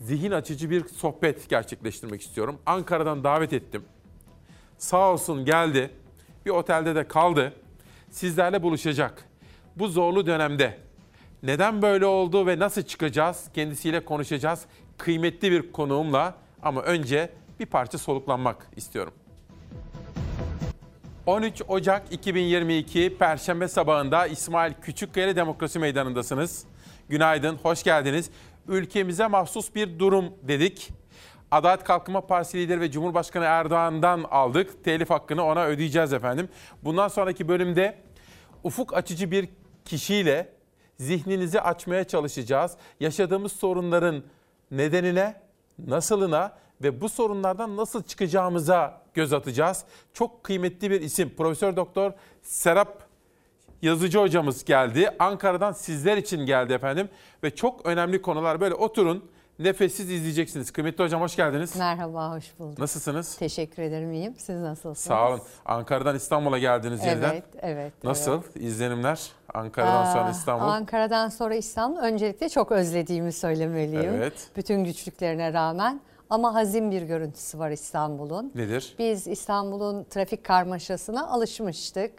[0.00, 2.58] zihin açıcı bir sohbet gerçekleştirmek istiyorum.
[2.66, 3.84] Ankara'dan davet ettim.
[4.78, 5.90] Sağ olsun geldi.
[6.46, 7.52] Bir otelde de kaldı.
[8.10, 9.24] Sizlerle buluşacak.
[9.76, 10.78] Bu zorlu dönemde
[11.42, 13.50] neden böyle oldu ve nasıl çıkacağız?
[13.54, 14.64] Kendisiyle konuşacağız.
[14.98, 17.30] Kıymetli bir konuğumla ama önce
[17.60, 19.12] bir parça soluklanmak istiyorum.
[21.26, 26.64] 13 Ocak 2022 Perşembe sabahında İsmail Küçükkaya Demokrasi Meydanı'ndasınız.
[27.08, 28.30] Günaydın, hoş geldiniz.
[28.68, 30.90] Ülkemize mahsus bir durum dedik.
[31.50, 34.84] Adalet Kalkınma Partisi lideri ve Cumhurbaşkanı Erdoğan'dan aldık.
[34.84, 36.48] Telif hakkını ona ödeyeceğiz efendim.
[36.84, 37.98] Bundan sonraki bölümde
[38.64, 39.48] ufuk açıcı bir
[39.84, 40.52] kişiyle
[40.98, 42.76] zihninizi açmaya çalışacağız.
[43.00, 44.22] Yaşadığımız sorunların
[44.70, 45.40] nedenine,
[45.78, 49.84] nasılına ve bu sorunlardan nasıl çıkacağımıza göz atacağız.
[50.12, 51.34] Çok kıymetli bir isim.
[51.36, 52.12] Profesör Doktor
[52.42, 53.10] Serap
[53.82, 55.10] Yazıcı hocamız geldi.
[55.18, 57.08] Ankara'dan sizler için geldi efendim.
[57.44, 58.60] Ve çok önemli konular.
[58.60, 60.70] Böyle oturun, nefessiz izleyeceksiniz.
[60.70, 61.76] Kıymetli hocam hoş geldiniz.
[61.76, 62.78] Merhaba, hoş bulduk.
[62.78, 63.36] Nasılsınız?
[63.36, 64.34] Teşekkür ederim, iyiyim.
[64.38, 64.98] Siz nasılsınız?
[64.98, 65.40] Sağ olun.
[65.64, 67.32] Ankara'dan İstanbul'a geldiniz yeniden.
[67.32, 67.92] Evet, evet.
[68.04, 68.56] Nasıl evet.
[68.56, 69.28] izlenimler?
[69.54, 70.66] Ankara'dan Aa, sonra İstanbul.
[70.66, 71.98] Ankara'dan sonra İstanbul.
[71.98, 74.14] Öncelikle çok özlediğimi söylemeliyim.
[74.14, 74.50] Evet.
[74.56, 76.00] Bütün güçlüklerine rağmen.
[76.30, 78.52] Ama hazin bir görüntüsü var İstanbul'un.
[78.54, 78.94] Nedir?
[78.98, 82.12] Biz İstanbul'un trafik karmaşasına alışmıştık.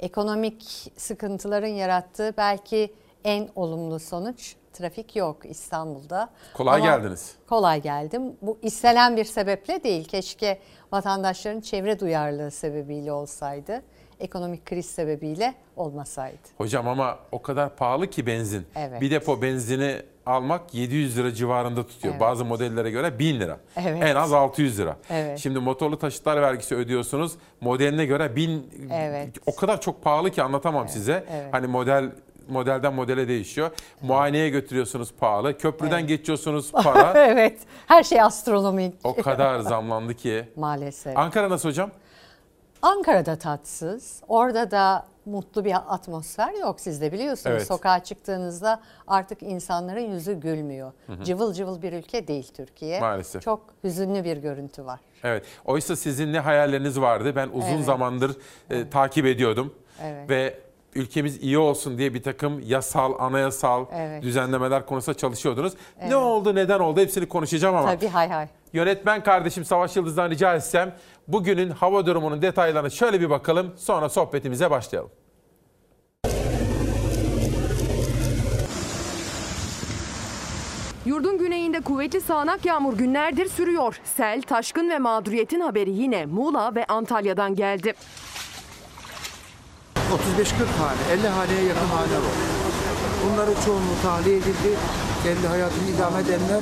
[0.00, 2.94] Ekonomik sıkıntıların yarattığı belki
[3.24, 6.30] en olumlu sonuç trafik yok İstanbul'da.
[6.54, 7.34] Kolay Ama geldiniz.
[7.48, 8.22] Kolay geldim.
[8.42, 10.04] Bu istenen bir sebeple değil.
[10.08, 10.58] Keşke
[10.92, 13.82] vatandaşların çevre duyarlılığı sebebiyle olsaydı.
[14.20, 16.38] Ekonomik kriz sebebiyle olmasaydı.
[16.58, 18.66] Hocam ama o kadar pahalı ki benzin.
[18.76, 19.00] Evet.
[19.00, 20.02] Bir depo benzini
[20.32, 22.14] almak 700 lira civarında tutuyor.
[22.14, 22.20] Evet.
[22.20, 23.58] Bazı modellere göre 1000 lira.
[23.76, 24.02] Evet.
[24.04, 24.96] En az 600 lira.
[25.10, 25.38] Evet.
[25.38, 27.32] Şimdi motorlu taşıtlar vergisi ödüyorsunuz.
[27.60, 29.28] Modeline göre 1000 Evet.
[29.46, 31.24] o kadar çok pahalı ki anlatamam size.
[31.32, 31.54] evet.
[31.54, 32.10] Hani model
[32.48, 33.70] modelden modele değişiyor.
[34.02, 35.58] Muayeneye götürüyorsunuz pahalı.
[35.58, 37.12] Köprüden geçiyorsunuz para.
[37.26, 37.58] evet.
[37.86, 38.94] Her şey astronomik.
[39.04, 40.44] o kadar zamlandı ki.
[40.56, 41.18] Maalesef.
[41.18, 41.90] Ankara nasıl hocam?
[42.82, 44.22] Ankara'da tatsız.
[44.28, 47.56] Orada da mutlu bir atmosfer yok siz de biliyorsunuz.
[47.56, 47.66] Evet.
[47.66, 50.92] Sokağa çıktığınızda artık insanların yüzü gülmüyor.
[51.06, 51.24] Hı hı.
[51.24, 53.00] Cıvıl cıvıl bir ülke değil Türkiye.
[53.00, 53.42] Maalesef.
[53.42, 55.00] Çok hüzünlü bir görüntü var.
[55.24, 55.44] Evet.
[55.64, 57.32] Oysa sizin ne hayalleriniz vardı?
[57.36, 57.84] Ben uzun Evet.
[57.84, 58.36] zamandır
[58.70, 59.74] e, takip ediyordum.
[60.02, 60.30] Evet.
[60.30, 60.58] Ve
[60.94, 64.22] ülkemiz iyi olsun diye bir takım yasal, anayasal Evet.
[64.22, 65.72] düzenlemeler konusunda çalışıyordunuz.
[66.00, 66.10] Evet.
[66.10, 67.94] Ne oldu, neden oldu hepsini konuşacağım ama.
[67.94, 68.48] Tabii hay hay.
[68.72, 70.94] Yönetmen kardeşim Savaş Yıldız'dan rica etsem
[71.28, 75.10] bugünün hava durumunun detaylarına şöyle bir bakalım sonra sohbetimize başlayalım.
[81.06, 84.00] Yurdun güneyinde kuvvetli sağanak yağmur günlerdir sürüyor.
[84.04, 87.94] Sel, taşkın ve mağduriyetin haberi yine Muğla ve Antalya'dan geldi.
[89.96, 90.08] 35-40
[90.78, 92.36] hane, 50 haneye yakın hane var.
[93.24, 94.76] Bunların çoğunluğu tahliye edildi.
[95.24, 96.60] Kendi hayatını idame edenler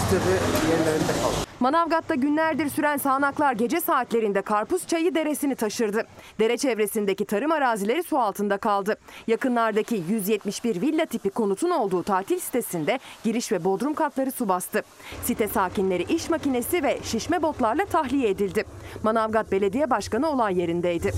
[0.00, 0.32] sitede
[0.70, 1.49] yerlerinde kaldı.
[1.60, 6.06] Manavgat'ta günlerdir süren sağanaklar gece saatlerinde Karpuz Çayı deresini taşırdı.
[6.40, 8.96] Dere çevresindeki tarım arazileri su altında kaldı.
[9.26, 14.82] Yakınlardaki 171 villa tipi konutun olduğu tatil sitesinde giriş ve bodrum katları su bastı.
[15.24, 18.64] Site sakinleri iş makinesi ve şişme botlarla tahliye edildi.
[19.02, 21.12] Manavgat Belediye Başkanı olay yerindeydi.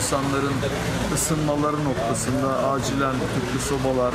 [0.00, 0.54] İnsanların
[1.14, 4.14] ısınmaları noktasında acilen tüplü sobalar,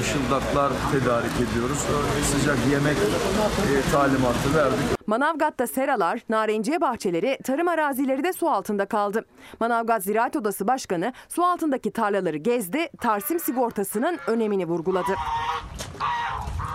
[0.00, 1.78] ışıldaklar tedarik ediyoruz.
[2.24, 5.06] Sıcak yemek e, talimatı verdik.
[5.06, 9.24] Manavgat'ta seralar, narenciye bahçeleri, tarım arazileri de su altında kaldı.
[9.60, 15.12] Manavgat Ziraat Odası Başkanı su altındaki tarlaları gezdi, Tarsim sigortasının önemini vurguladı.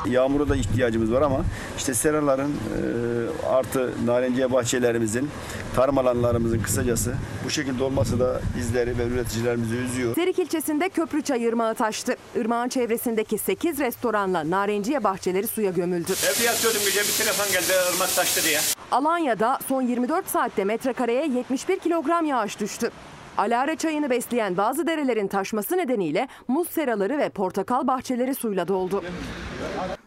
[0.06, 1.42] Yağmura da ihtiyacımız var ama
[1.78, 5.30] işte seraların e, artı narenciye bahçelerimizin,
[5.76, 7.14] tarım alanlarımızın kısacası
[7.46, 10.16] bu şekilde olması da bizleri ve üreticilerimizi üzüyor.
[10.16, 12.16] Serik ilçesinde Köprüçay Irmağı taştı.
[12.36, 16.12] Irmağın çevresindeki 8 restoranla narenciye bahçeleri suya gömüldü.
[16.12, 18.60] Evde yatıyordum gece bir telefon geldi ırmak taştı diye.
[18.92, 22.92] Alanya'da son 24 saatte metrekareye 71 kilogram yağış düştü.
[23.38, 29.04] Alara çayını besleyen bazı derelerin taşması nedeniyle muz seraları ve portakal bahçeleri suyla doldu.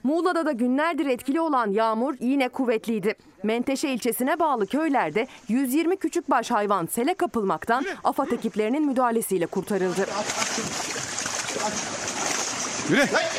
[0.03, 3.15] Muğla'da da günlerdir etkili olan yağmur yine kuvvetliydi.
[3.43, 10.07] Menteşe ilçesine bağlı köylerde 120 küçükbaş hayvan sele kapılmaktan AFAD ekiplerinin müdahalesiyle kurtarıldı.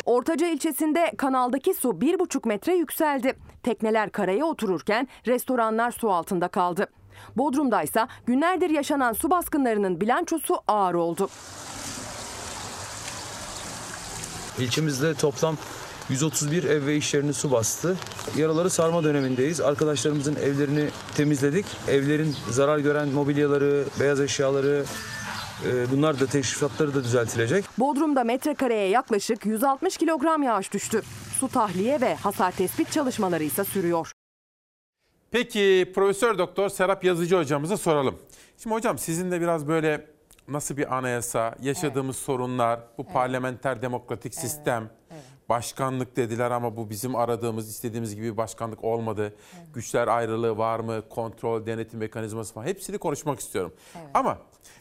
[0.06, 3.34] Ortaca ilçesinde kanaldaki su 1,5 metre yükseldi.
[3.64, 6.88] Tekneler karaya otururken restoranlar su altında kaldı.
[7.36, 11.30] Bodrum'da ise günlerdir yaşanan su baskınlarının bilançosu ağır oldu.
[14.60, 15.56] İlçemizde toplam
[16.10, 17.98] 131 ev ve iş yerini su bastı.
[18.38, 19.62] Yaraları sarma dönemindeyiz.
[19.62, 21.66] Arkadaşlarımızın evlerini temizledik.
[21.88, 24.86] Evlerin zarar gören mobilyaları, beyaz eşyaları,
[25.66, 27.66] e, bunlar da teşrifatları da düzeltilecek.
[27.80, 31.02] Bodrum'da metrekareye yaklaşık 160 kilogram yağış düştü.
[31.40, 34.17] Su tahliye ve hasar tespit çalışmaları ise sürüyor.
[35.32, 38.20] Peki Profesör Doktor Serap Yazıcı hocamıza soralım.
[38.58, 40.06] Şimdi hocam sizin de biraz böyle
[40.48, 44.90] nasıl bir anayasa, yaşadığımız sorunlar, bu parlamenter demokratik sistem,
[45.50, 49.36] başkanlık dediler ama bu bizim aradığımız, istediğimiz gibi bir başkanlık olmadı.
[49.74, 53.74] Güçler ayrılığı var mı, kontrol, denetim mekanizması falan hepsini konuşmak istiyorum.
[54.14, 54.38] Ama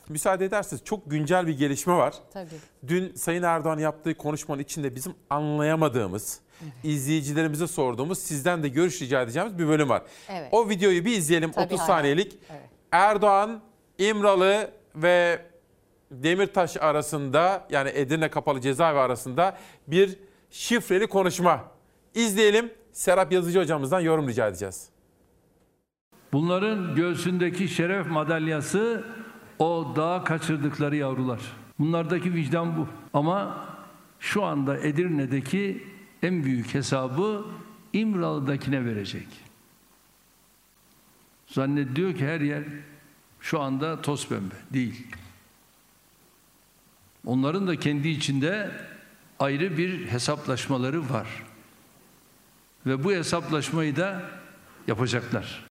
[0.09, 2.15] müsaade ederseniz çok güncel bir gelişme var.
[2.33, 2.49] Tabii.
[2.87, 6.41] Dün Sayın Erdoğan yaptığı konuşmanın içinde bizim anlayamadığımız,
[6.85, 10.03] izleyicilerimize sorduğumuz, sizden de görüş rica edeceğimiz bir bölüm var.
[10.29, 10.49] Evet.
[10.53, 11.87] O videoyu bir izleyelim Tabii, 30 hayır.
[11.87, 12.39] saniyelik.
[12.93, 13.61] Erdoğan,
[13.99, 15.43] İmralı ve
[16.11, 20.19] Demirtaş arasında yani Edirne Kapalı Cezaevi arasında bir
[20.57, 21.65] şifreli konuşma.
[22.15, 22.73] İzleyelim.
[22.93, 24.89] Serap Yazıcı hocamızdan yorum rica edeceğiz.
[26.33, 29.05] Bunların göğsündeki şeref madalyası
[29.59, 31.41] o dağa kaçırdıkları yavrular.
[31.79, 32.89] Bunlardaki vicdan bu.
[33.15, 33.67] Ama
[34.21, 35.87] şu anda Edirne'deki
[36.23, 37.45] en büyük hesabı
[37.93, 39.29] İmralı'dakine verecek.
[41.47, 42.65] Zannediyor ki her yer
[43.41, 44.55] şu anda toz pembe.
[44.73, 45.07] Değil.
[47.27, 48.71] Onların da kendi içinde
[49.39, 51.47] ayrı bir hesaplaşmaları var.
[52.87, 54.23] Ve bu hesaplaşmayı da
[54.87, 55.67] yapacaklar.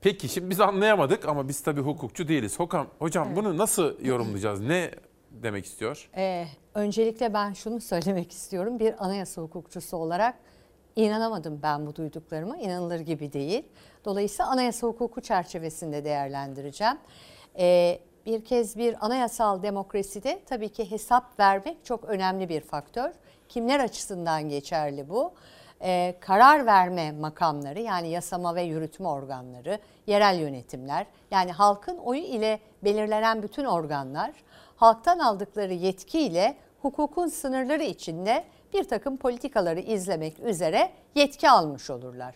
[0.00, 2.58] Peki şimdi biz anlayamadık ama biz tabii hukukçu değiliz.
[2.58, 4.60] Hocam, hocam bunu nasıl yorumlayacağız?
[4.60, 4.90] Ne
[5.30, 6.08] demek istiyor?
[6.16, 8.78] Ee, öncelikle ben şunu söylemek istiyorum.
[8.78, 10.34] Bir anayasa hukukçusu olarak
[10.96, 12.56] inanamadım ben bu duyduklarıma.
[12.56, 13.62] İnanılır gibi değil.
[14.04, 16.96] Dolayısıyla anayasa hukuku çerçevesinde değerlendireceğim.
[17.58, 23.10] Ee, bir kez bir anayasal demokraside tabii ki hesap vermek çok önemli bir faktör.
[23.48, 25.32] Kimler açısından geçerli bu?
[25.82, 32.58] Ee, karar verme makamları yani yasama ve yürütme organları, yerel yönetimler yani halkın oyu ile
[32.84, 34.32] belirlenen bütün organlar
[34.76, 38.44] halktan aldıkları yetkiyle hukukun sınırları içinde
[38.74, 42.34] bir takım politikaları izlemek üzere yetki almış olurlar.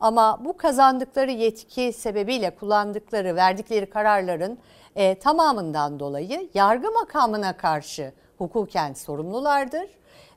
[0.00, 4.58] Ama bu kazandıkları yetki sebebiyle kullandıkları, verdikleri kararların
[4.96, 9.90] e, tamamından dolayı yargı makamına karşı hukuken sorumlulardır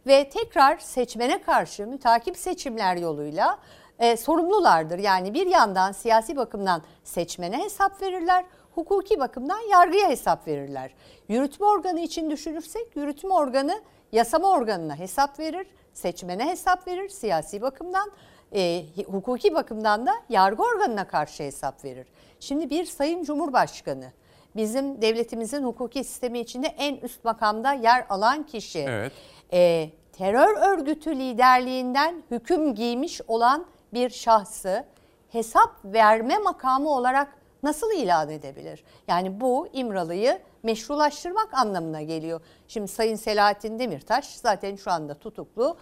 [0.08, 3.60] ve tekrar seçmene karşı mütakip seçimler yoluyla
[4.00, 5.00] e, sorumlulardır.
[5.00, 10.92] Yani bir yandan siyasi bakımdan seçmene hesap verirler, hukuki bakımdan yargıya hesap verirler.
[11.28, 13.82] Yürütme organı için düşünürsek yürütme organı
[14.12, 18.12] yasama organına hesap verir, seçmene hesap verir siyasi bakımdan,
[18.56, 22.08] e, hukuki bakımdan da yargı organına karşı hesap verir.
[22.40, 24.12] Şimdi bir sayın cumhurbaşkanı
[24.58, 28.80] bizim devletimizin hukuki sistemi içinde en üst makamda yer alan kişi.
[28.80, 29.12] Evet.
[29.54, 34.86] E, terör örgütü liderliğinden hüküm giymiş olan bir şahsı
[35.30, 38.84] hesap verme makamı olarak nasıl ilan edebilir?
[39.08, 42.42] Yani bu İmralı'yı meşrulaştırmak anlamına geliyor.
[42.68, 45.78] Şimdi Sayın Selahattin Demirtaş zaten şu anda tutuklu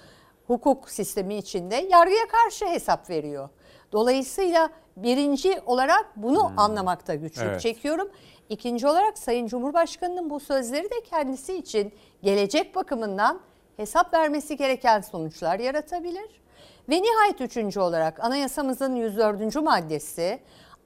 [0.47, 3.49] hukuk sistemi içinde yargıya karşı hesap veriyor.
[3.91, 7.61] Dolayısıyla birinci olarak bunu anlamakta güçlük Evet.
[7.61, 8.09] çekiyorum.
[8.49, 11.93] İkinci olarak Sayın Cumhurbaşkanı'nın bu sözleri de kendisi için
[12.23, 13.39] gelecek bakımından
[13.77, 16.41] hesap vermesi gereken sonuçlar yaratabilir.
[16.89, 19.55] Ve nihayet üçüncü olarak anayasamızın 104.
[19.55, 20.39] maddesi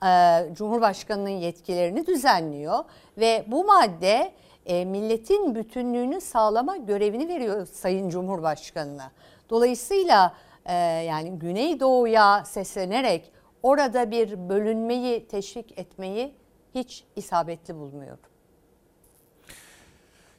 [0.06, 2.80] e, Cumhurbaşkanı'nın yetkilerini düzenliyor
[3.18, 4.31] ve bu madde
[4.65, 9.11] e, milletin bütünlüğünü sağlama görevini veriyor Sayın Cumhurbaşkanı'na.
[9.49, 10.34] Dolayısıyla
[10.65, 13.31] e, yani Güneydoğu'ya seslenerek
[13.64, 16.34] orada bir bölünmeyi teşvik etmeyi
[16.76, 18.20] hiç isabetli bulmuyorum.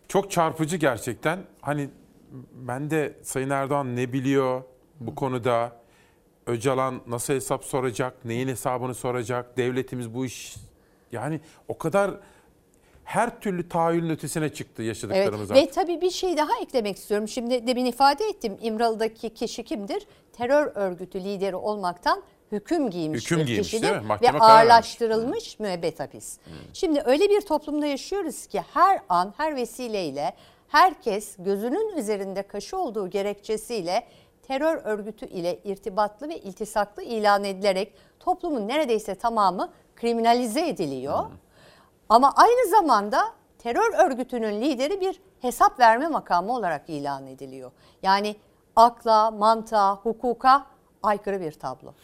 [0.09, 1.39] Çok çarpıcı gerçekten.
[1.61, 1.91] Hani
[2.53, 4.63] ben de Sayın Erdoğan ne biliyor
[5.01, 5.81] bu konuda?
[6.47, 8.25] Öcalan nasıl hesap soracak?
[8.25, 9.57] Neyin hesabını soracak?
[9.57, 10.57] Devletimiz bu iş
[11.13, 12.21] yani o kadar
[13.05, 17.29] her türlü tahayyülün ötesine çıktı Evet yaşadıklarımız ve tabii bir şey daha eklemek istiyorum.
[17.29, 20.07] Şimdi demin ifade ettim İmralı'daki kişi kimdir?
[20.33, 24.03] Terör örgütü lideri olmaktan hüküm giymiş Hüküm giymiş, kişidir değil mi?
[24.03, 26.39] ve Mahkeme ağırlaştırılmış müebbet hapis.
[26.73, 30.35] Şimdi öyle bir toplumda yaşıyoruz ki her an her vesileyle
[30.69, 34.07] herkes gözünün üzerinde kaşı olduğu gerekçesiyle
[34.43, 41.25] terör örgütü ile irtibatlı ve iltisaklı ilan edilerek toplumun neredeyse tamamı kriminalize ediliyor.
[42.09, 43.23] Ama aynı zamanda
[43.59, 47.71] terör örgütünün lideri bir hesap verme makamı olarak ilan ediliyor.
[48.03, 48.37] Yani
[48.77, 50.67] akla, mantığa, hukuka
[51.03, 51.95] aykırı bir tablo.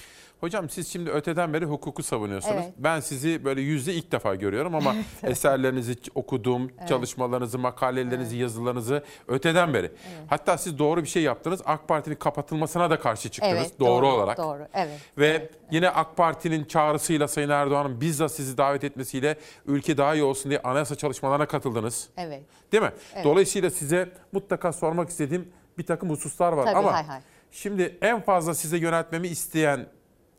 [0.41, 2.55] Hocam siz şimdi öteden beri hukuku savunuyorsunuz.
[2.65, 2.75] Evet.
[2.79, 6.89] Ben sizi böyle yüzde ilk defa görüyorum ama eserlerinizi okudum, Evet.
[6.89, 9.93] çalışmalarınızı, makalelerinizi, yazılarınızı öteden beri.
[10.27, 11.61] Hatta siz doğru bir şey yaptınız.
[11.65, 14.39] AK Parti'nin kapatılmasına da karşı çıktınız Evet, doğru, doğru, olarak.
[14.39, 19.37] doğru, evet, Ve yine AK Parti'nin çağrısıyla Sayın Erdoğan'ın bizzat sizi davet etmesiyle
[19.67, 22.09] ülke daha iyi olsun diye anayasa çalışmalarına katıldınız.
[22.17, 22.43] Evet.
[22.73, 22.93] Değil mi?
[23.15, 23.25] Evet.
[23.25, 25.49] Dolayısıyla size mutlaka sormak istediğim
[25.79, 26.65] bir takım hususlar var.
[26.65, 27.21] Tabii, ama hay hay.
[27.51, 29.87] şimdi en fazla size yöneltmemi isteyen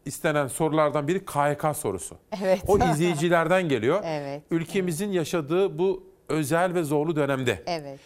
[0.07, 2.15] istenen sorulardan biri KHK sorusu.
[2.41, 2.61] Evet.
[2.67, 4.03] O izleyicilerden geliyor.
[4.07, 4.43] Evet.
[4.51, 7.63] Ülkemizin yaşadığı bu özel ve zorlu dönemde.
[7.65, 7.99] Evet.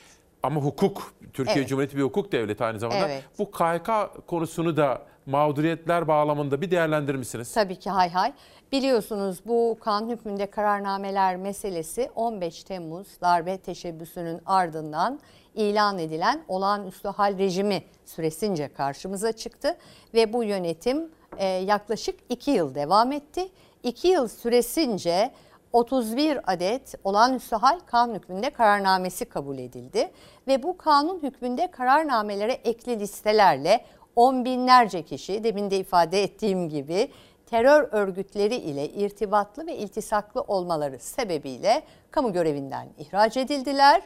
[0.43, 1.69] Ama hukuk, Türkiye Evet.
[1.69, 3.07] Cumhuriyeti bir hukuk devleti aynı zamanda.
[3.07, 3.23] Evet.
[3.39, 3.89] Bu KHK
[4.27, 7.53] konusunu da mağduriyetler bağlamında bir değerlendirir misiniz?
[7.53, 8.33] Tabii ki hay hay.
[8.71, 15.19] Biliyorsunuz bu kanun hükmünde kararnameler meselesi 15 Temmuz darbe teşebbüsünün ardından
[15.55, 19.77] ilan edilen olağanüstü hal rejimi süresince karşımıza çıktı
[20.13, 23.49] ve bu yönetim e, yaklaşık 2 yıl devam etti.
[23.83, 25.31] 2 yıl süresince
[25.73, 30.11] 31 adet olağanüstü hal kanun hükmünde kararnamesi kabul edildi
[30.47, 33.85] ve bu kanun hükmünde kararnamelere ekli listelerle
[34.15, 37.11] on binlerce kişi demin de ifade ettiğim gibi
[37.45, 41.81] terör örgütleri ile irtibatlı ve iltisaklı olmaları sebebiyle
[42.11, 44.01] kamu görevinden ihraç edildiler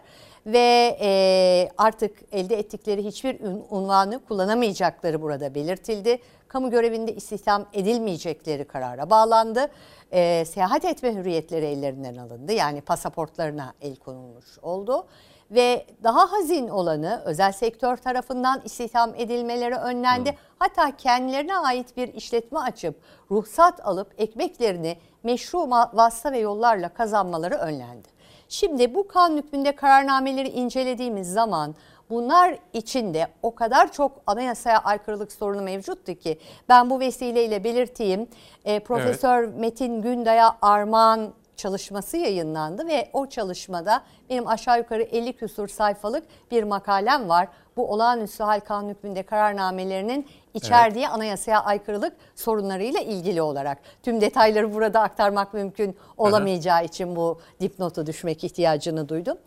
[0.45, 3.37] ve e, artık elde ettikleri hiçbir
[3.69, 6.19] unvanı kullanamayacakları burada belirtildi.
[6.47, 9.67] Kamu görevinde istihdam edilmeyecekleri karara bağlandı.
[10.11, 12.53] E, seyahat etme hürriyetleri ellerinden alındı.
[12.53, 15.07] Yani pasaportlarına el konulmuş oldu.
[15.51, 20.37] Ve daha hazin olanı özel sektör tarafından istihdam edilmeleri önlendi.
[20.59, 22.95] Hatta kendilerine ait bir işletme açıp
[23.31, 28.07] ruhsat alıp ekmeklerini meşru vasıta ve yollarla kazanmaları önlendi.
[28.49, 31.75] Şimdi bu kanun hükmünde kararnameleri incelediğimiz zaman
[32.09, 38.27] bunlar içinde o kadar çok anayasaya aykırılık sorunu mevcuttu ki ben bu vesileyle belirteyim.
[38.65, 45.67] E, Profesör Metin Günday'a armağan çalışması yayınlandı ve o çalışmada benim aşağı yukarı 50 küsur
[45.67, 47.47] sayfalık bir makalem var.
[47.77, 53.77] Bu olağanüstü hal kanun hükmünde kararnamelerinin içerdiği anayasaya aykırılık sorunlarıyla ilgili olarak.
[54.03, 59.37] Tüm detayları burada aktarmak mümkün olamayacağı için bu dipnotu düşmek ihtiyacını duydum.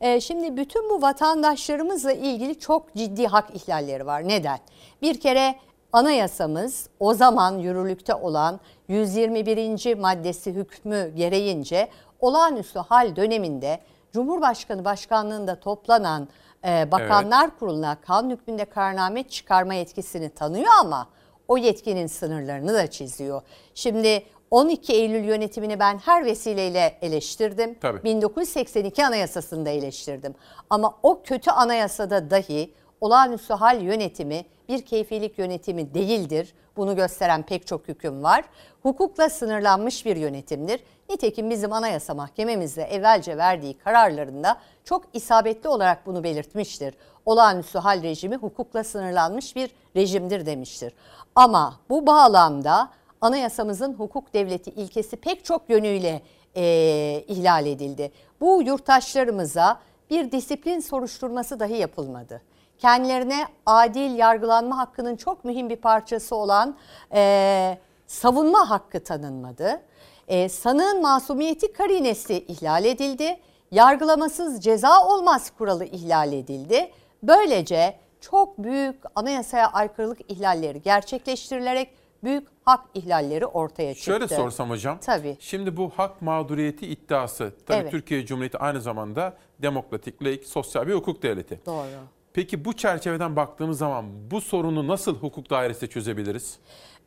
[0.00, 4.28] Ee, şimdi bütün bu vatandaşlarımızla ilgili çok ciddi hak ihlalleri var.
[4.28, 4.58] Neden?
[5.02, 5.54] Bir kere
[5.92, 9.94] anayasamız o zaman yürürlükte olan 121.
[9.94, 11.88] maddesi hükmü gereğince
[12.20, 13.80] olağanüstü hal döneminde
[14.14, 16.28] Cumhurbaşkanı başkanlığında toplanan
[16.64, 21.08] e, Bakanlar Kurulu'na kanun hükmünde kararname çıkarma yetkisini tanıyor ama
[21.48, 23.42] o yetkinin sınırlarını da çiziyor.
[23.74, 27.74] Şimdi 12 Eylül yönetimini ben her vesileyle eleştirdim.
[27.80, 28.04] Tabii.
[28.04, 30.34] 1982 anayasasında eleştirdim.
[30.70, 36.54] Ama o kötü anayasada dahi olağanüstü hal yönetimi bir keyfilik yönetimi değildir.
[36.76, 38.44] Bunu gösteren pek çok hüküm var.
[38.82, 40.80] Hukukla sınırlanmış bir yönetimdir.
[41.10, 46.94] Nitekim bizim Anayasa Mahkememizde evvelce verdiği kararlarında çok isabetli olarak bunu belirtmiştir.
[47.26, 50.92] Olağanüstü hal rejimi hukukla sınırlanmış bir rejimdir demiştir.
[51.34, 52.90] Ama bu bağlamda
[53.20, 56.22] anayasamızın hukuk devleti ilkesi pek çok yönüyle
[56.54, 58.12] eee, ihlal edildi.
[58.40, 59.80] Bu yurttaşlarımıza
[60.10, 62.42] bir disiplin soruşturması dahi yapılmadı.
[62.78, 66.76] Kendilerine adil yargılanma hakkının çok mühim bir parçası olan
[67.14, 69.82] eee, savunma hakkı tanınmadı.
[70.28, 73.40] Eee sanığın masumiyeti karinesi ihlal edildi.
[73.70, 76.90] Yargılamasız ceza olmaz kuralı ihlal edildi.
[77.22, 81.90] Böylece çok büyük anayasaya aykırılık ihlalleri gerçekleştirilerek
[82.24, 84.04] büyük hak ihlalleri ortaya çıktı.
[84.10, 84.98] Şöyle sorsam hocam.
[85.00, 85.36] Tabii.
[85.40, 87.52] Şimdi bu hak mağduriyeti iddiası.
[87.66, 87.90] Tabii Evet.
[87.90, 91.60] Türkiye Cumhuriyeti aynı zamanda demokratik, laik, sosyal bir hukuk devleti.
[91.66, 91.86] Doğru.
[92.34, 96.58] Peki bu çerçeveden baktığımız zaman bu sorunu nasıl hukuk dairesinde çözebiliriz?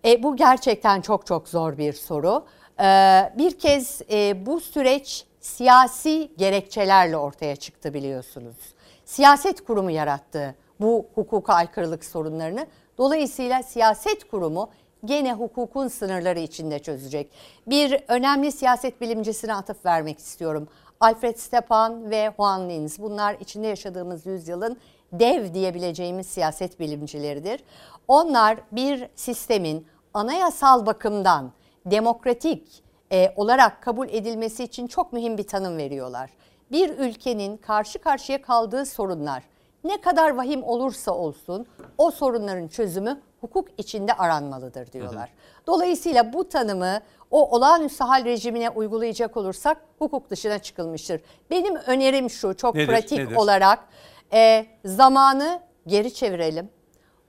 [0.06, 2.45] E, bu gerçekten çok çok zor bir soru.
[2.80, 8.56] Ee, bir kez e, bu süreç siyasi gerekçelerle ortaya çıktı biliyorsunuz.
[9.06, 12.68] Siyaset kurumu yarattı bu hukuka aykırılık sorunlarını.
[12.98, 14.70] Dolayısıyla siyaset kurumu
[15.06, 17.32] gene hukukun sınırları içinde çözecek.
[17.68, 20.68] Bir önemli siyaset bilimcisine atıf vermek istiyorum.
[20.99, 24.78] Alfred Stepan ve Juan Linz bunlar içinde yaşadığımız yüzyılın
[25.13, 27.63] dev diyebileceğimiz siyaset bilimcileridir.
[28.07, 31.51] Onlar bir sistemin anayasal bakımdan
[31.85, 36.29] demokratik e, olarak kabul edilmesi için çok mühim bir tanım veriyorlar.
[36.71, 39.43] Bir ülkenin karşı karşıya kaldığı sorunlar
[39.84, 41.65] ne kadar vahim olursa olsun
[41.97, 45.29] o sorunların çözümü hukuk içinde aranmalıdır diyorlar.
[45.67, 46.99] Dolayısıyla bu tanımı
[47.31, 51.21] o olağanüstü hal rejimine uygulayacak olursak hukuk dışına çıkılmıştır.
[51.49, 53.35] Benim önerim şu çok Nedir, pratik nedir?
[53.35, 53.79] olarak
[54.34, 56.70] e, zamanı geri çevirelim.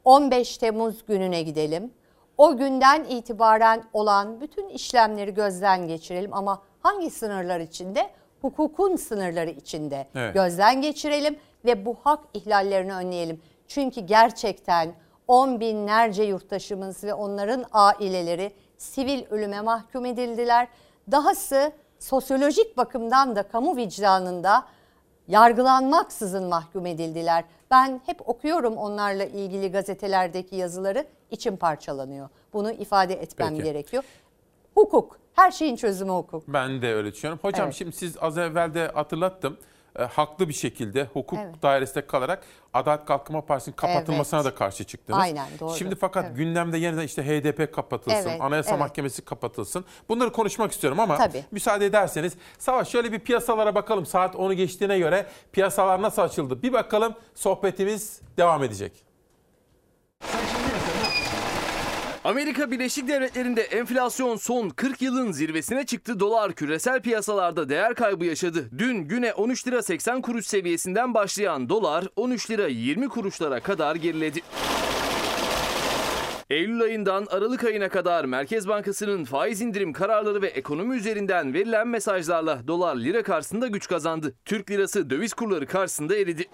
[0.05, 1.93] 15 Temmuz gününe gidelim.
[2.39, 8.11] O günden itibaren olan bütün işlemleri gözden geçirelim ama hangi sınırlar içinde?
[8.41, 10.35] Hukukun sınırları içinde Evet.
[10.35, 13.41] gözden geçirelim ve bu hak ihlallerini önleyelim.
[13.69, 14.93] Çünkü gerçekten
[15.29, 20.69] on binlerce yurttaşımız ve onların aileleri sivil ölüme mahkum edildiler.
[21.11, 24.65] Dahası sosyolojik bakımdan da kamu vicdanında
[25.28, 27.44] yargılanmaksızın mahkum edildiler.
[27.70, 32.28] Ben hep okuyorum onlarla ilgili gazetelerdeki yazıları içim parçalanıyor.
[32.52, 33.62] Bunu ifade etmem Peki.
[33.62, 34.02] gerekiyor.
[34.74, 36.44] Hukuk, her şeyin çözümü hukuk.
[36.48, 37.38] Ben de öyle düşünüyorum.
[37.42, 37.74] Hocam Evet.
[37.74, 39.56] şimdi siz az evvel de hatırlattım.
[39.99, 41.62] E, haklı bir şekilde hukuk Evet.
[41.62, 42.45] dairesinde kalarak
[42.75, 44.53] Adalet Kalkınma Partisi'nin kapatılmasına Evet.
[44.53, 45.19] da karşı çıktınız.
[45.20, 45.75] Aynen, doğru.
[45.77, 46.37] Şimdi fakat Evet.
[46.37, 48.81] gündemde yeniden işte HDP kapatılsın, Evet, Anayasa evet.
[48.81, 49.85] Mahkemesi kapatılsın.
[50.09, 51.45] Bunları konuşmak istiyorum ama Tabii.
[51.51, 54.07] müsaade ederseniz Savaş şöyle bir piyasalara bakalım.
[54.07, 56.62] Saat 10'u geçtiğine göre piyasalar nasıl açıldı?
[56.62, 58.93] Bir bakalım sohbetimiz devam edecek.
[62.28, 66.20] Amerika Birleşik Devletleri'nde enflasyon son 40 yılın zirvesine çıktı.
[66.20, 68.68] Dolar küresel piyasalarda değer kaybı yaşadı.
[68.78, 74.40] Dün güne 13 lira 80 kuruş seviyesinden başlayan dolar 13 lira 20 kuruşlara kadar geriledi.
[76.50, 82.68] Eylül ayından Aralık ayına kadar Merkez Bankası'nın faiz indirim kararları ve ekonomi üzerinden verilen mesajlarla
[82.68, 84.34] dolar lira karşısında güç kazandı.
[84.44, 86.48] Türk lirası döviz kurları karşısında eridi.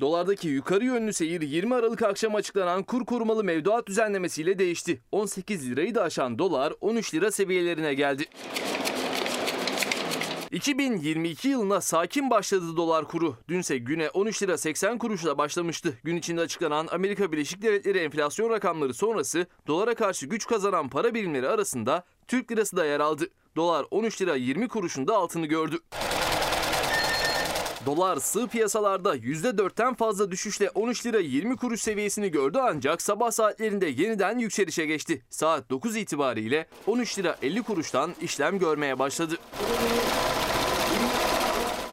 [0.00, 5.00] Dolardaki yukarı yönlü seyir 20 Aralık akşam açıklanan kur korumalı mevduat düzenlemesiyle değişti.
[5.12, 8.24] 18 lirayı da aşan dolar 13 lira seviyelerine geldi.
[10.52, 13.36] 2022 yılına sakin başladı dolar kuru.
[13.48, 15.98] Dünse güne 13 lira 80 kuruşla başlamıştı.
[16.04, 21.48] Gün içinde açıklanan Amerika Birleşik Devletleri enflasyon rakamları sonrası dolara karşı güç kazanan para birimleri
[21.48, 23.28] arasında Türk lirası da yer aldı.
[23.56, 25.76] Dolar 13 lira 20 kuruşunda altını gördü.
[27.86, 33.86] Dolar sığ piyasalarda %4'ten fazla düşüşle 13 lira 20 kuruş seviyesini gördü ancak sabah saatlerinde
[33.86, 35.22] yeniden yükselişe geçti.
[35.30, 39.34] Saat 9 itibariyle 13 lira 50 kuruştan işlem görmeye başladı.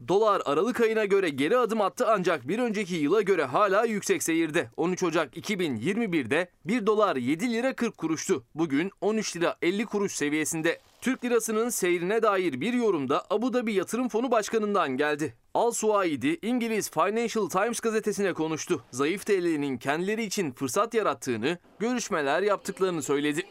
[0.08, 4.70] Dolar Aralık ayına göre geri adım attı ancak bir önceki yıla göre hala yüksek seyirde.
[4.76, 8.44] 13 Ocak 2021'de 1 dolar 7 lira 40 kuruştu.
[8.54, 10.80] Bugün 13 lira 50 kuruş seviyesinde.
[11.00, 15.34] Türk lirasının seyrine dair bir yorumda Abu Dhabi Yatırım Fonu Başkanı'ndan geldi.
[15.54, 18.84] Al Suaidi İngiliz Financial Times gazetesine konuştu.
[18.90, 23.42] Zayıf TL'nin kendileri için fırsat yarattığını, görüşmeler yaptıklarını söyledi.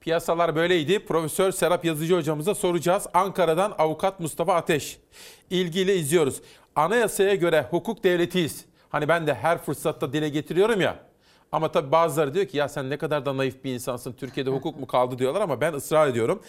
[0.00, 1.04] Piyasalar böyleydi.
[1.06, 3.06] Profesör Serap Yazıcı hocamıza soracağız.
[3.14, 4.98] Ankara'dan avukat Mustafa Ateş.
[5.50, 6.40] İlgiyle izliyoruz.
[6.76, 8.64] Anayasaya göre hukuk devletiyiz.
[8.88, 11.13] Hani ben de her fırsatta dile getiriyorum ya.
[11.52, 14.12] Ama tabii bazıları diyor ki ya sen ne kadar da naif bir insansın.
[14.12, 16.42] Türkiye'de hukuk mu kaldı diyorlar ama ben ısrar ediyorum.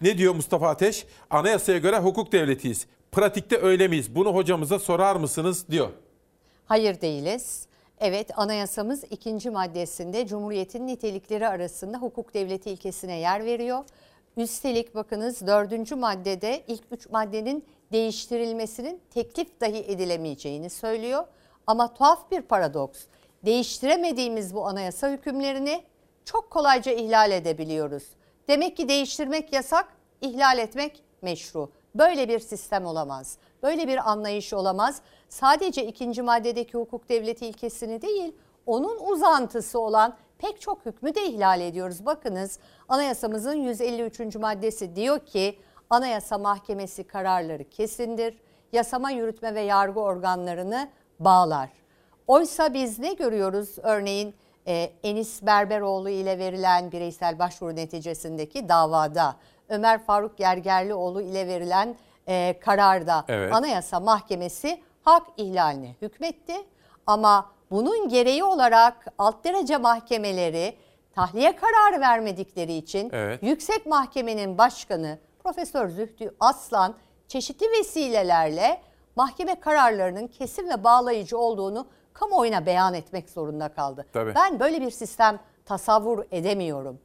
[0.00, 1.06] Ne diyor Mustafa Ateş?
[1.30, 2.86] Anayasaya göre hukuk devletiyiz.
[3.12, 4.14] Pratikte öyle miyiz?
[4.14, 5.88] Bunu hocamıza sorar mısınız diyor.
[6.66, 7.66] Hayır değiliz.
[8.00, 13.84] Evet anayasamız ikinci maddesinde Cumhuriyet'in nitelikleri arasında hukuk devleti ilkesine yer veriyor.
[14.36, 21.24] Üstelik bakınız dördüncü maddede ilk üç maddenin değiştirilmesinin teklif dahi edilemeyeceğini söylüyor.
[21.66, 23.00] Ama tuhaf bir paradoks.
[23.44, 25.82] Değiştiremediğimiz bu anayasa hükümlerini
[26.24, 28.04] çok kolayca ihlal edebiliyoruz.
[28.48, 29.88] Demek ki değiştirmek yasak,
[30.20, 31.70] ihlal etmek meşru.
[31.94, 33.38] Böyle bir sistem olamaz.
[33.62, 35.00] Böyle bir anlayış olamaz.
[35.28, 38.32] Sadece ikinci maddedeki hukuk devleti ilkesini değil,
[38.66, 42.06] onun uzantısı olan pek çok hükmü de ihlal ediyoruz.
[42.06, 42.58] Bakınız
[42.88, 44.36] anayasamızın 153.
[44.36, 45.58] maddesi diyor ki
[45.90, 48.38] Anayasa Mahkemesi kararları kesindir.
[48.72, 50.88] Yasama, yürütme ve yargı organlarını
[51.20, 51.70] bağlar.
[52.26, 53.76] Oysa biz ne görüyoruz?
[53.82, 54.34] Örneğin
[54.66, 59.36] e, Enis Berberoğlu ile verilen bireysel başvuru neticesindeki davada,
[59.68, 61.96] Ömer Faruk Gergerlioğlu ile verilen
[62.28, 63.52] e, kararda Evet.
[63.54, 66.54] Anayasa Mahkemesi hak ihlaline hükmetti.
[67.06, 70.76] Ama bunun gereği olarak alt derece mahkemeleri
[71.14, 73.42] tahliye kararı vermedikleri için Evet.
[73.42, 76.94] Yüksek Mahkemenin Başkanı Profesör Zühtü Aslan
[77.28, 78.80] çeşitli vesilelerle
[79.16, 81.86] mahkeme kararlarının kesin ve bağlayıcı olduğunu
[82.18, 84.06] kamuoyuna beyan etmek zorunda kaldı.
[84.12, 84.34] Tabii.
[84.34, 86.98] Ben böyle bir sistem tasavvur edemiyorum.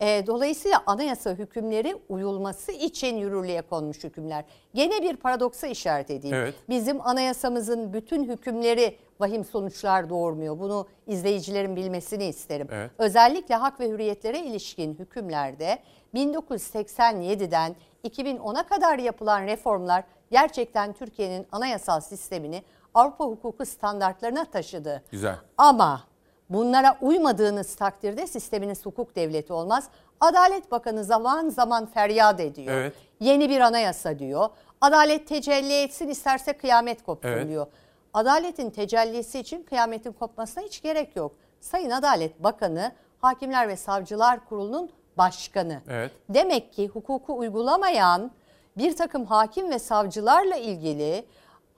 [0.00, 4.44] E, dolayısıyla anayasa hükümleri uyulması için yürürlüğe konmuş hükümler.
[4.74, 6.36] Gene bir paradoksa işaret edeyim.
[6.36, 6.54] Evet.
[6.68, 10.58] Bizim anayasamızın bütün hükümleri vahim sonuçlar doğurmuyor.
[10.58, 12.68] Bunu izleyicilerin bilmesini isterim.
[12.72, 12.90] Evet.
[12.98, 15.78] Özellikle hak ve hürriyetlere ilişkin hükümlerde
[16.14, 22.62] 1987'den 2010'a kadar yapılan reformlar gerçekten Türkiye'nin anayasal sistemini
[22.98, 25.02] Avrupa hukuku standartlarına taşıdı.
[25.10, 25.34] Güzel.
[25.58, 26.04] Ama
[26.50, 29.88] bunlara uymadığınız takdirde sisteminiz hukuk devleti olmaz.
[30.20, 32.74] Adalet Bakanı zaman zaman feryat ediyor.
[32.74, 32.94] Evet.
[33.20, 34.48] Yeni bir anayasa diyor.
[34.80, 37.48] Adalet tecelli etsin isterse kıyamet kopsun Evet.
[37.48, 37.66] diyor.
[38.14, 41.32] Adaletin tecellisi için kıyametin kopmasına hiç gerek yok.
[41.60, 45.80] Sayın Adalet Bakanı Hakimler ve Savcılar Kurulu'nun başkanı.
[45.88, 46.12] Evet.
[46.28, 48.30] Demek ki hukuku uygulamayan
[48.76, 51.24] bir takım hakim ve savcılarla ilgili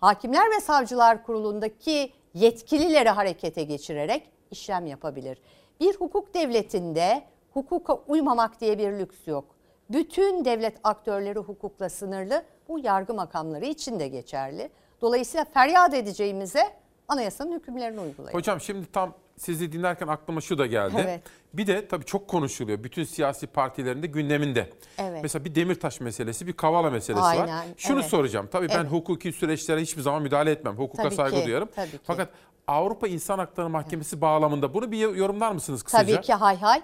[0.00, 5.38] Hakimler ve Savcılar Kurulu'ndaki yetkilileri harekete geçirerek işlem yapabilir.
[5.80, 7.22] Bir hukuk devletinde
[7.54, 9.44] hukuka uymamak diye bir lüks yok.
[9.90, 12.42] Bütün devlet aktörleri hukukla sınırlı.
[12.68, 14.70] Bu yargı makamları için de geçerli.
[15.00, 16.62] Dolayısıyla feryat edeceğimize
[17.08, 18.38] anayasanın hükümlerini uygulayın.
[18.38, 20.96] Hocam şimdi tam sizi dinlerken aklıma şu da geldi.
[21.04, 21.20] Evet.
[21.54, 22.84] Bir de tabii çok konuşuluyor.
[22.84, 24.70] Bütün siyasi partilerin de gündeminde.
[24.98, 25.18] Evet.
[25.22, 27.36] Mesela bir Demirtaş meselesi, bir Kavala meselesi var.
[27.40, 28.10] Aynen, Şunu evet.
[28.10, 28.48] soracağım.
[28.52, 28.92] Tabii ben Evet.
[28.92, 30.74] hukuki süreçlere hiçbir zaman müdahale etmem.
[30.78, 31.68] Hukuka Tabii saygı ki, duyarım.
[31.76, 31.98] tabii ki.
[32.04, 32.28] Fakat
[32.66, 36.14] Avrupa İnsan Hakları Mahkemesi bağlamında bunu bir yorumlar mısınız kısaca?
[36.14, 36.82] Tabii ki hay hay.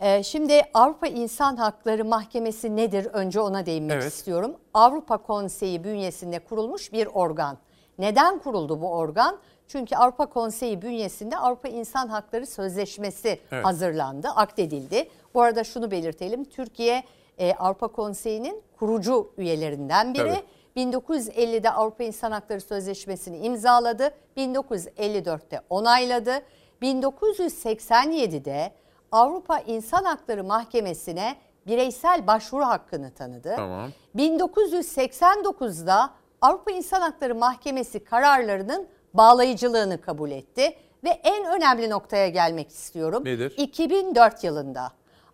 [0.00, 3.04] Ee, şimdi Avrupa İnsan Hakları Mahkemesi nedir?
[3.12, 4.12] Önce ona değinmek Evet.
[4.12, 4.52] istiyorum.
[4.74, 7.58] Avrupa Konseyi bünyesinde kurulmuş bir organ.
[7.98, 9.38] Neden kuruldu bu organ?
[9.72, 13.64] Çünkü Avrupa Konseyi bünyesinde Avrupa İnsan Hakları Sözleşmesi Evet.
[13.64, 15.08] hazırlandı, akdedildi.
[15.34, 16.44] Bu arada şunu belirtelim.
[16.44, 17.04] Türkiye
[17.38, 20.34] e, Avrupa Konseyi'nin kurucu üyelerinden biri.
[20.76, 20.84] Tabii.
[20.84, 24.10] 1950'de Avrupa İnsan Hakları Sözleşmesi'ni imzaladı.
[24.36, 26.42] 1954'te onayladı.
[26.82, 28.72] 1987'de
[29.12, 31.36] Avrupa İnsan Hakları Mahkemesi'ne
[31.66, 33.52] bireysel başvuru hakkını tanıdı.
[33.56, 33.90] Tamam.
[34.16, 43.24] 1989'da Avrupa İnsan Hakları Mahkemesi kararlarının bağlayıcılığını kabul etti ve en önemli noktaya gelmek istiyorum.
[43.24, 43.54] Nedir?
[43.56, 44.92] 2004 yılında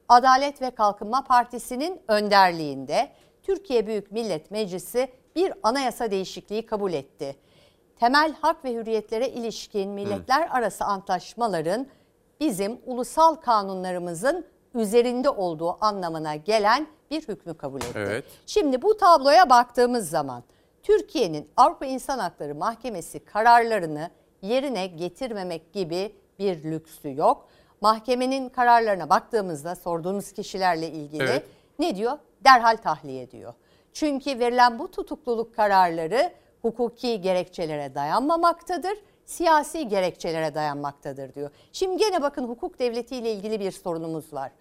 [0.08, 3.08] Adalet ve Kalkınma Partisi'nin önderliğinde
[3.42, 7.36] Türkiye Büyük Millet Meclisi bir anayasa değişikliği kabul etti.
[8.00, 11.86] Temel hak ve hürriyetlere ilişkin milletler arası antlaşmaların
[12.40, 17.92] bizim ulusal kanunlarımızın üzerinde olduğu anlamına gelen bir hükmü kabul etti.
[17.96, 18.24] Evet.
[18.46, 20.42] Şimdi bu tabloya baktığımız zaman
[20.88, 24.10] Türkiye'nin Avrupa İnsan Hakları Mahkemesi kararlarını
[24.42, 27.48] yerine getirmemek gibi bir lüksü yok.
[27.80, 31.44] Mahkemenin kararlarına baktığımızda sorduğunuz kişilerle ilgili Evet.
[31.78, 32.18] ne diyor?
[32.44, 33.54] Derhal tahliye ediyor.
[33.92, 36.32] Çünkü verilen bu tutukluluk kararları
[36.62, 41.50] hukuki gerekçelere dayanmamaktadır, siyasi gerekçelere dayanmaktadır diyor.
[41.72, 44.52] Şimdi gene bakın hukuk devletiyle ilgili bir sorunumuz var.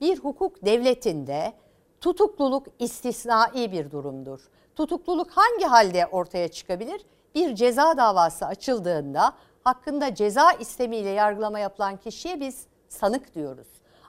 [0.00, 1.52] Bir hukuk devletinde
[2.00, 4.40] tutukluluk istisnai bir durumdur.
[4.76, 7.06] Tutukluluk hangi halde ortaya çıkabilir?
[7.34, 9.32] Bir ceza davası açıldığında
[9.64, 13.66] hakkında ceza istemiyle yargılama yapılan kişiye biz sanık diyoruz.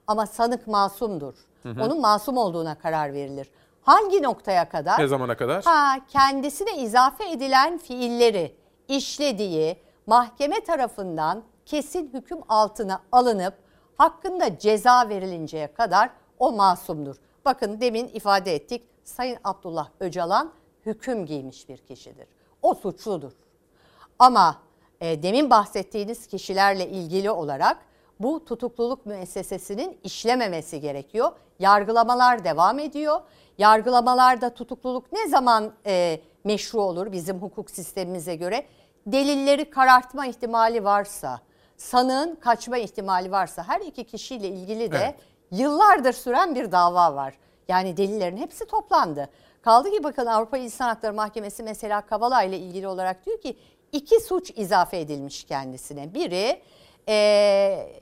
[0.07, 1.34] Ama sanık masumdur.
[1.64, 1.84] Hı hı.
[1.84, 3.49] Onun masum olduğuna karar verilir.
[3.81, 4.99] Hangi noktaya kadar?
[4.99, 5.64] Ne zamana kadar?
[5.64, 8.56] Ha, kendisine izafe edilen fiilleri
[8.88, 13.53] işlediği mahkeme tarafından kesin hüküm altına alınıp
[13.98, 17.15] hakkında ceza verilinceye kadar o masumdur.
[17.45, 18.84] Bakın demin ifade ettik.
[19.03, 20.52] Sayın Abdullah Öcalan
[20.88, 22.27] hüküm giymiş bir kişidir.
[22.61, 23.31] O suçludur.
[24.19, 24.61] Ama
[25.01, 27.77] e, demin bahsettiğiniz kişilerle ilgili olarak
[28.19, 31.31] bu tutukluluk müessesesinin işlememesi gerekiyor.
[31.59, 33.22] Yargılamalar devam ediyor.
[33.57, 38.65] Yargılamalarda tutukluluk ne zaman e, meşru olur bizim hukuk sistemimize göre?
[39.07, 41.39] Delilleri karartma ihtimali varsa,
[41.77, 45.15] sanığın kaçma ihtimali varsa her iki kişiyle ilgili de Evet.
[45.51, 47.34] yıllardır süren bir dava var.
[47.68, 49.30] Yani delillerin hepsi toplandı.
[49.61, 53.57] Kaldı ki bakın Avrupa İnsan Hakları Mahkemesi mesela Kavala ile ilgili olarak diyor ki
[53.91, 56.13] iki suç izafe edilmiş kendisine.
[56.13, 56.61] Biri
[57.07, 58.01] eee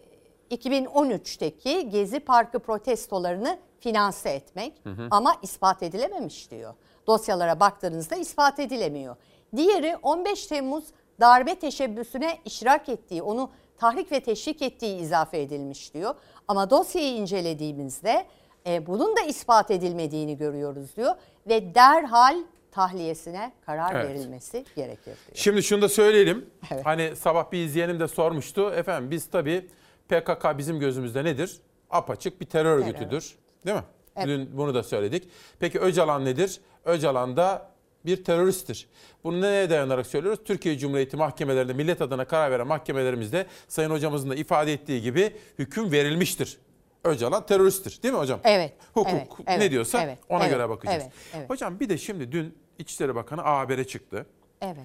[0.52, 5.08] 2013'teki Gezi Parkı protestolarını finanse etmek Hı hı.
[5.12, 6.74] ama ispat edilememiş diyor.
[7.08, 9.16] Dosyalara baktığınızda ispat edilemiyor.
[9.56, 10.84] Diğeri 15 Temmuz
[11.20, 16.16] darbe teşebbüsüne iştirak ettiği, onu tahrik ve teşvik ettiği izafe edilmiş diyor.
[16.48, 18.26] Ama dosyayı incelediğimizde
[18.68, 21.16] e, bunun da ispat edilmediğini görüyoruz diyor
[21.48, 22.38] ve derhal
[22.72, 24.10] tahliyesine karar Evet.
[24.10, 25.16] verilmesi gerekir diyor.
[25.34, 26.46] Şimdi şunu da söyleyelim.
[26.72, 26.86] Evet.
[26.86, 28.70] Hani sabah bir izleyenim de sormuştu.
[28.70, 29.68] Efendim biz tabii
[30.10, 31.58] PKK bizim gözümüzde nedir?
[31.90, 33.36] Apaçık bir terör örgütüdür.
[33.66, 33.84] Değil mi?
[34.16, 34.28] Evet.
[34.28, 35.30] Dün bunu da söyledik.
[35.60, 36.62] Peki Öcalan nedir?
[36.86, 37.72] Öcalan da
[38.06, 38.88] bir teröristtir.
[39.24, 40.40] Bunu neye dayanarak söylüyoruz?
[40.46, 45.92] Türkiye Cumhuriyeti mahkemelerinde millet adına karar veren mahkemelerimizde Sayın Hocamızın da ifade ettiği gibi hüküm
[45.92, 46.58] verilmiştir.
[47.06, 48.40] Öcalan teröristtir değil mi hocam?
[48.44, 48.74] Evet.
[48.94, 51.04] Hukuk evet, ne evet, diyorsa evet, ona evet, göre bakacağız.
[51.04, 51.50] Evet, evet.
[51.50, 54.26] Hocam bir de şimdi dün İçişleri Bakanı A Haber'e çıktı.
[54.62, 54.78] Evet.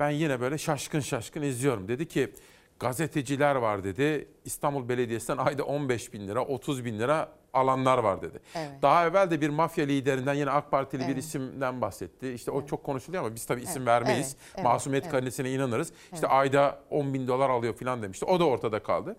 [0.00, 1.88] Ben yine böyle şaşkın şaşkın izliyorum.
[1.88, 2.32] Dedi ki
[2.80, 4.28] gazeteciler var dedi.
[4.44, 8.38] İstanbul Belediyesi'nden ayda 15 bin lira, 30 bin lira alanlar var dedi.
[8.54, 8.70] Evet.
[8.82, 11.18] Daha evvel de bir mafya liderinden yine AK Partili bir Evet.
[11.18, 12.32] isimden bahsetti.
[12.32, 14.26] İşte o çok konuşuluyor ama biz tabii isim vermeyiz.
[14.38, 15.12] evet, evet, Masumiyet evet.
[15.12, 15.92] karinesine inanırız.
[16.14, 18.24] İşte ayda 10 bin dolar alıyor falan demişti.
[18.24, 19.16] O da ortada kaldı.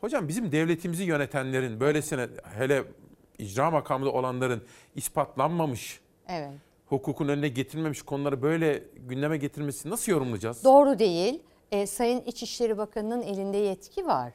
[0.00, 2.84] Hocam bizim devletimizi yönetenlerin böylesine hele
[3.38, 4.62] icra makamında olanların
[4.94, 6.50] ispatlanmamış, Evet.
[6.88, 10.64] hukukun önüne getirilmemiş konuları böyle gündeme getirmesi nasıl yorumlayacağız?
[10.64, 11.42] Doğru değil.
[11.72, 14.32] E, Sayın İçişleri Bakanı'nın elinde yetki var.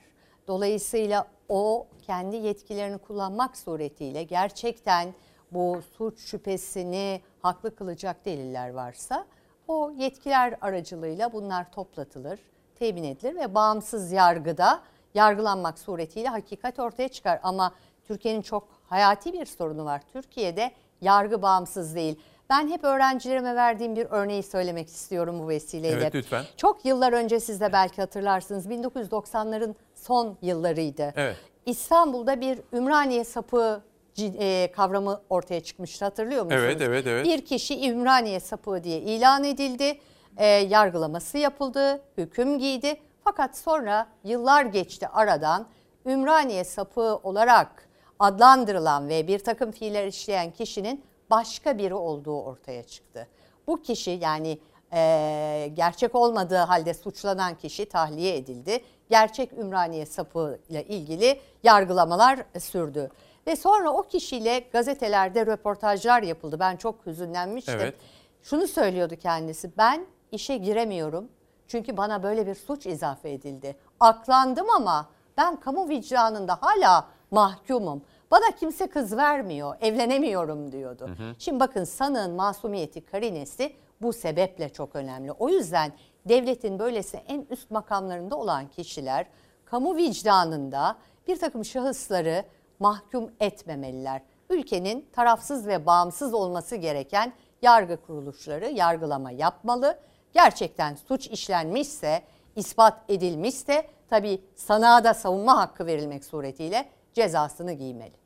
[0.47, 5.13] Dolayısıyla o kendi yetkilerini kullanmak suretiyle gerçekten
[5.51, 9.25] bu suç şüphesini haklı kılacak deliller varsa
[9.67, 12.39] o yetkiler aracılığıyla bunlar toplatılır,
[12.79, 14.81] temin edilir ve bağımsız yargıda
[15.13, 17.39] yargılanmak suretiyle hakikat ortaya çıkar.
[17.43, 17.71] Ama
[18.03, 20.01] Türkiye'nin çok hayati bir sorunu var.
[20.13, 22.19] Türkiye'de yargı bağımsız değil.
[22.49, 25.95] Ben hep öğrencilerime verdiğim bir örneği söylemek istiyorum bu vesileyle.
[25.95, 26.45] Evet, lütfen.
[26.57, 29.75] Çok yıllar önce siz de belki hatırlarsınız 1990'ların
[30.07, 31.13] son yıllarıydı.
[31.15, 31.35] Evet.
[31.65, 33.83] İstanbul'da bir Ümraniye sapığı
[34.15, 36.63] ci- e, kavramı ortaya çıkmıştı hatırlıyor musunuz?
[36.65, 37.25] Evet, evet, evet.
[37.25, 39.99] Bir kişi Ümraniye sapığı diye ilan edildi.
[40.37, 42.97] E, yargılaması yapıldı, hüküm giydi.
[43.23, 45.67] Fakat sonra yıllar geçti aradan
[46.05, 53.27] Ümraniye sapığı olarak adlandırılan ve bir takım fiiller işleyen kişinin başka biri olduğu ortaya çıktı.
[53.67, 54.59] Bu kişi yani
[54.93, 58.83] e, gerçek olmadığı halde suçlanan kişi tahliye edildi.
[59.09, 63.09] Gerçek Ümraniye sapığı ile ilgili yargılamalar sürdü.
[63.47, 66.59] Ve sonra o kişiyle gazetelerde röportajlar yapıldı.
[66.59, 67.79] Ben çok hüzünlenmiştim.
[67.79, 67.95] Evet.
[68.41, 69.77] Şunu söylüyordu kendisi.
[69.77, 71.29] Ben işe giremiyorum.
[71.67, 73.75] Çünkü bana böyle bir suç izafe edildi.
[73.99, 78.01] Aklandım ama ben kamu vicdanında hala mahkumum.
[78.31, 81.09] Bana kimse kız vermiyor, evlenemiyorum diyordu.
[81.39, 85.31] Şimdi bakın sanığın masumiyeti karinesi bu sebeple çok önemli.
[85.31, 85.91] O yüzden
[86.25, 89.25] devletin böylesi en üst makamlarında olan kişiler
[89.65, 90.97] kamu vicdanında
[91.27, 92.43] bir takım şahısları
[92.79, 94.21] mahkum etmemeliler.
[94.49, 99.99] Ülkenin tarafsız ve bağımsız olması gereken yargı kuruluşları yargılama yapmalı.
[100.33, 102.21] Gerçekten suç işlenmişse,
[102.55, 108.24] ispat edilmişse tabii sanığa da savunma hakkı verilmek suretiyle cezasını giymeli.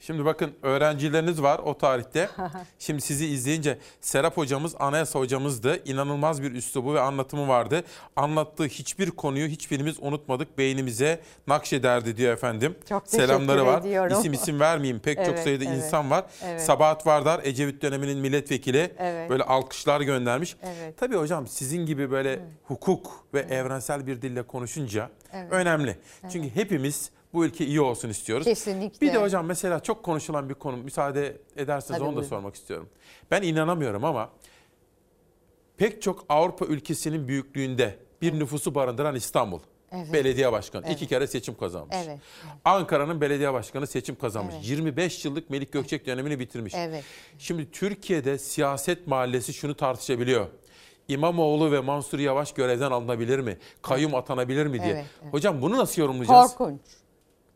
[0.00, 2.28] Şimdi bakın öğrencileriniz var o tarihte.
[2.78, 5.82] Şimdi sizi izleyince Serap hocamız anayasa hocamızdı.
[5.84, 7.82] İnanılmaz bir üslubu ve anlatımı vardı.
[8.16, 10.58] Anlattığı hiçbir konuyu hiçbirimiz unutmadık.
[10.58, 12.74] Beynimize nakşederdi diyor efendim.
[12.88, 13.80] Çok Selamları var.
[13.80, 14.18] ediyorum.
[14.18, 14.98] İsim isim vermeyeyim.
[15.00, 16.24] Pek çok Evet, sayıda evet, insan var.
[16.44, 16.62] evet.
[16.62, 18.92] Sabahat Vardar Ecevit döneminin milletvekili.
[18.98, 19.30] Evet.
[19.30, 20.56] Böyle alkışlar göndermiş.
[20.62, 20.96] Evet.
[20.98, 25.52] Tabii hocam sizin gibi böyle hukuk ve evrensel bir dille konuşunca Evet.
[25.52, 25.98] önemli.
[26.32, 28.44] Çünkü hepimiz bu ülke iyi olsun istiyoruz.
[28.44, 29.06] Kesinlikle.
[29.06, 32.28] Bir de hocam mesela çok konuşulan bir konu müsaade ederseniz Tabii, onu da buyurun.
[32.28, 32.88] sormak istiyorum.
[33.30, 34.30] Ben inanamıyorum ama
[35.76, 39.60] pek çok Avrupa ülkesinin büyüklüğünde bir nüfusu barındıran İstanbul.
[39.92, 40.12] Evet.
[40.12, 40.82] Belediye başkanı.
[40.86, 40.96] Evet.
[40.96, 41.96] iki kere seçim kazanmış.
[42.04, 42.18] Evet.
[42.64, 44.54] Ankara'nın belediye başkanı seçim kazanmış.
[44.54, 44.68] Evet.
[44.68, 46.74] 25 yıllık Melik Gökçek dönemini bitirmiş.
[46.76, 47.04] Evet.
[47.38, 50.46] Şimdi Türkiye'de siyaset mahallesi şunu tartışabiliyor.
[51.08, 53.58] İmamoğlu ve Mansur Yavaş görevden alınabilir mi?
[53.82, 54.92] Kayyum atanabilir mi diye.
[54.92, 55.32] Evet, evet.
[55.32, 56.56] Hocam bunu nasıl yorumlayacağız?
[56.56, 56.80] Korkunç.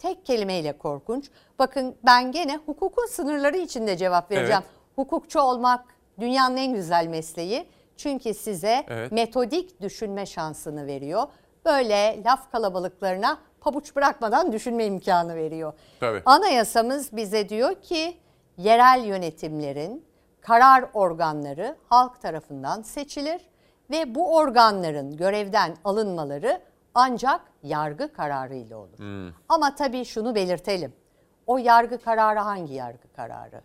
[0.02, 1.30] Tek kelimeyle korkunç.
[1.58, 4.62] Bakın ben gene hukukun sınırları içinde cevap vereceğim.
[4.64, 4.72] Evet.
[4.96, 5.84] Hukukçu olmak
[6.20, 7.66] dünyanın en güzel mesleği.
[7.96, 9.12] Çünkü size Evet.
[9.12, 11.22] metodik düşünme şansını veriyor.
[11.64, 15.72] Böyle laf kalabalıklarına pabuç bırakmadan düşünme imkanı veriyor.
[16.00, 16.22] Tabii.
[16.26, 18.16] Anayasamız bize diyor ki
[18.56, 20.04] yerel yönetimlerin
[20.40, 23.40] karar organları halk tarafından seçilir
[23.90, 26.60] ve bu organların görevden alınmaları
[26.94, 29.32] ancak yargı kararıyla olur.
[29.48, 30.92] Ama tabii şunu belirtelim.
[31.46, 33.60] O yargı kararı hangi yargı kararı?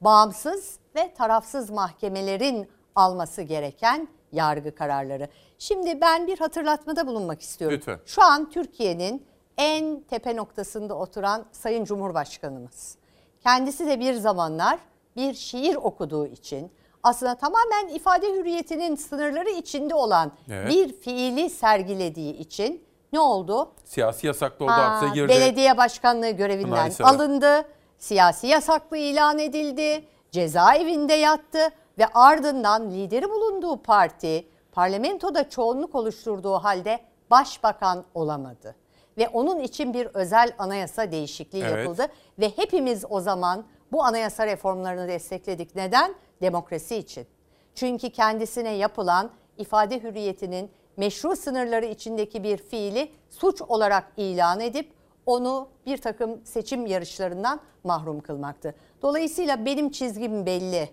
[0.00, 5.28] Bağımsız ve tarafsız mahkemelerin alması gereken yargı kararları.
[5.58, 7.76] Şimdi ben bir hatırlatmada bulunmak istiyorum.
[7.76, 7.98] Lütfen.
[8.06, 9.26] Şu an Türkiye'nin
[9.58, 12.96] en tepe noktasında oturan Sayın Cumhurbaşkanımız.
[13.42, 14.78] Kendisi de bir zamanlar
[15.16, 16.72] bir şiir okuduğu için
[17.02, 20.68] aslında tamamen ifade hürriyetinin sınırları içinde olan Evet.
[20.70, 23.72] bir fiili sergilediği için ne oldu?
[23.84, 25.28] Siyasi yasaklı oldu, Aa, hapse girdi.
[25.28, 27.06] Belediye başkanlığı görevinden Maalesef.
[27.06, 27.64] alındı.
[27.98, 30.04] Siyasi yasaklı ilan edildi.
[30.30, 31.68] Cezaevinde yattı
[31.98, 37.00] ve ardından lideri bulunduğu parti parlamentoda çoğunluk oluşturduğu halde
[37.30, 38.74] başbakan olamadı.
[39.18, 41.78] Ve onun için bir özel anayasa değişikliği Evet.
[41.78, 42.06] yapıldı
[42.38, 45.76] ve hepimiz o zaman bu anayasa reformlarını destekledik.
[45.76, 46.14] Neden?
[46.40, 47.26] Demokrasi için.
[47.74, 54.92] Çünkü kendisine yapılan ifade hürriyetinin meşru sınırları içindeki bir fiili suç olarak ilan edip
[55.26, 58.74] onu bir takım seçim yarışlarından mahrum kılmaktı.
[59.02, 60.88] Dolayısıyla benim çizgim belli.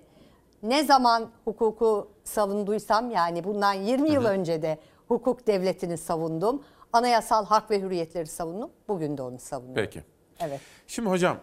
[0.63, 4.77] Ne zaman hukuku savunduysam yani bundan 20 yıl önce de
[5.07, 6.63] hukuk devletini savundum.
[6.93, 8.69] Anayasal hak ve hürriyetleri savundum.
[8.88, 9.84] Bugün de onu savunuyorum.
[9.84, 10.03] Peki.
[10.39, 10.61] Evet.
[10.88, 11.38] Şimdi hocam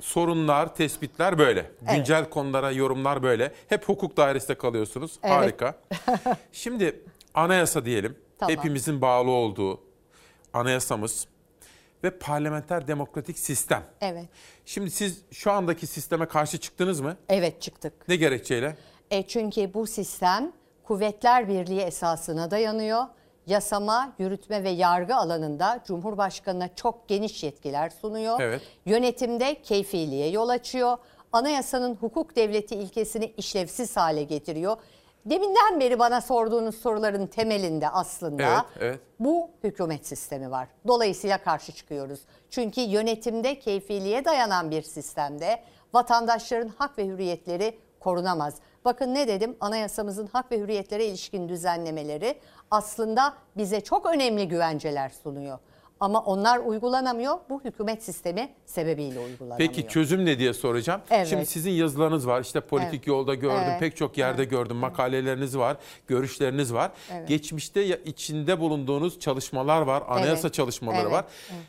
[0.00, 1.70] sorunlar, tespitler böyle.
[1.92, 3.52] Güncel konulara yorumlar böyle.
[3.68, 5.18] Hep hukuk dairesinde kalıyorsunuz.
[5.22, 5.36] Evet.
[5.36, 5.74] Harika.
[6.52, 7.00] Şimdi
[7.34, 8.16] anayasa diyelim.
[8.38, 8.56] Tamam.
[8.56, 9.80] Hepimizin bağlı olduğu
[10.52, 11.26] anayasamız
[12.04, 13.84] ve parlamenter demokratik sistem.
[14.00, 14.24] Evet.
[14.64, 17.16] Şimdi siz şu andaki sisteme karşı çıktınız mı?
[17.28, 18.08] Evet çıktık.
[18.08, 18.76] Ne gerekçeyle?
[19.10, 20.52] E çünkü bu sistem
[20.84, 23.02] kuvvetler birliği esasına dayanıyor.
[23.48, 28.40] Yasama, yürütme ve yargı alanında Cumhurbaşkanı'na çok geniş yetkiler sunuyor.
[28.40, 28.62] Evet.
[28.86, 30.98] Yönetimde keyfiliğe yol açıyor.
[31.32, 34.76] Anayasanın hukuk devleti ilkesini işlevsiz hale getiriyor.
[35.26, 39.00] Deminden beri bana sorduğunuz soruların temelinde aslında Evet, evet.
[39.20, 40.68] bu hükümet sistemi var.
[40.86, 42.20] Dolayısıyla karşı çıkıyoruz.
[42.50, 45.62] Çünkü yönetimde keyfiliğe dayanan bir sistemde
[45.94, 48.54] vatandaşların hak ve hürriyetleri korunamaz.
[48.84, 49.56] Bakın ne dedim?
[49.60, 52.38] Anayasamızın hak ve hürriyetlere ilişkin düzenlemeleri
[52.70, 55.58] aslında bize çok önemli güvenceler sunuyor.
[56.00, 57.38] Ama onlar uygulanamıyor.
[57.50, 59.58] Bu hükümet sistemi sebebiyle uygulanamıyor.
[59.58, 61.00] Peki çözüm ne diye soracağım.
[61.10, 61.26] Evet.
[61.26, 62.40] Şimdi sizin yazılarınız var.
[62.40, 63.06] İşte politik Evet.
[63.06, 63.62] yolda gördüm.
[63.68, 63.80] Evet.
[63.80, 64.76] Pek çok yerde gördüm.
[64.76, 65.76] Makaleleriniz var.
[66.06, 66.90] Görüşleriniz var.
[67.12, 67.28] Evet.
[67.28, 70.02] Geçmişte ya- içinde bulunduğunuz çalışmalar var.
[70.08, 70.54] Anayasa Evet.
[70.54, 71.12] çalışmaları Evet.
[71.12, 71.24] var.
[71.52, 71.62] Evet.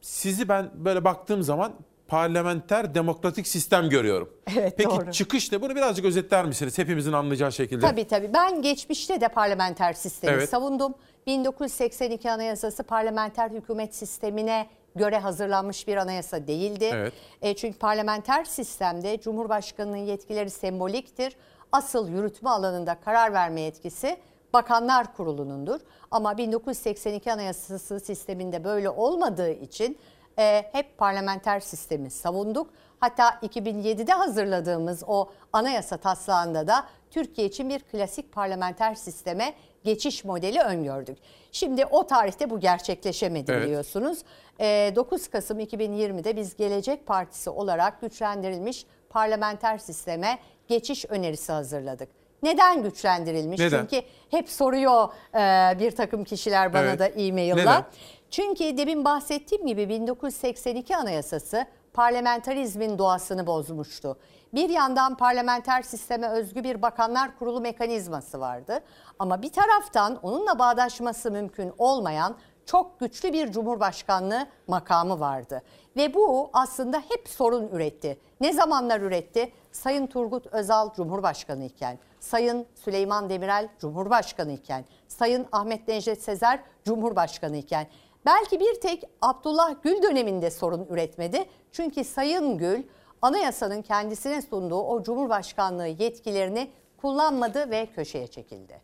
[0.00, 1.72] Sizi ben böyle baktığım zaman
[2.08, 4.30] parlamenter demokratik sistem görüyorum.
[4.58, 5.12] Evet, Peki doğru.
[5.12, 5.62] çıkış ne?
[5.62, 6.78] Bunu birazcık özetler misiniz?
[6.78, 7.86] Hepimizin anlayacağı şekilde.
[7.86, 8.34] Tabii tabii.
[8.34, 10.48] Ben geçmişte de parlamenter sistemi Evet.
[10.48, 10.94] savundum.
[11.26, 14.66] 1982 Anayasası parlamenter hükümet sistemine
[14.96, 16.90] göre hazırlanmış bir anayasa değildi.
[16.92, 17.12] Evet.
[17.42, 21.36] E, çünkü parlamenter sistemde Cumhurbaşkanı'nın yetkileri semboliktir.
[21.72, 24.16] Asıl yürütme alanında karar verme yetkisi
[24.52, 25.80] Bakanlar Kurulu'nundur.
[26.10, 29.98] Ama 1982 Anayasası sisteminde böyle olmadığı için
[30.38, 32.70] e, hep parlamenter sistemi savunduk.
[33.00, 39.54] Hatta 2007'de hazırladığımız o anayasa taslağında da Türkiye için bir klasik parlamenter sisteme
[39.84, 41.18] geçiş modeli öngördük.
[41.52, 43.66] Şimdi o tarihte bu gerçekleşemedi Evet.
[43.66, 44.18] biliyorsunuz.
[44.60, 50.38] E, 9 Kasım 2020'de biz Gelecek Partisi olarak güçlendirilmiş parlamenter sisteme
[50.68, 52.08] geçiş önerisi hazırladık.
[52.42, 53.60] Neden güçlendirilmiş?
[53.60, 53.80] Neden?
[53.80, 56.98] Çünkü hep soruyor e, bir takım kişiler bana Evet.
[56.98, 57.86] da e-mail'la.
[58.30, 64.18] Çünkü demin bahsettiğim gibi 1982 Anayasası parlamenterizmin doğasını bozmuştu.
[64.54, 68.80] Bir yandan parlamenter sisteme özgü bir bakanlar kurulu mekanizması vardı.
[69.18, 72.36] Ama bir taraftan onunla bağdaşması mümkün olmayan
[72.66, 75.62] çok güçlü bir cumhurbaşkanlığı makamı vardı.
[75.96, 78.18] Ve bu aslında hep sorun üretti.
[78.40, 79.52] Ne zamanlar üretti?
[79.72, 87.56] Sayın Turgut Özal Cumhurbaşkanı iken, Sayın Süleyman Demirel Cumhurbaşkanı iken, Sayın Ahmet Necdet Sezer Cumhurbaşkanı
[87.56, 87.86] iken.
[88.28, 91.44] Belki bir tek Abdullah Gül döneminde sorun üretmedi.
[91.72, 92.82] Çünkü Sayın Gül
[93.22, 98.80] anayasanın kendisine sunduğu o Cumhurbaşkanlığı yetkilerini kullanmadı ve köşeye çekildi.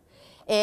[0.48, 0.54] Ee,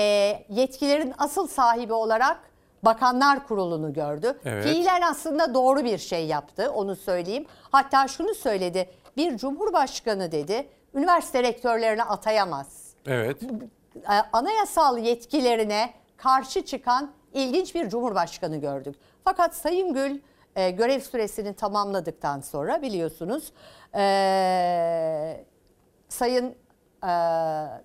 [0.49, 2.39] yetkilerin asıl sahibi olarak
[2.83, 4.39] Bakanlar Kurulu'nu gördü.
[4.45, 4.63] Evet.
[4.63, 7.45] Fiilen aslında doğru bir şey yaptı onu söyleyeyim.
[7.71, 12.93] Hatta şunu söyledi bir cumhurbaşkanı dedi üniversite rektörlerine atayamaz.
[13.05, 13.43] Evet.
[13.95, 18.95] E, Anayasal yetkilerine karşı çıkan ilginç bir cumhurbaşkanı gördük.
[19.23, 20.19] Fakat Sayın Gül
[20.55, 23.51] e, görev süresini tamamladıktan sonra biliyorsunuz
[23.95, 25.45] e,
[26.09, 26.55] Sayın
[27.03, 27.11] e,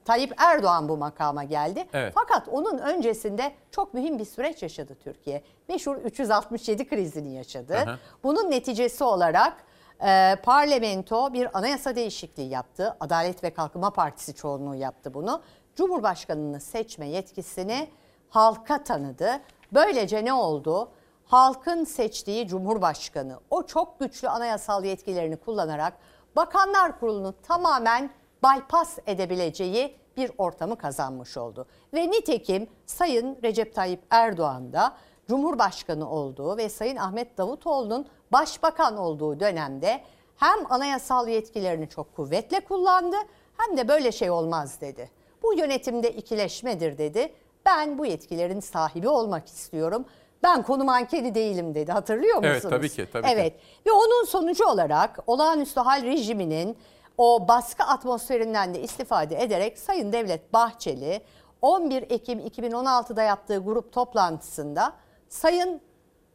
[0.05, 1.86] Tayyip Erdoğan bu makama geldi.
[1.93, 2.12] Evet.
[2.14, 5.43] Fakat onun öncesinde çok mühim bir süreç yaşadı Türkiye.
[5.68, 7.77] Meşhur 367 krizini yaşadı.
[7.77, 7.98] Aha.
[8.23, 9.64] Bunun neticesi olarak
[10.06, 12.97] e, parlamento bir anayasa değişikliği yaptı.
[13.01, 15.43] Adalet ve Kalkınma Partisi çoğunluğu yaptı bunu.
[15.77, 17.89] Cumhurbaşkanını seçme yetkisini
[18.28, 19.40] halka tanıdı.
[19.73, 20.89] Böylece ne oldu?
[21.24, 25.93] Halkın seçtiği cumhurbaşkanı o çok güçlü anayasal yetkilerini kullanarak
[26.36, 28.11] Bakanlar Kurulu'nu tamamen
[28.44, 31.66] bypass edebileceği bir ortamı kazanmış oldu.
[31.94, 34.97] Ve nitekim Sayın Recep Tayyip Erdoğan da
[35.28, 40.03] Cumhurbaşkanı olduğu ve Sayın Ahmet Davutoğlu'nun başbakan olduğu dönemde
[40.36, 43.16] hem anayasal yetkilerini çok kuvvetle kullandı
[43.57, 45.11] hem de böyle şey olmaz dedi.
[45.43, 47.32] Bu yönetimde ikileşmedir dedi.
[47.66, 50.05] Ben bu yetkilerin sahibi olmak istiyorum.
[50.43, 51.93] Ben konu mankeni değilim dedi.
[51.93, 52.51] Hatırlıyor musunuz?
[52.52, 53.32] Evet, tabii ki, tabii ki.
[53.32, 53.55] evet.
[53.86, 56.76] Ve onun sonucu olarak olağanüstü hal rejiminin
[57.18, 61.20] o baskı atmosferinden de istifade ederek Sayın Devlet Bahçeli
[61.62, 64.93] 11 Ekim 2016'da yaptığı grup toplantısında
[65.28, 65.80] Sayın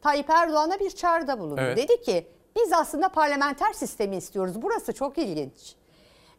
[0.02, 1.60] Tayyip Erdoğan'a bir çağrıda bulundu.
[1.60, 1.76] Evet.
[1.76, 2.26] Dedi ki
[2.56, 4.62] biz aslında parlamenter sistemi istiyoruz.
[4.62, 5.74] Burası çok ilginç.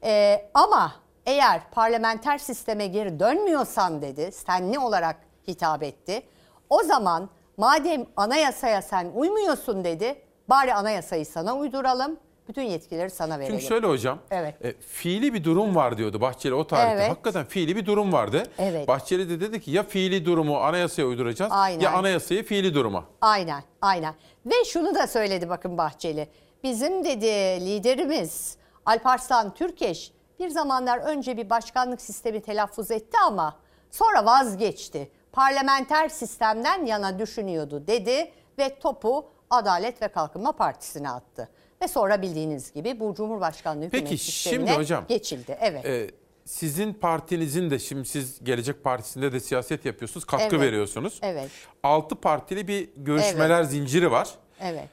[0.03, 0.93] Ee, ama
[1.25, 5.15] eğer parlamenter sisteme geri dönmüyorsan dedi, senli olarak
[5.47, 6.23] hitap etti.
[6.69, 10.21] O zaman Madem anayasaya sen uymuyorsun dedi.
[10.49, 12.17] Bari anayasayı sana uyduralım.
[12.47, 13.53] Bütün yetkileri sana verelim.
[13.53, 14.65] Çünkü şöyle hocam, Evet.
[14.65, 16.93] e, fiili bir durum var diyordu Bahçeli o tarihte.
[16.93, 17.11] Evet.
[17.11, 18.43] Hakikaten fiili bir durum vardı.
[18.57, 18.87] Evet.
[18.87, 21.79] Bahçeli de dedi ki ya fiili durumu anayasaya uyduracağız Aynen.
[21.79, 23.03] ya anayasayı fiili duruma.
[23.21, 24.13] Aynen, aynen.
[24.45, 26.27] Ve şunu da söyledi bakın Bahçeli.
[26.63, 27.25] Bizim dedi
[27.65, 30.11] liderimiz Alparslan Türkeş
[30.43, 33.59] bir zamanlar önce bir başkanlık sistemi telaffuz etti ama
[33.91, 35.11] sonra vazgeçti.
[35.31, 41.49] Parlamenter sistemden yana düşünüyordu dedi ve topu Adalet ve Kalkınma Partisi'ne attı.
[41.81, 45.57] Ve sonra bildiğiniz gibi bu Cumhurbaşkanlığı hükümet Peki, sistemine şimdi hocam, geçildi.
[45.61, 45.85] Evet.
[45.85, 46.11] Ee,
[46.45, 50.67] sizin partinizin de şimdi siz Gelecek Partisi'nde de siyaset yapıyorsunuz, katkı Evet.
[50.67, 51.19] veriyorsunuz.
[51.21, 51.49] Evet.
[51.83, 54.29] Altı partili bir görüşmeler zinciri var.
[54.61, 54.89] Evet.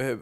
[0.00, 0.16] Ee,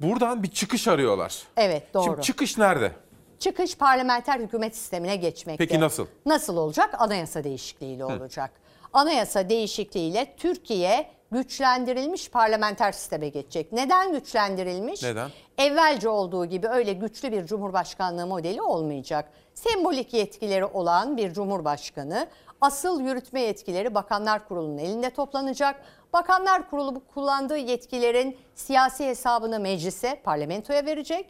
[0.00, 1.42] buradan bir çıkış arıyorlar.
[1.56, 2.04] Evet doğru.
[2.04, 2.92] Şimdi çıkış nerede?
[3.38, 5.66] Çıkış parlamenter hükümet sistemine geçmekte.
[5.66, 6.06] Peki nasıl?
[6.26, 6.94] Nasıl olacak?
[6.98, 8.50] Anayasa değişikliğiyle olacak.
[8.92, 13.72] Anayasa değişikliğiyle Türkiye güçlendirilmiş parlamenter sisteme geçecek.
[13.72, 15.02] Neden güçlendirilmiş?
[15.02, 15.30] Neden?
[15.58, 19.28] Evvelce olduğu gibi öyle güçlü bir cumhurbaşkanlığı modeli olmayacak.
[19.54, 22.26] Sembolik yetkileri olan bir cumhurbaşkanı,
[22.60, 25.82] asıl yürütme yetkileri Bakanlar Kurulu'nun elinde toplanacak.
[26.12, 31.26] Bakanlar Kurulu kullandığı yetkilerin siyasi hesabını meclise, parlamentoya verecek.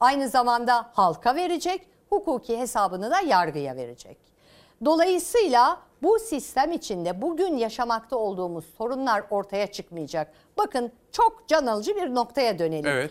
[0.00, 4.18] Aynı zamanda halka verecek, hukuki hesabını da yargıya verecek.
[4.84, 10.32] Dolayısıyla bu sistem içinde bugün yaşamakta olduğumuz sorunlar ortaya çıkmayacak.
[10.58, 12.86] Bakın çok can alıcı bir noktaya dönelim.
[12.90, 13.10] Evet.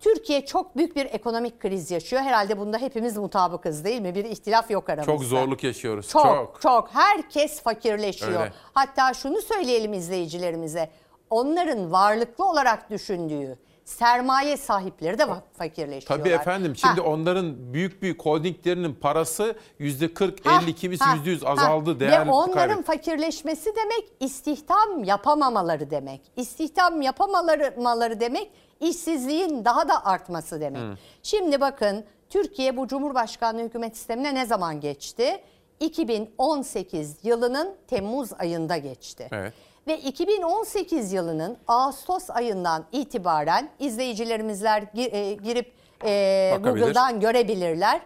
[0.00, 2.22] Türkiye çok büyük bir ekonomik kriz yaşıyor.
[2.22, 4.14] Herhalde bunda hepimiz mutabıkız değil mi?
[4.14, 5.12] Bir ihtilaf yok aramızda.
[5.12, 6.08] Çok zorluk yaşıyoruz.
[6.08, 6.60] Çok, Çok.
[6.62, 6.88] çok.
[6.94, 8.40] Herkes fakirleşiyor.
[8.40, 8.52] Öyle.
[8.74, 10.90] Hatta şunu söyleyelim izleyicilerimize.
[11.30, 15.26] Onların varlıklı olarak düşündüğü sermaye sahipleri de
[15.58, 16.18] fakirleşiyorlar.
[16.24, 21.14] Tabii efendim şimdi Ha, onların büyük büyük holdinglerinin parası yüzde 40, ha, 50 kimisi ha,
[21.14, 21.48] yüzde 100 ha.
[21.50, 22.00] azaldı.
[22.00, 22.82] Değer Ve onların kaybetti.
[22.82, 26.20] fakirleşmesi demek istihdam yapamamaları demek.
[26.36, 28.50] İstihdam yapamamaları demek
[28.80, 30.82] işsizliğin daha da artması demek.
[30.82, 30.96] Hı.
[31.22, 35.40] Şimdi bakın Türkiye bu Cumhurbaşkanlığı hükümet sistemine ne zaman geçti?
[35.80, 39.28] 2018 yılının Temmuz ayında geçti.
[39.32, 39.52] Evet.
[39.86, 45.72] Ve 2018 yılının Ağustos ayından itibaren izleyicilerimizler e, girip
[46.04, 46.58] e.
[46.62, 48.00] Google'dan görebilirler.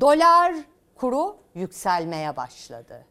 [0.00, 0.54] Dolar
[0.94, 3.04] kuru yükselmeye başladı.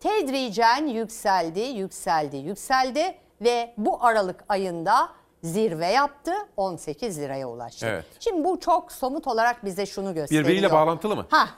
[0.00, 5.08] Tedricen yükseldi, yükseldi, yükseldi ve bu Aralık ayında
[5.42, 7.86] zirve yaptı, 18 liraya ulaştı.
[7.86, 8.04] Evet.
[8.20, 10.44] Şimdi bu çok somut olarak bize şunu gösteriyor.
[10.44, 11.26] Birbiriyle bağlantılı mı?
[11.30, 11.48] Ha,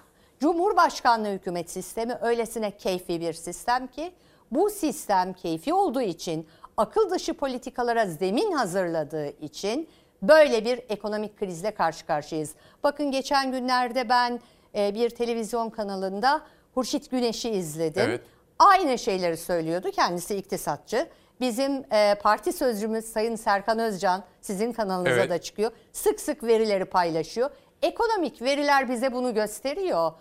[0.40, 4.12] Cumhurbaşkanlığı hükümet sistemi öylesine keyfi bir sistem ki
[4.51, 6.47] bu sistem keyfi olduğu için
[6.77, 9.89] akıl dışı politikalara zemin hazırladığı için
[10.23, 12.55] böyle bir ekonomik krizle karşı karşıyayız.
[12.83, 14.41] Bakın geçen günlerde ben
[14.75, 16.43] e, bir televizyon kanalında
[16.75, 18.03] Hurşit Güneş'i izledim.
[18.07, 18.21] Evet.
[18.59, 19.91] Aynı şeyleri söylüyordu.
[19.91, 21.09] Kendisi iktisatçı.
[21.41, 25.31] Bizim e, parti sözcümüz Sayın Serkan Özcan sizin kanalınıza Evet.
[25.31, 25.71] da çıkıyor.
[25.93, 27.51] Sık sık verileri paylaşıyor.
[27.83, 30.12] Ekonomik veriler bize bunu gösteriyor.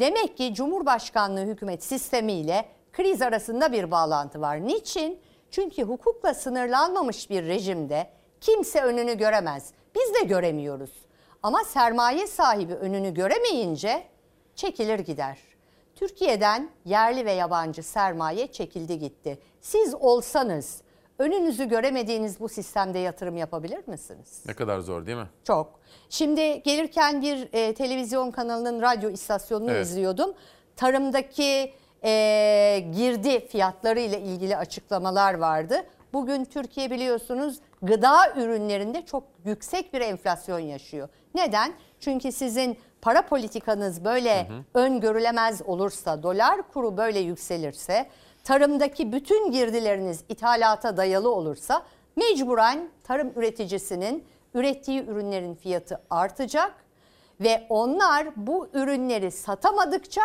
[0.00, 4.66] Demek ki Cumhurbaşkanlığı hükümet sistemiyle kriz arasında bir bağlantı var.
[4.66, 5.20] Niçin?
[5.50, 8.10] Çünkü hukukla sınırlanmamış bir rejimde
[8.40, 9.70] kimse önünü göremez.
[9.94, 10.90] Biz de göremiyoruz.
[11.42, 14.02] Ama sermaye sahibi önünü göremeyince
[14.54, 15.38] çekilir gider.
[15.94, 19.38] Türkiye'den yerli ve yabancı sermaye çekildi gitti.
[19.60, 20.82] Siz olsanız
[21.18, 24.42] önünüzü göremediğiniz bu sistemde yatırım yapabilir misiniz?
[24.46, 25.28] Ne kadar zor değil mi?
[25.44, 25.80] Çok.
[26.10, 29.86] Şimdi gelirken bir e, televizyon kanalının radyo istasyonunu Evet.
[29.86, 30.34] izliyordum.
[30.76, 31.72] Tarımdaki
[32.04, 35.84] e, girdi fiyatları ile ilgili açıklamalar vardı.
[36.12, 41.08] Bugün Türkiye biliyorsunuz gıda ürünlerinde çok yüksek bir enflasyon yaşıyor.
[41.34, 41.72] Neden?
[42.00, 48.08] Çünkü sizin para politikanız böyle öngörülemez olursa, dolar kuru böyle yükselirse,
[48.44, 51.82] tarımdaki bütün girdileriniz ithalata dayalı olursa
[52.16, 54.24] mecburen tarım üreticisinin
[54.54, 56.74] ürettiği ürünlerin fiyatı artacak
[57.40, 60.22] ve onlar bu ürünleri satamadıkça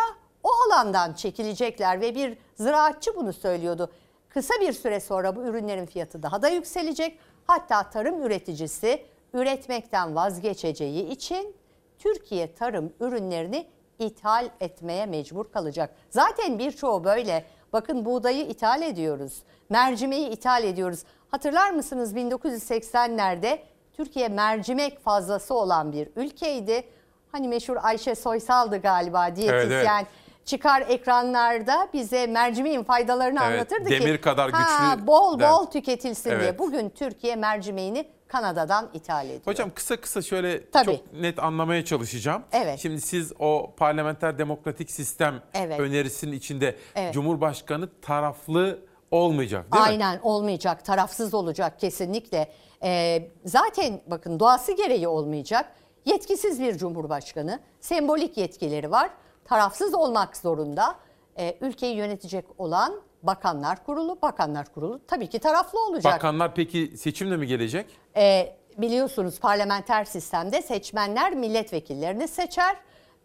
[0.48, 3.90] o alandan çekilecekler ve bir ziraatçı bunu söylüyordu.
[4.28, 7.18] Kısa bir süre sonra bu ürünlerin fiyatı daha da yükselecek.
[7.46, 9.02] Hatta tarım üreticisi
[9.34, 11.56] üretmekten vazgeçeceği için
[11.98, 13.66] Türkiye tarım ürünlerini
[13.98, 15.94] ithal etmeye mecbur kalacak.
[16.10, 17.44] Zaten birçoğu böyle.
[17.72, 19.42] Bakın buğdayı ithal ediyoruz.
[19.68, 21.04] Mercimeği ithal ediyoruz.
[21.30, 23.58] Hatırlar mısınız 1980'lerde
[23.92, 26.84] Türkiye mercimek fazlası olan bir ülkeydi.
[27.32, 29.98] Hani meşhur Ayşe Soysal'dı galiba diyetisyen.
[29.98, 30.06] evet.
[30.48, 34.00] Çıkar ekranlarda bize mercimeğin faydalarını Evet, anlatırdı ki.
[34.00, 36.38] demir kadar "Ha, güçlü Bol der." bol tüketilsin diye.
[36.40, 36.58] Evet.
[36.58, 39.40] Bugün Türkiye mercimeğini Kanada'dan ithal ediyor.
[39.44, 40.84] Hocam kısa kısa şöyle Tabii.
[40.96, 42.42] çok net anlamaya çalışacağım.
[42.52, 42.78] Evet.
[42.78, 45.80] Şimdi siz o parlamenter demokratik sistem Evet.
[45.80, 47.14] önerisinin içinde Evet.
[47.14, 49.88] Cumhurbaşkanı taraflı Olmayacak değil mi?
[49.88, 52.52] Aynen olmayacak, tarafsız olacak kesinlikle.
[52.82, 55.72] Ee, zaten bakın doğası gereği olmayacak.
[56.04, 59.10] Yetkisiz bir cumhurbaşkanı, sembolik yetkileri var.
[59.48, 60.94] Tarafsız olmak zorunda.
[61.38, 66.14] Ee, ülkeyi yönetecek olan Bakanlar Kurulu, Bakanlar Kurulu tabii ki taraflı olacak.
[66.14, 67.86] Bakanlar peki seçimle mi gelecek?
[68.16, 72.76] Ee, biliyorsunuz parlamenter sistemde seçmenler milletvekillerini seçer.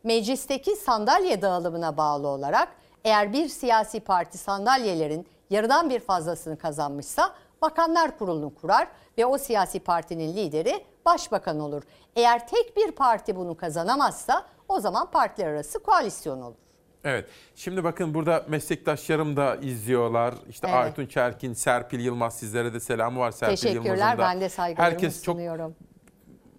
[0.03, 2.67] Meclisteki sandalye dağılımına bağlı olarak
[3.03, 7.31] eğer bir siyasi parti sandalyelerin yarıdan bir fazlasını kazanmışsa
[7.67, 8.87] Bakanlar Kurulu'nu kurar
[9.17, 11.83] ve o siyasi partinin lideri başbakan olur.
[12.15, 16.55] Eğer tek bir parti bunu kazanamazsa o zaman partiler arası koalisyon olur.
[17.03, 17.25] Evet.
[17.55, 20.33] Şimdi bakın burada meslektaşlarım da izliyorlar.
[20.49, 20.77] İşte Evet.
[20.79, 24.17] Aytun Çerkin, Serpil Yılmaz sizlere de selamı var Serpil Yılmaz'ın Teşekkürler.
[24.17, 24.21] da.
[24.21, 25.75] Ben de saygılarımı Herkes çok sunuyorum.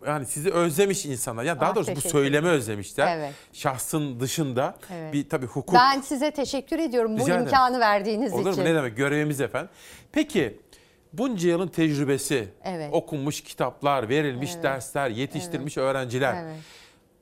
[0.07, 1.45] yani sizi özlemiş insanlar.
[1.45, 3.17] Ya daha Ah, doğrusu bu söylemi özlemişler.
[3.19, 3.33] Evet.
[3.53, 5.13] Şahsın dışında Evet.
[5.13, 5.75] bir tabii hukuk.
[5.75, 7.43] Ben size teşekkür ediyorum bu Rica ederim.
[7.45, 8.63] imkanı verdiğiniz Olur için.
[8.63, 8.69] mu?
[8.71, 8.97] Ne demek?
[8.97, 9.71] Görevimiz efendim.
[10.13, 10.61] Peki
[11.19, 12.95] bunca yılın tecrübesi, Evet.
[12.95, 14.65] okunmuş kitaplar, verilmiş Evet.
[14.65, 16.35] dersler, yetiştirmiş öğrenciler.
[16.45, 16.57] Evet.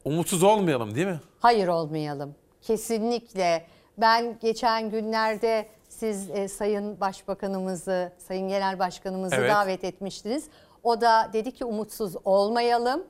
[0.05, 1.20] Umutsuz olmayalım değil mi?
[1.40, 2.35] Hayır olmayalım.
[2.62, 3.66] Kesinlikle.
[3.98, 9.51] Ben geçen günlerde siz e, Sayın Başbakanımızı, Sayın Genel Başkanımızı Evet.
[9.51, 10.44] davet etmiştiniz.
[10.82, 13.05] O da dedi ki umutsuz olmayalım.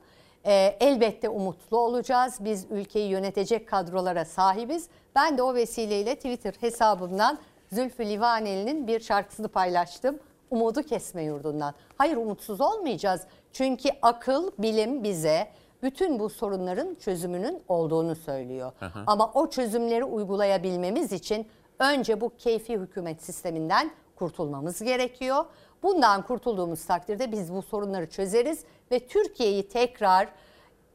[0.45, 2.37] E, elbette umutlu olacağız.
[2.39, 4.87] Biz ülkeyi yönetecek kadrolara sahibiz.
[5.15, 7.39] Ben de o vesileyle Twitter hesabımdan
[7.71, 10.19] Zülfü Livaneli'nin bir şarkısını paylaştım.
[10.51, 11.73] Umudu kesme yurdundan.
[11.97, 13.21] Hayır umutsuz olmayacağız.
[13.53, 15.47] Çünkü akıl, bilim bize
[15.83, 18.71] bütün bu sorunların çözümünün olduğunu söylüyor.
[18.79, 18.89] Hı.
[19.07, 21.47] Ama o çözümleri uygulayabilmemiz için
[21.79, 25.45] önce bu keyfi hükümet sisteminden kurtulmamız gerekiyor.
[25.83, 30.27] Bundan kurtulduğumuz takdirde biz bu sorunları çözeriz ve Türkiye'yi tekrar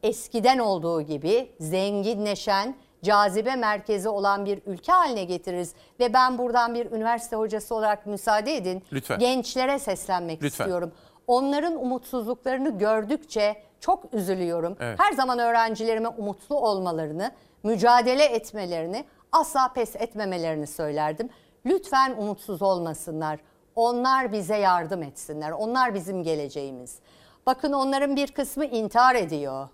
[0.03, 5.75] eskiden olduğu gibi zenginleşen, cazibe merkezi olan bir ülke haline getiririz.
[6.01, 8.83] Ve ben buradan bir üniversite hocası olarak müsaade edin.
[8.93, 9.19] Lütfen.
[9.19, 10.65] Gençlere seslenmek Lütfen.
[10.65, 10.93] istiyorum.
[11.27, 14.77] Onların umutsuzluklarını gördükçe çok üzülüyorum.
[14.81, 15.01] Evet.
[15.01, 21.29] Her zaman öğrencilerime umutlu olmalarını, mücadele etmelerini, asla pes etmemelerini söylerdim.
[21.67, 23.39] Lütfen umutsuz olmasınlar.
[23.77, 25.51] Onlar bize yardım etsinler.
[25.51, 26.99] Onlar bizim geleceğimiz.
[27.47, 29.69] Bakın onların bir kısmı intihar ediyor.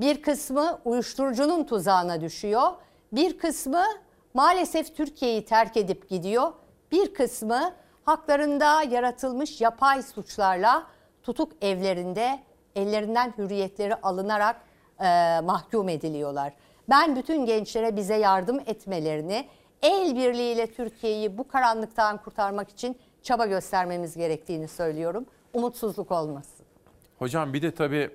[0.00, 2.70] Bir kısmı uyuşturucunun tuzağına düşüyor.
[3.12, 3.84] Bir kısmı
[4.34, 6.52] maalesef Türkiye'yi terk edip gidiyor.
[6.92, 7.72] Bir kısmı
[8.04, 10.86] haklarında yaratılmış yapay suçlarla
[11.22, 12.40] tutuk evlerinde
[12.76, 14.56] ellerinden hürriyetleri alınarak
[15.00, 16.52] e, mahkum ediliyorlar.
[16.88, 19.48] Ben bütün gençlere bize yardım etmelerini,
[19.82, 25.26] el birliğiyle Türkiye'yi bu karanlıktan kurtarmak için çaba göstermemiz gerektiğini söylüyorum.
[25.52, 26.66] Umutsuzluk olmasın.
[27.18, 28.10] Hocam bir de tabii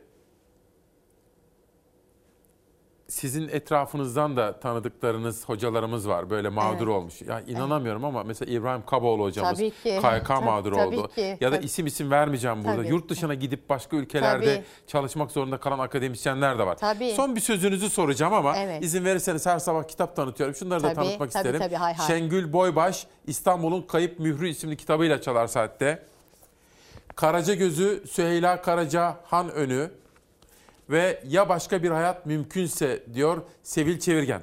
[3.09, 6.29] sizin etrafınızdan da tanıdıklarınız, hocalarımız var.
[6.29, 6.95] Böyle mağdur Evet.
[6.97, 7.21] olmuş.
[7.21, 9.99] Ya inanamıyorum ama mesela İbrahim Kaboğlu hocamız Tabii ki.
[10.01, 11.11] KYK Tabii- mağdur tabii oldu.
[11.15, 11.37] ki.
[11.41, 11.65] Ya da Tabii.
[11.65, 12.75] isim isim vermeyeceğim burada.
[12.75, 12.87] Tabii.
[12.87, 14.65] Yurt dışına gidip başka ülkelerde Tabii.
[14.87, 16.77] çalışmak zorunda kalan akademisyenler de var.
[16.77, 17.11] Tabii.
[17.15, 18.83] Son bir sözünüzü soracağım ama Evet.
[18.83, 20.55] izin verirseniz her sabah kitap tanıtıyorum.
[20.55, 21.59] Şunları da Tabii, tanıtmak tabii, isterim.
[21.59, 21.75] tabii.
[21.75, 22.07] Hay hay.
[22.07, 26.03] Şengül Boybaş İstanbul'un Kayıp Mührü isimli kitabıyla Çalar Saat'te.
[27.15, 29.91] Karaca Gözü Süheyla Karaca Han Önü
[30.89, 34.41] ve ya başka bir hayat mümkünse diyor Sevil Çevirgen.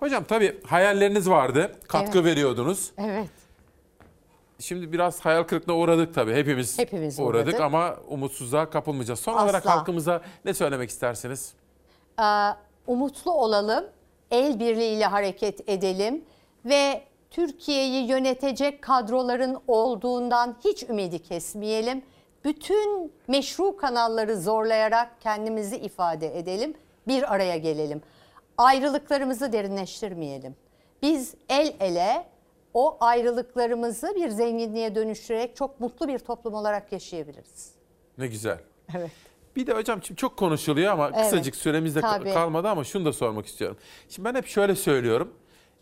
[0.00, 1.72] Hocam tabii hayalleriniz vardı.
[1.88, 2.24] Katkı Evet.
[2.30, 2.90] veriyordunuz.
[2.98, 3.28] Evet.
[4.58, 6.34] Şimdi biraz hayal kırıklığına uğradık tabii.
[6.34, 7.60] Hepimiz, Hepimiz uğradık uğradık.
[7.60, 9.20] ama umutsuzluğa kapılmayacağız.
[9.20, 9.44] Son Asla.
[9.44, 11.52] olarak halkımıza ne söylemek istersiniz?
[12.20, 12.22] Ee,
[12.86, 13.84] umutlu olalım,
[14.30, 16.24] el birliğiyle hareket edelim
[16.64, 22.02] ve Türkiye'yi yönetecek kadroların olduğundan hiç ümidi kesmeyelim.
[22.44, 26.74] Bütün meşru kanalları zorlayarak kendimizi ifade edelim,
[27.08, 28.02] bir araya gelelim.
[28.58, 30.56] Ayrılıklarımızı derinleştirmeyelim.
[31.02, 32.26] Biz el ele
[32.74, 37.72] o ayrılıklarımızı bir zenginliğe dönüştürerek çok mutlu bir toplum olarak yaşayabiliriz.
[38.18, 38.58] Ne güzel.
[38.96, 39.10] Evet.
[39.56, 42.32] Bir de hocam şimdi çok konuşuluyor ama Evet, kısacık süremiz de tabii.
[42.32, 43.76] kalmadı ama şunu da sormak istiyorum.
[44.08, 45.34] Şimdi ben hep şöyle söylüyorum.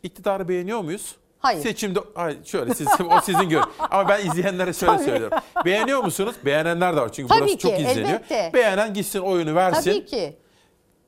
[0.03, 1.17] İktidarı beğeniyor muyuz?
[1.39, 1.63] Hayır.
[1.63, 3.63] Seçimde hayır şöyle siz, o sizin gör.
[3.91, 5.05] Ama ben izleyenlere şöyle Tabii.
[5.05, 5.39] söylüyorum.
[5.65, 6.35] Beğeniyor musunuz?
[6.45, 8.09] Beğenenler de var çünkü Tabii burası ki, çok izleniyor.
[8.09, 8.51] elbette.
[8.55, 9.91] Beğenen gitsin oyunu versin.
[9.91, 10.37] Tabii ki.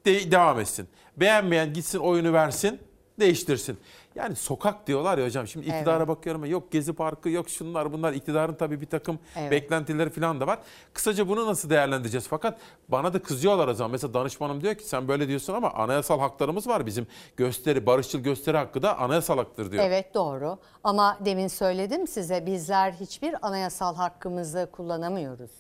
[0.07, 0.89] de- devam etsin.
[1.17, 2.81] Beğenmeyen gitsin oyunu versin,
[3.21, 3.79] değiştirsin.
[4.19, 5.47] Yani sokak diyorlar ya hocam.
[5.47, 6.09] Şimdi iktidara Evet.
[6.09, 8.13] bakıyorum yok Gezi Parkı, yok şunlar bunlar.
[8.13, 9.51] İktidarın tabii bir takım Evet.
[9.51, 10.59] beklentileri falan da var.
[10.93, 12.29] Kısaca bunu nasıl değerlendireceğiz?
[12.29, 12.59] Fakat
[12.89, 13.91] bana da kızıyorlar o zaman.
[13.91, 16.87] Mesela danışmanım diyor ki sen böyle diyorsun ama anayasal haklarımız var.
[16.87, 19.85] Bizim gösteri, barışçıl gösteri hakkı da anayasal haktır diyor.
[19.85, 25.51] Evet doğru ama demin söyledim size bizler hiçbir anayasal hakkımızı kullanamıyoruz.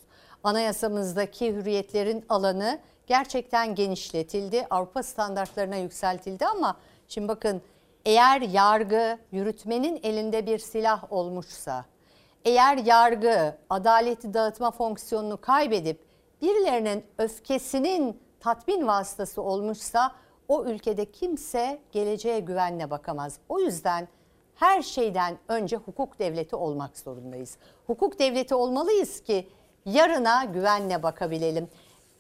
[0.44, 4.66] Anayasamızdaki hürriyetlerin alanı gerçekten genişletildi.
[4.70, 6.76] Avrupa standartlarına yükseltildi ama
[7.09, 7.62] şimdi bakın
[8.09, 11.85] eğer yargı yürütmenin elinde bir silah olmuşsa
[12.44, 16.05] eğer yargı adaleti dağıtma fonksiyonunu kaybedip
[16.43, 20.12] birilerinin öfkesinin tatmin vasıtası olmuşsa
[20.48, 23.39] o ülkede kimse geleceğe güvenle bakamaz.
[23.48, 24.09] O yüzden
[24.55, 27.56] her şeyden önce hukuk devleti olmak zorundayız.
[27.86, 29.48] Hukuk devleti olmalıyız ki
[29.85, 31.68] yarına güvenle bakabilelim.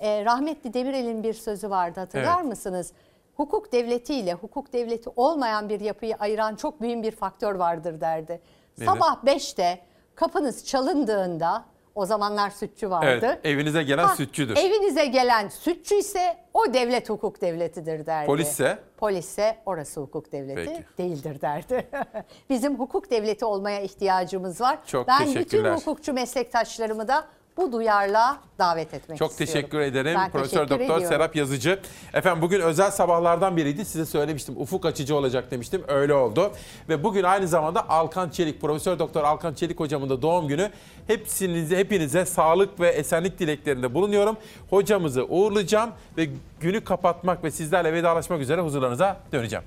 [0.00, 2.44] Ee, rahmetli Demirel'in bir sözü vardı hatırlar Evet.
[2.46, 2.92] mısınız?
[3.38, 8.40] Hukuk devleti ile hukuk devleti olmayan bir yapıyı ayıran çok büyük bir faktör vardır derdi.
[8.78, 8.86] Nedir?
[8.90, 9.80] Sabah 5'te
[10.14, 13.08] kapınız çalındığında o zamanlar sütçü vardı.
[13.22, 14.56] Evet, evinize gelen Ha, sütçüdür.
[14.56, 18.26] Evinize gelen sütçü ise o devlet hukuk devletidir derdi.
[18.26, 18.78] Polisse?
[18.96, 20.84] Polisse orası hukuk devleti Peki.
[20.98, 21.88] değildir derdi.
[22.50, 24.78] Bizim hukuk devleti olmaya ihtiyacımız var.
[24.86, 25.76] Çok ben bütün teşekkürler.
[25.76, 27.24] hukukçu meslektaşlarımı da
[27.58, 29.54] bu duyarla davet etmek Çok istiyorum.
[29.54, 31.06] teşekkür ederim Ben Profesör teşekkür Doktor.
[31.06, 31.80] Serap Yazıcı.
[32.14, 33.84] Efendim bugün özel sabahlardan biriydi.
[33.84, 34.54] Size söylemiştim.
[34.58, 35.82] Ufuk açıcı olacak demiştim.
[35.88, 36.52] Öyle oldu.
[36.88, 40.70] Ve bugün aynı zamanda Alkan Çelik, Profesör Doktor Alkan Çelik hocamın da doğum günü.
[41.06, 44.36] Hepsinize hepinize sağlık ve esenlik dileklerinde bulunuyorum.
[44.70, 46.28] Hocamızı uğurlayacağım ve
[46.60, 49.64] günü kapatmak ve sizlerle vedalaşmak üzere huzurlarınıza döneceğim.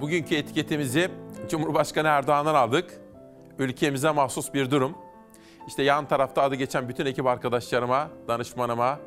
[0.00, 1.10] Bugünkü etiketimizi
[1.48, 3.00] Cumhurbaşkanı Erdoğan'dan aldık.
[3.58, 5.05] Ülkemize mahsus bir durum.
[5.66, 8.98] İşte yan tarafta adı geçen bütün ekip arkadaşlarıma, danışmanıma,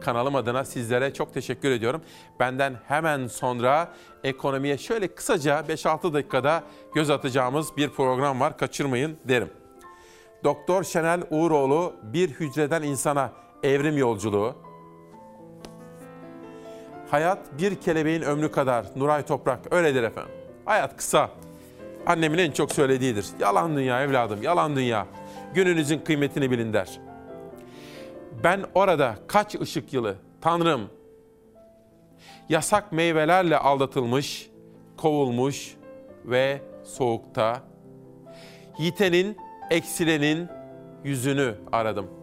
[0.00, 2.02] kanalım adına sizlere çok teşekkür ediyorum.
[2.40, 3.92] Benden hemen sonra
[4.24, 6.62] ekonomiye şöyle kısaca 5-6 dakikada
[6.94, 8.58] göz atacağımız bir program var.
[8.58, 9.50] Kaçırmayın derim.
[10.44, 13.32] Doktor Şenel Uğuroğlu bir hücreden insana
[13.62, 14.54] evrim yolculuğu.
[17.10, 20.32] Hayat bir kelebeğin ömrü kadar Nuray Toprak öyledir efendim.
[20.64, 21.30] Hayat kısa.
[22.06, 23.26] Annemin en çok söylediğidir.
[23.40, 25.06] Yalan dünya evladım, yalan dünya.
[25.56, 27.00] Gününüzün kıymetini bilin der.
[28.44, 30.90] Ben orada kaç ışık yılı, Tanrım,
[32.48, 34.50] yasak meyvelerle aldatılmış,
[34.96, 35.76] kovulmuş
[36.24, 37.62] ve soğukta,
[38.78, 39.36] yitenin,
[39.70, 40.48] eksilenin
[41.04, 42.15] yüzünü aradım.''